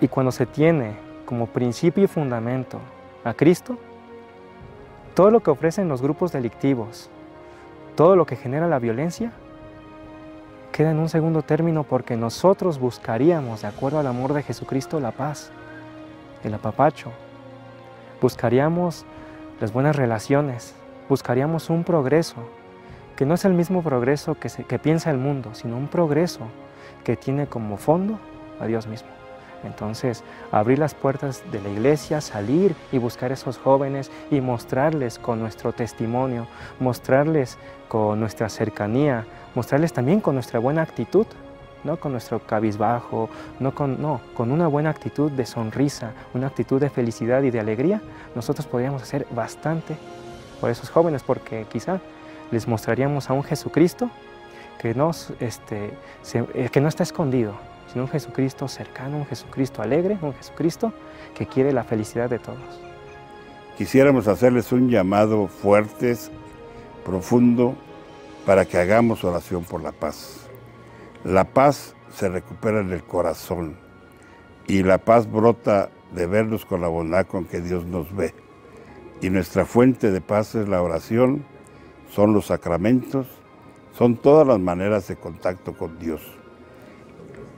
Y 0.01 0.07
cuando 0.07 0.31
se 0.31 0.45
tiene 0.45 0.95
como 1.25 1.47
principio 1.47 2.03
y 2.03 2.07
fundamento 2.07 2.79
a 3.23 3.33
Cristo, 3.33 3.77
todo 5.13 5.31
lo 5.31 5.41
que 5.41 5.51
ofrecen 5.51 5.87
los 5.87 6.01
grupos 6.01 6.31
delictivos, 6.31 7.09
todo 7.95 8.15
lo 8.15 8.25
que 8.25 8.35
genera 8.35 8.67
la 8.67 8.79
violencia, 8.79 9.31
queda 10.71 10.91
en 10.91 10.99
un 10.99 11.07
segundo 11.07 11.41
término 11.41 11.83
porque 11.83 12.17
nosotros 12.17 12.79
buscaríamos, 12.79 13.61
de 13.61 13.69
acuerdo 13.69 13.99
al 13.99 14.07
amor 14.07 14.33
de 14.33 14.43
Jesucristo, 14.43 14.99
la 14.99 15.11
paz, 15.11 15.51
el 16.43 16.53
apapacho. 16.53 17.11
Buscaríamos 18.21 19.05
las 19.61 19.71
buenas 19.71 19.95
relaciones, 19.95 20.75
buscaríamos 21.07 21.69
un 21.69 21.85
progreso, 21.85 22.35
que 23.15 23.25
no 23.25 23.35
es 23.35 23.45
el 23.45 23.53
mismo 23.53 23.81
progreso 23.81 24.35
que, 24.35 24.79
piensa 24.79 25.11
el 25.11 25.17
mundo, 25.17 25.53
sino 25.53 25.77
un 25.77 25.87
progreso 25.87 26.41
que 27.05 27.15
tiene 27.15 27.47
como 27.47 27.77
fondo 27.77 28.19
a 28.59 28.65
Dios 28.65 28.87
mismo. 28.87 29.07
Entonces, 29.63 30.23
abrir 30.51 30.79
las 30.79 30.93
puertas 30.93 31.43
de 31.51 31.61
la 31.61 31.69
iglesia, 31.69 32.21
salir 32.21 32.75
y 32.91 32.97
buscar 32.97 33.31
a 33.31 33.33
esos 33.35 33.57
jóvenes 33.57 34.11
y 34.29 34.41
mostrarles 34.41 35.17
con 35.17 35.39
nuestro 35.39 35.73
testimonio, 35.73 36.47
mostrarles 36.79 37.57
con 37.87 38.19
nuestra 38.19 38.49
cercanía, 38.49 39.25
mostrarles 39.55 39.93
también 39.93 40.21
con 40.21 40.35
nuestra 40.35 40.59
buena 40.59 40.81
actitud, 40.81 41.25
no 41.83 41.97
con 41.97 42.11
nuestro 42.11 42.39
cabizbajo, 42.39 43.29
no 43.59 43.73
con, 43.73 44.01
no, 44.01 44.19
con 44.33 44.51
una 44.51 44.67
buena 44.67 44.89
actitud 44.89 45.31
de 45.31 45.45
sonrisa, 45.45 46.11
una 46.33 46.47
actitud 46.47 46.81
de 46.81 46.89
felicidad 46.89 47.43
y 47.43 47.51
de 47.51 47.59
alegría, 47.59 48.01
nosotros 48.33 48.67
podríamos 48.67 49.03
hacer 49.03 49.27
bastante 49.31 49.95
por 50.59 50.69
esos 50.69 50.89
jóvenes, 50.89 51.23
porque 51.23 51.65
quizá 51.71 51.99
les 52.51 52.67
mostraríamos 52.67 53.29
a 53.29 53.33
un 53.33 53.43
Jesucristo 53.43 54.09
que, 54.79 54.95
este, 55.39 55.93
eh, 56.33 56.69
que 56.71 56.81
no 56.81 56.87
está 56.87 57.03
escondido, 57.03 57.53
sino 57.91 58.05
un 58.05 58.09
Jesucristo 58.09 58.67
cercano, 58.67 59.17
un 59.17 59.25
Jesucristo 59.25 59.81
alegre, 59.81 60.17
un 60.21 60.33
Jesucristo 60.33 60.93
que 61.35 61.47
quiere 61.47 61.71
la 61.73 61.83
felicidad 61.83 62.29
de 62.29 62.39
todos. 62.39 62.81
Quisiéramos 63.77 64.27
hacerles 64.27 64.71
un 64.71 64.89
llamado 64.89 65.47
fuerte, 65.47 66.15
profundo, 67.03 67.75
para 68.45 68.65
que 68.65 68.77
hagamos 68.77 69.23
oración 69.23 69.63
por 69.63 69.81
la 69.81 69.91
paz. 69.91 70.47
La 71.23 71.43
paz 71.43 71.95
se 72.13 72.29
recupera 72.29 72.79
en 72.79 72.91
el 72.91 73.03
corazón 73.03 73.75
y 74.67 74.83
la 74.83 74.99
paz 74.99 75.29
brota 75.29 75.89
de 76.13 76.25
vernos 76.27 76.65
con 76.65 76.81
la 76.81 76.87
bondad 76.87 77.25
con 77.27 77.45
que 77.45 77.61
Dios 77.61 77.85
nos 77.85 78.15
ve. 78.15 78.33
Y 79.21 79.29
nuestra 79.29 79.65
fuente 79.65 80.11
de 80.11 80.21
paz 80.21 80.55
es 80.55 80.67
la 80.67 80.81
oración, 80.81 81.45
son 82.11 82.33
los 82.33 82.47
sacramentos, 82.47 83.27
son 83.97 84.17
todas 84.17 84.47
las 84.47 84.59
maneras 84.59 85.07
de 85.07 85.15
contacto 85.15 85.73
con 85.73 85.97
Dios. 85.99 86.21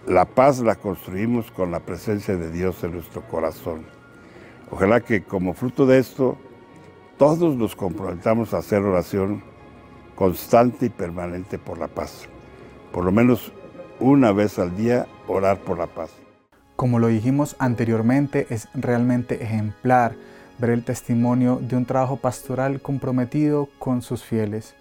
La 0.08 0.24
paz 0.24 0.60
la 0.60 0.76
construimos 0.76 1.51
con 1.51 1.70
la 1.70 1.82
presencia 1.82 2.38
de 2.38 2.49
Dios 2.49 2.82
en 2.86 2.93
nuestro 2.93 3.24
corazón. 3.28 3.84
Ojalá 4.72 5.01
que 5.01 5.26
como 5.26 5.53
fruto 5.53 5.86
de 5.86 5.99
esto, 5.99 6.38
todos 7.18 7.58
nos 7.58 7.76
comprometamos 7.76 8.53
a 8.53 8.60
hacer 8.60 8.84
oración 8.84 9.43
constante 10.16 10.86
y 10.86 10.89
permanente 10.89 11.60
por 11.60 11.78
la 11.78 11.89
paz. 11.89 12.30
Por 12.93 13.03
lo 13.03 13.12
menos 13.12 13.51
una 13.99 14.32
vez 14.32 14.60
al 14.60 14.78
día 14.78 15.08
orar 15.28 15.60
por 15.60 15.78
la 15.78 15.88
paz. 15.88 16.12
Como 16.78 16.99
lo 16.99 17.08
dijimos 17.08 17.58
anteriormente, 17.60 18.47
es 18.49 18.70
realmente 18.74 19.43
ejemplar 19.43 20.16
ver 20.58 20.70
el 20.70 20.86
testimonio 20.86 21.60
de 21.62 21.76
un 21.76 21.86
trabajo 21.86 22.16
pastoral 22.16 22.80
comprometido 22.80 23.68
con 23.78 24.01
sus 24.01 24.24
fieles 24.24 24.74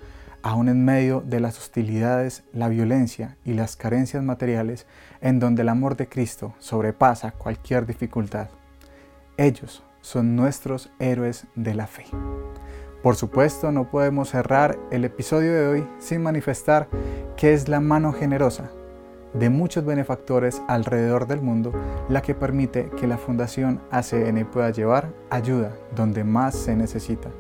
aún 0.47 0.68
en 0.68 0.85
medio 0.85 1.22
de 1.27 1.41
las 1.41 1.59
hostilidades, 1.59 2.45
la 2.53 2.68
violencia 2.68 3.37
y 3.45 3.55
las 3.55 3.74
carencias 3.74 4.22
materiales, 4.22 4.87
en 5.21 5.39
donde 5.39 5.62
el 5.62 5.69
amor 5.69 5.97
de 5.97 6.09
Cristo 6.09 6.55
sobrepasa 6.59 7.33
cualquier 7.33 7.87
dificultad. 7.87 8.49
Ellos 9.37 9.83
son 10.01 10.37
nuestros 10.37 10.91
héroes 10.99 11.47
de 11.55 11.75
la 11.75 11.87
fe. 11.87 12.05
Por 13.03 13.17
supuesto, 13.17 13.71
no 13.73 13.91
podemos 13.91 14.31
cerrar 14.31 14.79
el 14.91 15.05
episodio 15.05 15.53
de 15.53 15.67
hoy 15.67 15.89
sin 15.99 16.23
manifestar 16.23 16.89
que 17.37 17.53
es 17.53 17.69
la 17.69 17.81
mano 17.81 18.12
generosa 18.12 18.71
de 19.39 19.51
muchos 19.51 19.85
benefactores 19.85 20.62
alrededor 20.67 21.27
del 21.27 21.43
mundo 21.43 21.73
la 22.09 22.23
que 22.23 22.35
permite 22.35 22.91
que 22.99 23.07
la 23.07 23.19
Fundación 23.19 23.81
ACN 23.91 24.47
pueda 24.47 24.71
llevar 24.71 25.12
ayuda 25.31 25.77
donde 25.95 26.25
más 26.25 26.55
se 26.55 26.75
necesita 26.75 27.31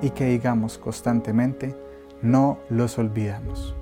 y 0.00 0.10
que 0.10 0.26
digamos 0.26 0.78
constantemente, 0.78 1.74
no 2.22 2.58
los 2.68 2.98
olvidamos. 2.98 3.74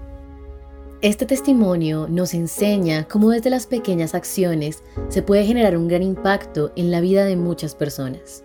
Este 1.01 1.27
testimonio 1.27 2.09
nos 2.09 2.35
enseña 2.35 3.07
cómo 3.07 3.31
desde 3.31 3.51
las 3.51 3.69
pequeñas 3.69 4.17
acciones 4.17 4.83
se 5.11 5.23
puede 5.23 5.45
generar 5.45 5.77
un 5.77 5.87
gran 5.87 6.03
impacto 6.03 6.73
en 6.75 6.91
la 6.91 7.01
vida 7.01 7.25
de 7.25 7.37
muchas 7.37 7.77
personas. 7.77 8.43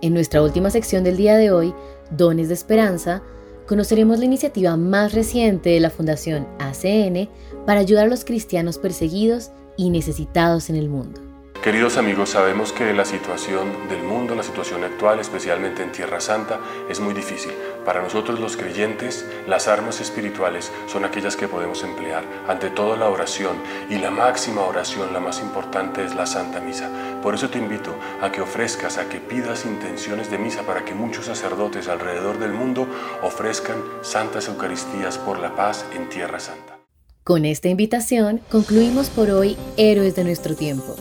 En 0.00 0.14
nuestra 0.14 0.42
última 0.42 0.70
sección 0.70 1.04
del 1.04 1.16
día 1.16 1.36
de 1.36 1.52
hoy, 1.52 1.72
Dones 2.10 2.48
de 2.48 2.54
Esperanza, 2.54 3.22
conoceremos 3.68 4.18
la 4.18 4.24
iniciativa 4.24 4.76
más 4.76 5.12
reciente 5.14 5.70
de 5.70 5.78
la 5.78 5.90
Fundación 5.90 6.48
ACN 6.58 7.28
para 7.64 7.78
ayudar 7.78 8.06
a 8.06 8.10
los 8.10 8.24
cristianos 8.24 8.78
perseguidos 8.78 9.52
y 9.76 9.90
necesitados 9.90 10.70
en 10.70 10.76
el 10.76 10.88
mundo. 10.88 11.23
Queridos 11.64 11.96
amigos, 11.96 12.28
sabemos 12.28 12.74
que 12.74 12.92
la 12.92 13.06
situación 13.06 13.88
del 13.88 14.02
mundo, 14.02 14.34
la 14.34 14.42
situación 14.42 14.84
actual, 14.84 15.18
especialmente 15.18 15.82
en 15.82 15.92
Tierra 15.92 16.20
Santa, 16.20 16.60
es 16.90 17.00
muy 17.00 17.14
difícil. 17.14 17.52
Para 17.86 18.02
nosotros 18.02 18.38
los 18.38 18.58
creyentes, 18.58 19.24
las 19.48 19.66
armas 19.66 19.98
espirituales 20.02 20.70
son 20.86 21.06
aquellas 21.06 21.36
que 21.36 21.48
podemos 21.48 21.82
emplear. 21.82 22.22
Ante 22.46 22.68
todo 22.68 22.98
la 22.98 23.08
oración 23.08 23.56
y 23.88 23.96
la 23.96 24.10
máxima 24.10 24.60
oración, 24.60 25.14
la 25.14 25.20
más 25.20 25.40
importante 25.40 26.04
es 26.04 26.14
la 26.14 26.26
Santa 26.26 26.60
Misa. 26.60 26.90
Por 27.22 27.34
eso 27.34 27.48
te 27.48 27.60
invito 27.60 27.94
a 28.20 28.30
que 28.30 28.42
ofrezcas, 28.42 28.98
a 28.98 29.08
que 29.08 29.20
pidas 29.20 29.64
intenciones 29.64 30.30
de 30.30 30.36
misa 30.36 30.64
para 30.64 30.84
que 30.84 30.92
muchos 30.92 31.24
sacerdotes 31.24 31.88
alrededor 31.88 32.38
del 32.38 32.52
mundo 32.52 32.86
ofrezcan 33.22 33.82
santas 34.02 34.48
Eucaristías 34.48 35.16
por 35.16 35.38
la 35.38 35.56
paz 35.56 35.86
en 35.94 36.10
Tierra 36.10 36.40
Santa. 36.40 36.78
Con 37.22 37.46
esta 37.46 37.68
invitación 37.68 38.42
concluimos 38.50 39.08
por 39.08 39.30
hoy 39.30 39.56
Héroes 39.78 40.14
de 40.14 40.24
nuestro 40.24 40.54
tiempo. 40.54 40.94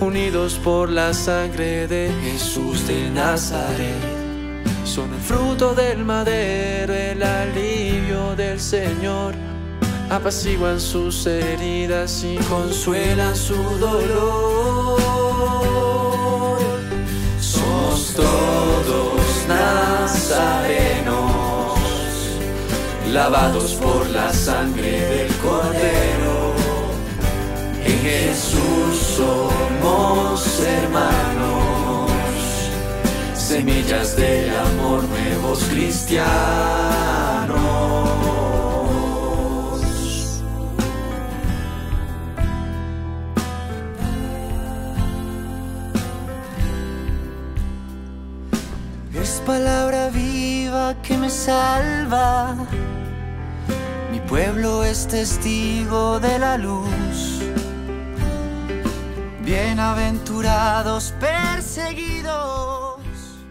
unidos 0.00 0.60
por 0.62 0.90
la 0.90 1.12
sangre 1.12 1.86
de 1.88 2.12
Jesús 2.22 2.86
de 2.86 3.10
Nazaret 3.10 4.17
son 4.88 5.12
el 5.12 5.20
fruto 5.20 5.74
del 5.74 6.02
madero, 6.02 6.94
el 6.94 7.22
alivio 7.22 8.34
del 8.34 8.58
Señor. 8.58 9.34
Apaciguan 10.08 10.80
sus 10.80 11.26
heridas 11.26 12.24
y 12.24 12.36
consuelan 12.48 13.36
su 13.36 13.54
dolor. 13.78 14.98
Somos 17.38 18.14
todos 18.14 19.46
nazarenos, 19.46 21.18
lavados 23.12 23.74
por 23.74 24.08
la 24.08 24.32
sangre 24.32 25.00
del 25.02 25.30
Cordero. 25.36 26.54
En 27.84 27.98
Jesús 28.00 28.96
somos 29.16 30.60
hermanos 30.60 31.67
semillas 33.48 34.14
del 34.14 34.54
amor 34.54 35.02
nuevos 35.04 35.64
cristianos. 35.70 36.18
Es 49.14 49.42
palabra 49.46 50.10
viva 50.10 50.94
que 51.02 51.16
me 51.16 51.30
salva. 51.30 52.54
Mi 54.12 54.20
pueblo 54.20 54.84
es 54.84 55.08
testigo 55.08 56.20
de 56.20 56.38
la 56.38 56.58
luz. 56.58 57.40
Bienaventurados 59.42 61.14
perseguidos 61.18 62.67